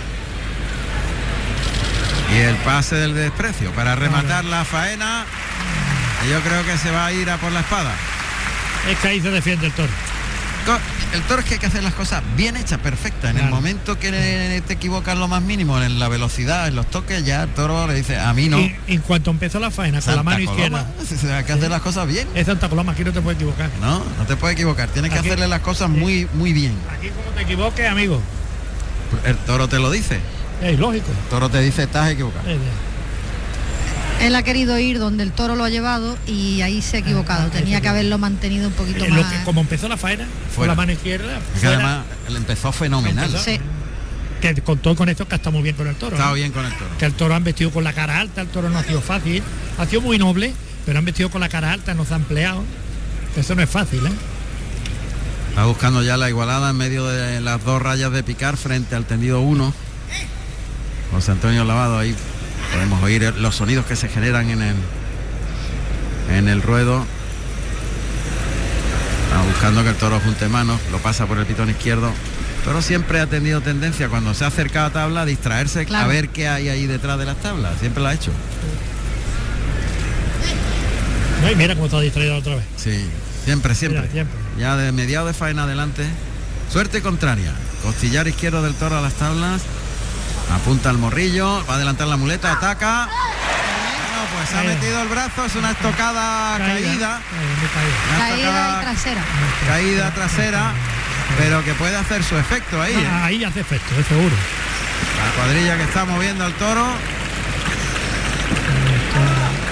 Y 2.35 2.39
el 2.39 2.55
pase 2.57 2.95
del 2.95 3.15
desprecio 3.15 3.71
para 3.71 3.95
rematar 3.95 4.43
la 4.43 4.65
faena. 4.65 5.25
Y 6.25 6.29
yo 6.29 6.39
creo 6.41 6.65
que 6.65 6.77
se 6.77 6.91
va 6.91 7.05
a 7.05 7.13
ir 7.13 7.29
a 7.29 7.37
por 7.37 7.51
la 7.51 7.61
espada. 7.61 7.93
Es 8.89 8.97
que 8.99 9.07
ahí 9.07 9.21
se 9.21 9.31
defiende 9.31 9.67
el 9.67 9.73
toro. 9.73 9.89
El 11.13 11.23
toro 11.23 11.39
es 11.39 11.47
que 11.47 11.55
hay 11.55 11.59
que 11.59 11.65
hacer 11.65 11.81
las 11.81 11.95
cosas 11.95 12.21
bien 12.35 12.55
hechas, 12.55 12.77
perfectas. 12.79 13.31
En 13.31 13.39
el 13.39 13.49
momento 13.49 13.97
que 13.97 14.61
te 14.65 14.73
equivocas 14.73 15.17
lo 15.17 15.27
más 15.27 15.41
mínimo, 15.41 15.81
en 15.81 15.97
la 15.97 16.07
velocidad, 16.07 16.67
en 16.67 16.75
los 16.75 16.85
toques, 16.87 17.25
ya 17.25 17.43
el 17.43 17.49
toro 17.49 17.87
le 17.87 17.95
dice, 17.95 18.19
a 18.19 18.31
mí 18.33 18.47
no. 18.47 18.59
Y 18.59 18.75
en 18.87 19.01
cuanto 19.01 19.31
empezó 19.31 19.59
la 19.59 19.71
faena 19.71 20.01
con 20.01 20.15
la 20.15 20.21
mano 20.23 20.45
Coloma. 20.45 20.85
izquierda. 20.99 21.37
Hay 21.37 21.43
que 21.45 21.53
hacer 21.53 21.71
las 21.71 21.81
cosas 21.81 22.07
bien. 22.07 22.27
Es 22.35 22.45
Santa 22.45 22.69
Coloma, 22.69 22.91
aquí 22.91 23.03
no 23.03 23.11
te 23.11 23.21
puedes 23.21 23.37
equivocar. 23.37 23.71
No, 23.81 24.03
no 24.17 24.25
te 24.27 24.35
puedes 24.35 24.55
equivocar. 24.55 24.89
Tienes 24.89 25.11
que 25.11 25.17
hacerle 25.17 25.47
las 25.47 25.61
cosas 25.61 25.89
muy, 25.89 26.27
muy 26.33 26.53
bien. 26.53 26.77
Aquí 26.95 27.09
como 27.09 27.31
te 27.31 27.41
equivoques, 27.41 27.89
amigo. 27.89 28.21
El 29.25 29.35
toro 29.37 29.67
te 29.67 29.79
lo 29.79 29.89
dice. 29.89 30.19
Es 30.61 30.77
lógico. 30.77 31.07
El 31.09 31.29
toro 31.29 31.49
te 31.49 31.61
dice, 31.61 31.83
estás 31.83 32.11
equivocado. 32.11 32.43
Él 34.19 34.35
ha 34.35 34.43
querido 34.43 34.77
ir 34.77 34.99
donde 34.99 35.23
el 35.23 35.31
toro 35.31 35.55
lo 35.55 35.63
ha 35.63 35.69
llevado 35.69 36.17
y 36.27 36.61
ahí 36.61 36.81
se 36.81 36.97
ha 36.97 36.99
equivocado. 36.99 37.49
Tenía 37.49 37.81
que 37.81 37.87
haberlo 37.87 38.17
mantenido 38.17 38.67
un 38.67 38.73
poquito 38.73 39.05
eh, 39.05 39.09
lo 39.09 39.21
más. 39.21 39.31
que, 39.31 39.43
como 39.43 39.61
empezó 39.61 39.87
la 39.87 39.97
faena, 39.97 40.27
fue 40.53 40.67
la 40.67 40.75
mano 40.75 40.91
izquierda. 40.91 41.39
Es 41.55 41.61
que 41.61 41.67
además 41.67 42.05
él 42.27 42.35
empezó 42.35 42.71
fenomenal. 42.71 43.25
empezó, 43.25 43.61
Que 44.41 44.55
contó 44.61 44.95
con 44.95 45.07
esto 45.07 45.27
que 45.27 45.35
está 45.35 45.51
muy 45.51 45.61
bien 45.61 45.75
con 45.75 45.87
el 45.87 45.95
toro. 45.95 46.15
Estaba 46.15 46.31
¿no? 46.31 46.35
bien 46.35 46.51
con 46.51 46.65
el 46.65 46.73
toro. 46.73 46.89
Que 46.97 47.05
el 47.05 47.13
toro 47.13 47.35
han 47.35 47.43
vestido 47.43 47.71
con 47.71 47.83
la 47.83 47.93
cara 47.93 48.19
alta, 48.19 48.41
el 48.41 48.47
toro 48.47 48.69
no 48.69 48.77
ha 48.77 48.83
sido 48.83 49.01
fácil. 49.01 49.41
Ha 49.77 49.85
sido 49.85 50.01
muy 50.01 50.17
noble, 50.17 50.53
pero 50.85 50.99
han 50.99 51.05
vestido 51.05 51.29
con 51.31 51.39
la 51.39 51.49
cara 51.49 51.71
alta, 51.71 51.93
nos 51.93 52.11
ha 52.11 52.17
empleado. 52.17 52.63
Eso 53.37 53.55
no 53.55 53.61
es 53.61 53.69
fácil, 53.69 54.05
¿eh? 54.05 54.11
Está 55.49 55.65
buscando 55.65 56.03
ya 56.03 56.17
la 56.17 56.29
igualada 56.29 56.71
en 56.71 56.77
medio 56.77 57.05
de 57.07 57.41
las 57.41 57.63
dos 57.63 57.81
rayas 57.81 58.11
de 58.11 58.23
picar 58.23 58.57
frente 58.57 58.95
al 58.95 59.05
tendido 59.05 59.41
1. 59.41 59.73
José 61.11 61.31
Antonio 61.31 61.63
Lavado 61.63 61.97
ahí 61.97 62.15
podemos 62.73 63.01
oír 63.03 63.33
los 63.37 63.55
sonidos 63.55 63.85
que 63.85 63.95
se 63.95 64.07
generan 64.09 64.49
en 64.49 64.61
el 64.61 64.75
en 66.31 66.47
el 66.47 66.61
ruedo. 66.61 67.05
Está 69.25 69.41
buscando 69.43 69.83
que 69.83 69.89
el 69.89 69.95
toro 69.95 70.19
junte 70.19 70.47
manos, 70.47 70.79
lo 70.91 70.99
pasa 70.99 71.25
por 71.25 71.37
el 71.37 71.45
pitón 71.45 71.69
izquierdo. 71.69 72.11
Pero 72.65 72.81
siempre 72.81 73.19
ha 73.19 73.27
tenido 73.27 73.61
tendencia 73.61 74.09
cuando 74.09 74.33
se 74.33 74.43
ha 74.43 74.47
acercado 74.47 74.87
a 74.87 74.89
tabla 74.91 75.21
a 75.21 75.25
distraerse 75.25 75.87
a 75.93 76.07
ver 76.07 76.29
qué 76.29 76.47
hay 76.47 76.69
ahí 76.69 76.87
detrás 76.87 77.17
de 77.17 77.25
las 77.25 77.37
tablas. 77.37 77.79
Siempre 77.79 78.03
lo 78.03 78.09
ha 78.09 78.13
hecho. 78.13 78.31
No, 81.41 81.49
y 81.49 81.55
mira 81.55 81.73
cómo 81.75 81.85
está 81.85 82.01
distraído 82.01 82.35
otra 82.35 82.55
vez. 82.55 82.65
Sí, 82.75 83.05
siempre, 83.45 83.73
siempre. 83.75 84.01
Mira, 84.01 84.11
siempre. 84.11 84.37
Ya 84.59 84.75
de 84.75 84.91
mediado 84.91 85.25
de 85.25 85.33
faena 85.33 85.63
adelante. 85.63 86.05
Suerte 86.71 87.01
contraria. 87.01 87.53
Costillar 87.81 88.27
izquierdo 88.27 88.61
del 88.61 88.75
toro 88.75 88.97
a 88.97 89.01
las 89.01 89.13
tablas. 89.13 89.61
Apunta 90.53 90.89
al 90.89 90.97
morrillo. 90.97 91.63
Va 91.67 91.73
a 91.73 91.75
adelantar 91.77 92.07
la 92.07 92.17
muleta. 92.17 92.51
Ataca. 92.51 93.07
Bueno, 93.07 94.25
pues 94.35 94.49
ha 94.51 94.53
Caída. 94.63 94.73
metido 94.73 95.01
el 95.01 95.07
brazo. 95.09 95.45
Es 95.45 95.55
una 95.55 95.71
estocada 95.71 96.57
caída. 96.57 96.79
Eh, 96.79 96.83
caída. 96.83 97.21
Una 98.09 98.19
Caída 98.19 98.35
estocada 98.37 98.81
y 98.81 98.85
trasera. 98.85 99.21
caída 99.67 100.13
trasera. 100.13 100.71
Pero 101.37 101.63
que 101.63 101.73
puede 101.75 101.95
hacer 101.95 102.23
su 102.23 102.37
efecto 102.37 102.81
ahí. 102.81 102.93
¿eh? 102.93 103.07
Ah, 103.09 103.25
ahí 103.25 103.43
hace 103.43 103.59
efecto, 103.61 103.93
es 103.99 104.07
seguro. 104.07 104.35
La 104.35 105.31
cuadrilla 105.43 105.77
que 105.77 105.83
está 105.83 106.03
moviendo 106.05 106.43
al 106.43 106.53
toro. 106.53 106.85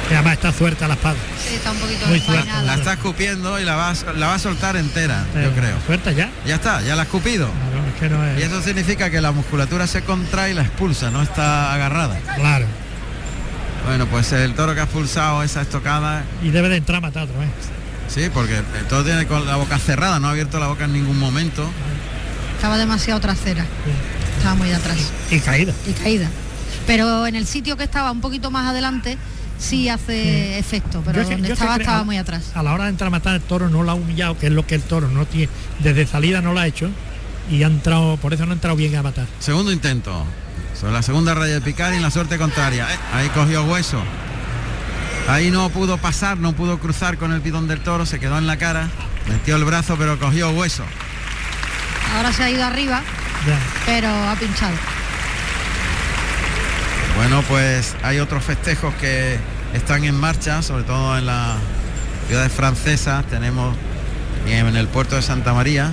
Y 0.10 0.14
además 0.14 0.34
está 0.34 0.54
suelta 0.54 0.88
la 0.88 0.94
espada. 0.94 1.16
Sí, 1.46 1.56
está 1.56 1.72
un 1.72 1.80
poquito 1.80 2.06
Muy 2.08 2.20
desvainada. 2.20 2.62
La 2.64 2.76
está 2.76 2.94
escupiendo 2.94 3.60
y 3.60 3.66
la 3.66 3.76
va, 3.76 3.90
a- 3.90 4.14
la 4.16 4.28
va 4.28 4.36
a 4.36 4.40
soltar 4.40 4.78
entera, 4.78 5.26
yo 5.34 5.52
creo. 5.52 5.76
Suelta 5.86 6.12
ya. 6.14 6.30
Ya 6.46 6.56
está, 6.56 6.82
ya 6.82 6.96
la 6.96 7.02
ha 7.02 7.06
escupido. 7.06 7.50
Claro, 7.98 7.98
es 7.98 8.00
que 8.00 8.10
no 8.10 8.24
es- 8.26 8.40
Y 8.40 8.44
eso 8.44 8.62
significa 8.62 9.10
que 9.10 9.22
la 9.22 9.32
musculatura 9.32 9.88
se 9.88 10.02
contrae 10.04 10.52
y 10.52 10.54
la 10.54 10.62
expulsa, 10.64 11.10
no 11.12 11.22
está 11.22 11.74
agarrada. 11.74 12.18
Claro. 12.36 12.66
Bueno, 13.86 14.06
pues 14.08 14.32
el 14.34 14.54
toro 14.54 14.74
que 14.74 14.82
ha 14.82 14.84
expulsado 14.84 15.44
esa 15.44 15.62
estocada, 15.62 16.24
Y 16.44 16.50
debe 16.50 16.70
de 16.70 16.78
entrar 16.78 16.98
a 16.98 17.02
matar 17.02 17.24
otra 17.24 17.40
vez. 17.40 17.50
sí, 18.10 18.30
porque 18.34 18.56
el 18.58 18.86
toro 18.90 19.04
tiene 19.06 19.26
con 19.28 19.46
la 19.46 19.56
boca 19.56 19.78
cerrada, 19.80 20.20
no 20.20 20.28
ha 20.28 20.32
abierto 20.32 20.60
la 20.60 20.68
boca 20.68 20.86
en 20.86 20.94
ningún 20.94 21.18
momento. 21.20 21.70
Estaba 22.56 22.78
demasiado 22.78 23.20
trasera. 23.20 23.66
Estaba 24.38 24.56
muy 24.56 24.68
de 24.70 24.76
atrás. 24.76 24.98
Y 25.32 25.40
caída. 25.40 25.74
Y 25.88 25.94
caída. 25.94 26.28
Pero 26.86 27.28
en 27.28 27.36
el 27.36 27.46
sitio 27.48 27.78
que 27.78 27.84
estaba 27.84 28.12
un 28.12 28.22
poquito 28.22 28.50
más 28.52 28.68
adelante 28.68 29.18
sí 29.60 29.90
hace 29.90 30.58
efecto, 30.60 31.02
pero 31.06 31.22
Yo 31.24 31.30
donde 31.30 31.48
que 31.48 31.54
estaba 31.54 31.76
estaba 31.78 32.04
muy 32.04 32.18
atrás. 32.18 32.52
A 32.56 32.64
la 32.64 32.74
hora 32.74 32.86
de 32.86 32.90
entrar 32.92 33.08
a 33.08 33.12
matar 33.12 33.36
el 33.36 33.42
toro 33.42 33.70
no 33.70 33.84
lo 33.84 33.92
ha 33.92 33.94
humillado, 33.96 34.38
que 34.38 34.48
es 34.48 34.52
lo 34.52 34.66
que 34.68 34.76
el 34.76 34.82
toro 34.82 35.08
no 35.08 35.26
tiene. 35.26 35.50
Desde 35.80 36.06
salida 36.06 36.42
no 36.42 36.54
lo 36.54 36.60
ha 36.60 36.68
hecho. 36.68 36.90
Y 37.50 37.64
ha 37.64 37.68
entrado, 37.68 38.18
por 38.18 38.34
eso 38.34 38.46
no 38.46 38.52
ha 38.52 38.56
entrado 38.56 38.76
bien 38.76 38.96
a 38.96 39.04
matar. 39.04 39.26
Segundo 39.40 39.72
intento. 39.72 40.26
Sobre 40.80 40.94
la 40.94 41.02
segunda 41.02 41.34
raya 41.34 41.54
de 41.56 41.62
picar 41.62 41.94
y 41.94 41.98
en 41.98 42.04
la 42.04 42.12
suerte 42.12 42.38
contraria. 42.38 42.88
Eh, 42.92 42.98
Ahí 43.14 43.30
cogió 43.30 43.64
hueso. 43.64 44.02
Ahí 45.28 45.50
no 45.52 45.70
pudo 45.70 45.98
pasar, 45.98 46.38
no 46.38 46.54
pudo 46.54 46.78
cruzar 46.80 47.18
con 47.18 47.34
el 47.34 47.42
pitón 47.42 47.68
del 47.68 47.80
toro, 47.82 48.06
se 48.06 48.20
quedó 48.20 48.38
en 48.38 48.48
la 48.48 48.58
cara, 48.58 48.88
metió 49.28 49.56
el 49.58 49.66
brazo 49.66 49.96
pero 49.98 50.18
cogió 50.20 50.52
hueso. 50.52 50.84
Ahora 52.16 52.32
se 52.32 52.44
ha 52.44 52.50
ido 52.50 52.64
arriba, 52.64 53.02
Ya. 53.46 53.58
pero 53.86 54.08
ha 54.10 54.36
pinchado. 54.36 54.74
Bueno, 57.18 57.42
pues 57.48 57.96
hay 58.04 58.20
otros 58.20 58.44
festejos 58.44 58.94
que 58.96 59.38
están 59.74 60.04
en 60.04 60.16
marcha, 60.16 60.62
sobre 60.62 60.84
todo 60.84 61.18
en 61.18 61.26
las 61.26 61.58
ciudades 62.28 62.52
francesas. 62.54 63.26
Tenemos 63.26 63.76
en 64.46 64.76
el 64.78 64.88
puerto 64.88 65.16
de 65.16 65.22
Santa 65.24 65.54
María, 65.54 65.92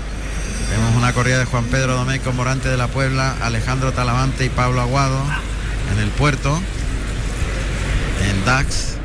tenemos 0.68 0.94
una 0.96 1.12
corrida 1.12 1.38
de 1.38 1.44
Juan 1.44 1.64
Pedro 1.64 1.94
Domeco 1.94 2.32
Morante 2.32 2.68
de 2.68 2.76
la 2.76 2.88
Puebla, 2.88 3.34
Alejandro 3.42 3.92
Talavante 3.92 4.44
y 4.44 4.48
Pablo 4.48 4.80
Aguado 4.80 5.22
en 5.92 6.02
el 6.02 6.08
puerto, 6.10 6.60
en 8.28 8.44
Dax, 8.44 8.96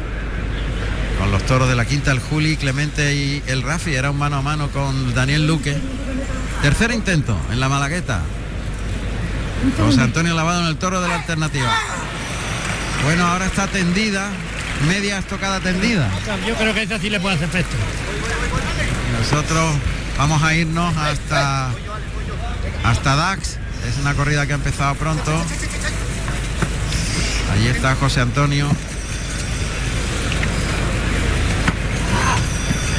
con 1.19 1.31
los 1.31 1.43
toros 1.45 1.67
de 1.67 1.75
la 1.75 1.85
Quinta, 1.85 2.11
el 2.11 2.19
Juli, 2.19 2.57
Clemente 2.57 3.13
y 3.15 3.43
el 3.47 3.61
Rafi. 3.61 3.93
Era 3.93 4.11
un 4.11 4.17
mano 4.17 4.37
a 4.37 4.41
mano 4.41 4.69
con 4.69 5.13
Daniel 5.13 5.47
Luque. 5.47 5.77
Tercer 6.61 6.91
intento 6.91 7.37
en 7.51 7.59
la 7.59 7.69
Malagueta. 7.69 8.21
José 9.77 10.01
Antonio 10.01 10.33
Lavado 10.33 10.61
en 10.61 10.67
el 10.67 10.77
toro 10.77 11.01
de 11.01 11.07
la 11.09 11.15
alternativa. 11.15 11.73
Bueno, 13.03 13.27
ahora 13.27 13.45
está 13.45 13.67
tendida, 13.67 14.29
media 14.87 15.19
estocada 15.19 15.59
tendida. 15.59 16.09
Yo 16.47 16.55
creo 16.55 16.73
que 16.73 16.83
esa 16.83 16.99
sí 16.99 17.09
le 17.09 17.19
puede 17.19 17.35
hacer 17.35 17.49
efecto. 17.49 17.75
Nosotros 19.19 19.75
vamos 20.19 20.43
a 20.43 20.53
irnos 20.53 20.95
hasta 20.97 21.69
hasta 22.83 23.15
Dax. 23.15 23.57
Es 23.87 23.97
una 24.01 24.13
corrida 24.13 24.45
que 24.45 24.51
ha 24.51 24.55
empezado 24.55 24.93
pronto. 24.95 25.31
Allí 27.53 27.67
está 27.67 27.95
José 27.95 28.19
Antonio. 28.19 28.69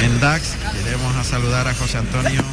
En 0.01 0.19
Dax 0.19 0.55
iremos 0.81 1.15
a 1.15 1.23
saludar 1.23 1.67
a 1.67 1.75
José 1.75 1.99
Antonio. 1.99 2.43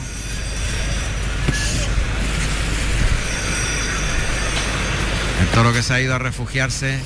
El 5.40 5.48
toro 5.54 5.72
que 5.72 5.82
se 5.82 5.94
ha 5.94 6.00
ido 6.00 6.14
a 6.14 6.18
refugiarse 6.18 7.00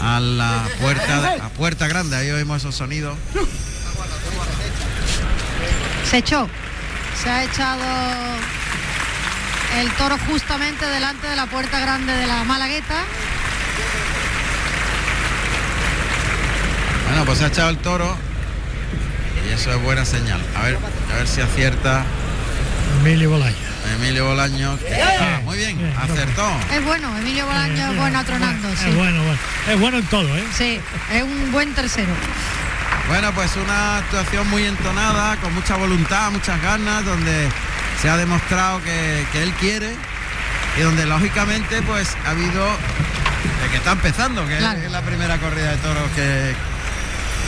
a 0.00 0.18
la 0.18 0.64
puerta, 0.80 1.34
a 1.44 1.48
puerta 1.50 1.88
grande. 1.88 2.16
Ahí 2.16 2.30
oímos 2.30 2.62
esos 2.62 2.74
sonidos. 2.74 3.18
Se 6.10 6.16
echó. 6.18 6.48
Se 7.22 7.28
ha 7.30 7.44
echado 7.44 7.84
el 9.80 9.90
toro 9.92 10.16
justamente 10.28 10.86
delante 10.86 11.26
de 11.28 11.36
la 11.36 11.46
puerta 11.46 11.78
grande 11.80 12.12
de 12.14 12.26
la 12.26 12.44
Malagueta. 12.44 13.02
Bueno, 17.08 17.24
pues 17.24 17.38
se 17.38 17.44
ha 17.44 17.48
echado 17.48 17.70
el 17.70 17.78
toro 17.78 18.16
y 19.48 19.52
eso 19.52 19.70
es 19.72 19.82
buena 19.82 20.04
señal. 20.04 20.40
A 20.56 20.62
ver, 20.62 20.78
a 21.12 21.16
ver 21.16 21.26
si 21.28 21.40
acierta 21.40 22.04
Emilio 23.00 23.30
Bolaño. 23.30 23.56
Emilio 23.96 24.26
Bolaño. 24.26 24.78
que- 24.78 25.02
ah, 25.02 25.40
muy 25.44 25.56
bien, 25.58 25.92
acertó. 26.00 26.48
Es 26.72 26.84
bueno, 26.84 27.16
Emilio 27.18 27.46
Bolaño 27.46 27.90
es 27.92 27.96
bueno 27.96 28.18
atronando, 28.18 28.68
sí. 28.76 28.88
Es 28.88 28.94
bueno, 28.96 29.22
bueno. 29.22 29.38
Es 29.68 29.80
bueno 29.80 29.98
en 29.98 30.06
todo, 30.06 30.36
¿eh? 30.36 30.44
Sí, 30.56 30.80
es 31.12 31.22
un 31.22 31.52
buen 31.52 31.74
tercero. 31.74 32.12
Bueno, 33.10 33.32
pues 33.34 33.56
una 33.56 33.98
actuación 33.98 34.48
muy 34.50 34.64
entonada, 34.64 35.36
con 35.38 35.52
mucha 35.52 35.76
voluntad, 35.76 36.30
muchas 36.30 36.62
ganas, 36.62 37.04
donde 37.04 37.48
se 38.00 38.08
ha 38.08 38.16
demostrado 38.16 38.80
que, 38.84 39.26
que 39.32 39.42
él 39.42 39.50
quiere 39.54 39.96
y 40.78 40.82
donde 40.82 41.06
lógicamente 41.06 41.82
pues 41.82 42.08
ha 42.24 42.30
habido 42.30 42.64
de 43.64 43.70
que 43.72 43.76
está 43.78 43.92
empezando, 43.92 44.46
que 44.46 44.58
Claro. 44.58 44.78
es 44.78 44.92
la 44.92 45.02
primera 45.02 45.38
corrida 45.38 45.72
de 45.72 45.76
toros 45.78 46.08
que, 46.14 46.54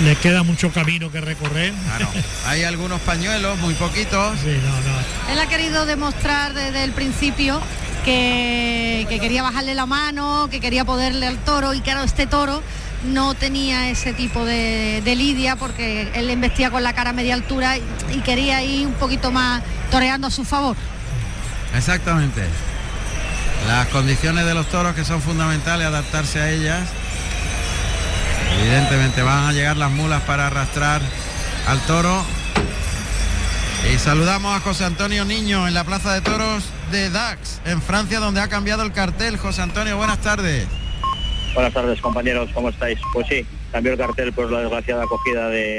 le 0.04 0.16
queda 0.16 0.42
mucho 0.42 0.72
camino 0.72 1.12
que 1.12 1.20
recorrer. 1.20 1.72
Hay 2.46 2.64
algunos 2.64 3.00
pañuelos, 3.02 3.56
muy 3.58 3.74
poquitos. 3.74 4.36
Sí, 4.40 4.58
no, 4.64 4.80
no. 4.80 5.32
Él 5.32 5.38
ha 5.38 5.46
querido 5.46 5.86
demostrar 5.86 6.54
desde 6.54 6.82
el 6.82 6.90
principio 6.90 7.60
que, 8.04 9.06
que 9.08 9.20
quería 9.20 9.44
bajarle 9.44 9.76
la 9.76 9.86
mano, 9.86 10.48
que 10.50 10.58
quería 10.58 10.84
poderle 10.84 11.28
al 11.28 11.38
toro 11.38 11.72
y 11.72 11.80
claro, 11.82 12.02
este 12.02 12.26
toro 12.26 12.62
no 13.04 13.34
tenía 13.34 13.90
ese 13.90 14.12
tipo 14.12 14.44
de, 14.44 15.02
de 15.04 15.16
lidia 15.16 15.56
porque 15.56 16.10
él 16.14 16.26
le 16.26 16.32
embestía 16.32 16.70
con 16.70 16.82
la 16.82 16.92
cara 16.92 17.10
a 17.10 17.12
media 17.12 17.34
altura 17.34 17.76
y, 17.76 17.82
y 18.12 18.20
quería 18.20 18.62
ir 18.62 18.86
un 18.86 18.94
poquito 18.94 19.30
más 19.30 19.62
toreando 19.90 20.28
a 20.28 20.30
su 20.30 20.44
favor. 20.44 20.76
Exactamente. 21.74 22.42
Las 23.66 23.88
condiciones 23.88 24.44
de 24.44 24.54
los 24.54 24.66
toros 24.68 24.94
que 24.94 25.04
son 25.04 25.20
fundamentales, 25.22 25.86
adaptarse 25.86 26.40
a 26.40 26.50
ellas. 26.50 26.88
Evidentemente 28.60 29.22
van 29.22 29.44
a 29.44 29.52
llegar 29.52 29.76
las 29.76 29.90
mulas 29.90 30.22
para 30.22 30.48
arrastrar 30.48 31.00
al 31.66 31.80
toro. 31.80 32.24
Y 33.92 33.98
saludamos 33.98 34.56
a 34.56 34.60
José 34.60 34.84
Antonio 34.84 35.24
Niño 35.24 35.66
en 35.66 35.74
la 35.74 35.84
Plaza 35.84 36.12
de 36.12 36.20
Toros 36.20 36.64
de 36.92 37.10
Dax, 37.10 37.60
en 37.64 37.82
Francia, 37.82 38.20
donde 38.20 38.40
ha 38.40 38.48
cambiado 38.48 38.82
el 38.82 38.92
cartel. 38.92 39.36
José 39.38 39.62
Antonio, 39.62 39.96
buenas 39.96 40.18
tardes. 40.20 40.66
Buenas 41.54 41.74
tardes 41.74 42.00
compañeros, 42.00 42.50
¿cómo 42.54 42.70
estáis? 42.70 42.98
Pues 43.12 43.26
sí, 43.28 43.46
cambió 43.70 43.92
el 43.92 43.98
cartel 43.98 44.32
por 44.32 44.50
la 44.50 44.60
desgraciada 44.60 45.04
acogida 45.04 45.48
de, 45.50 45.70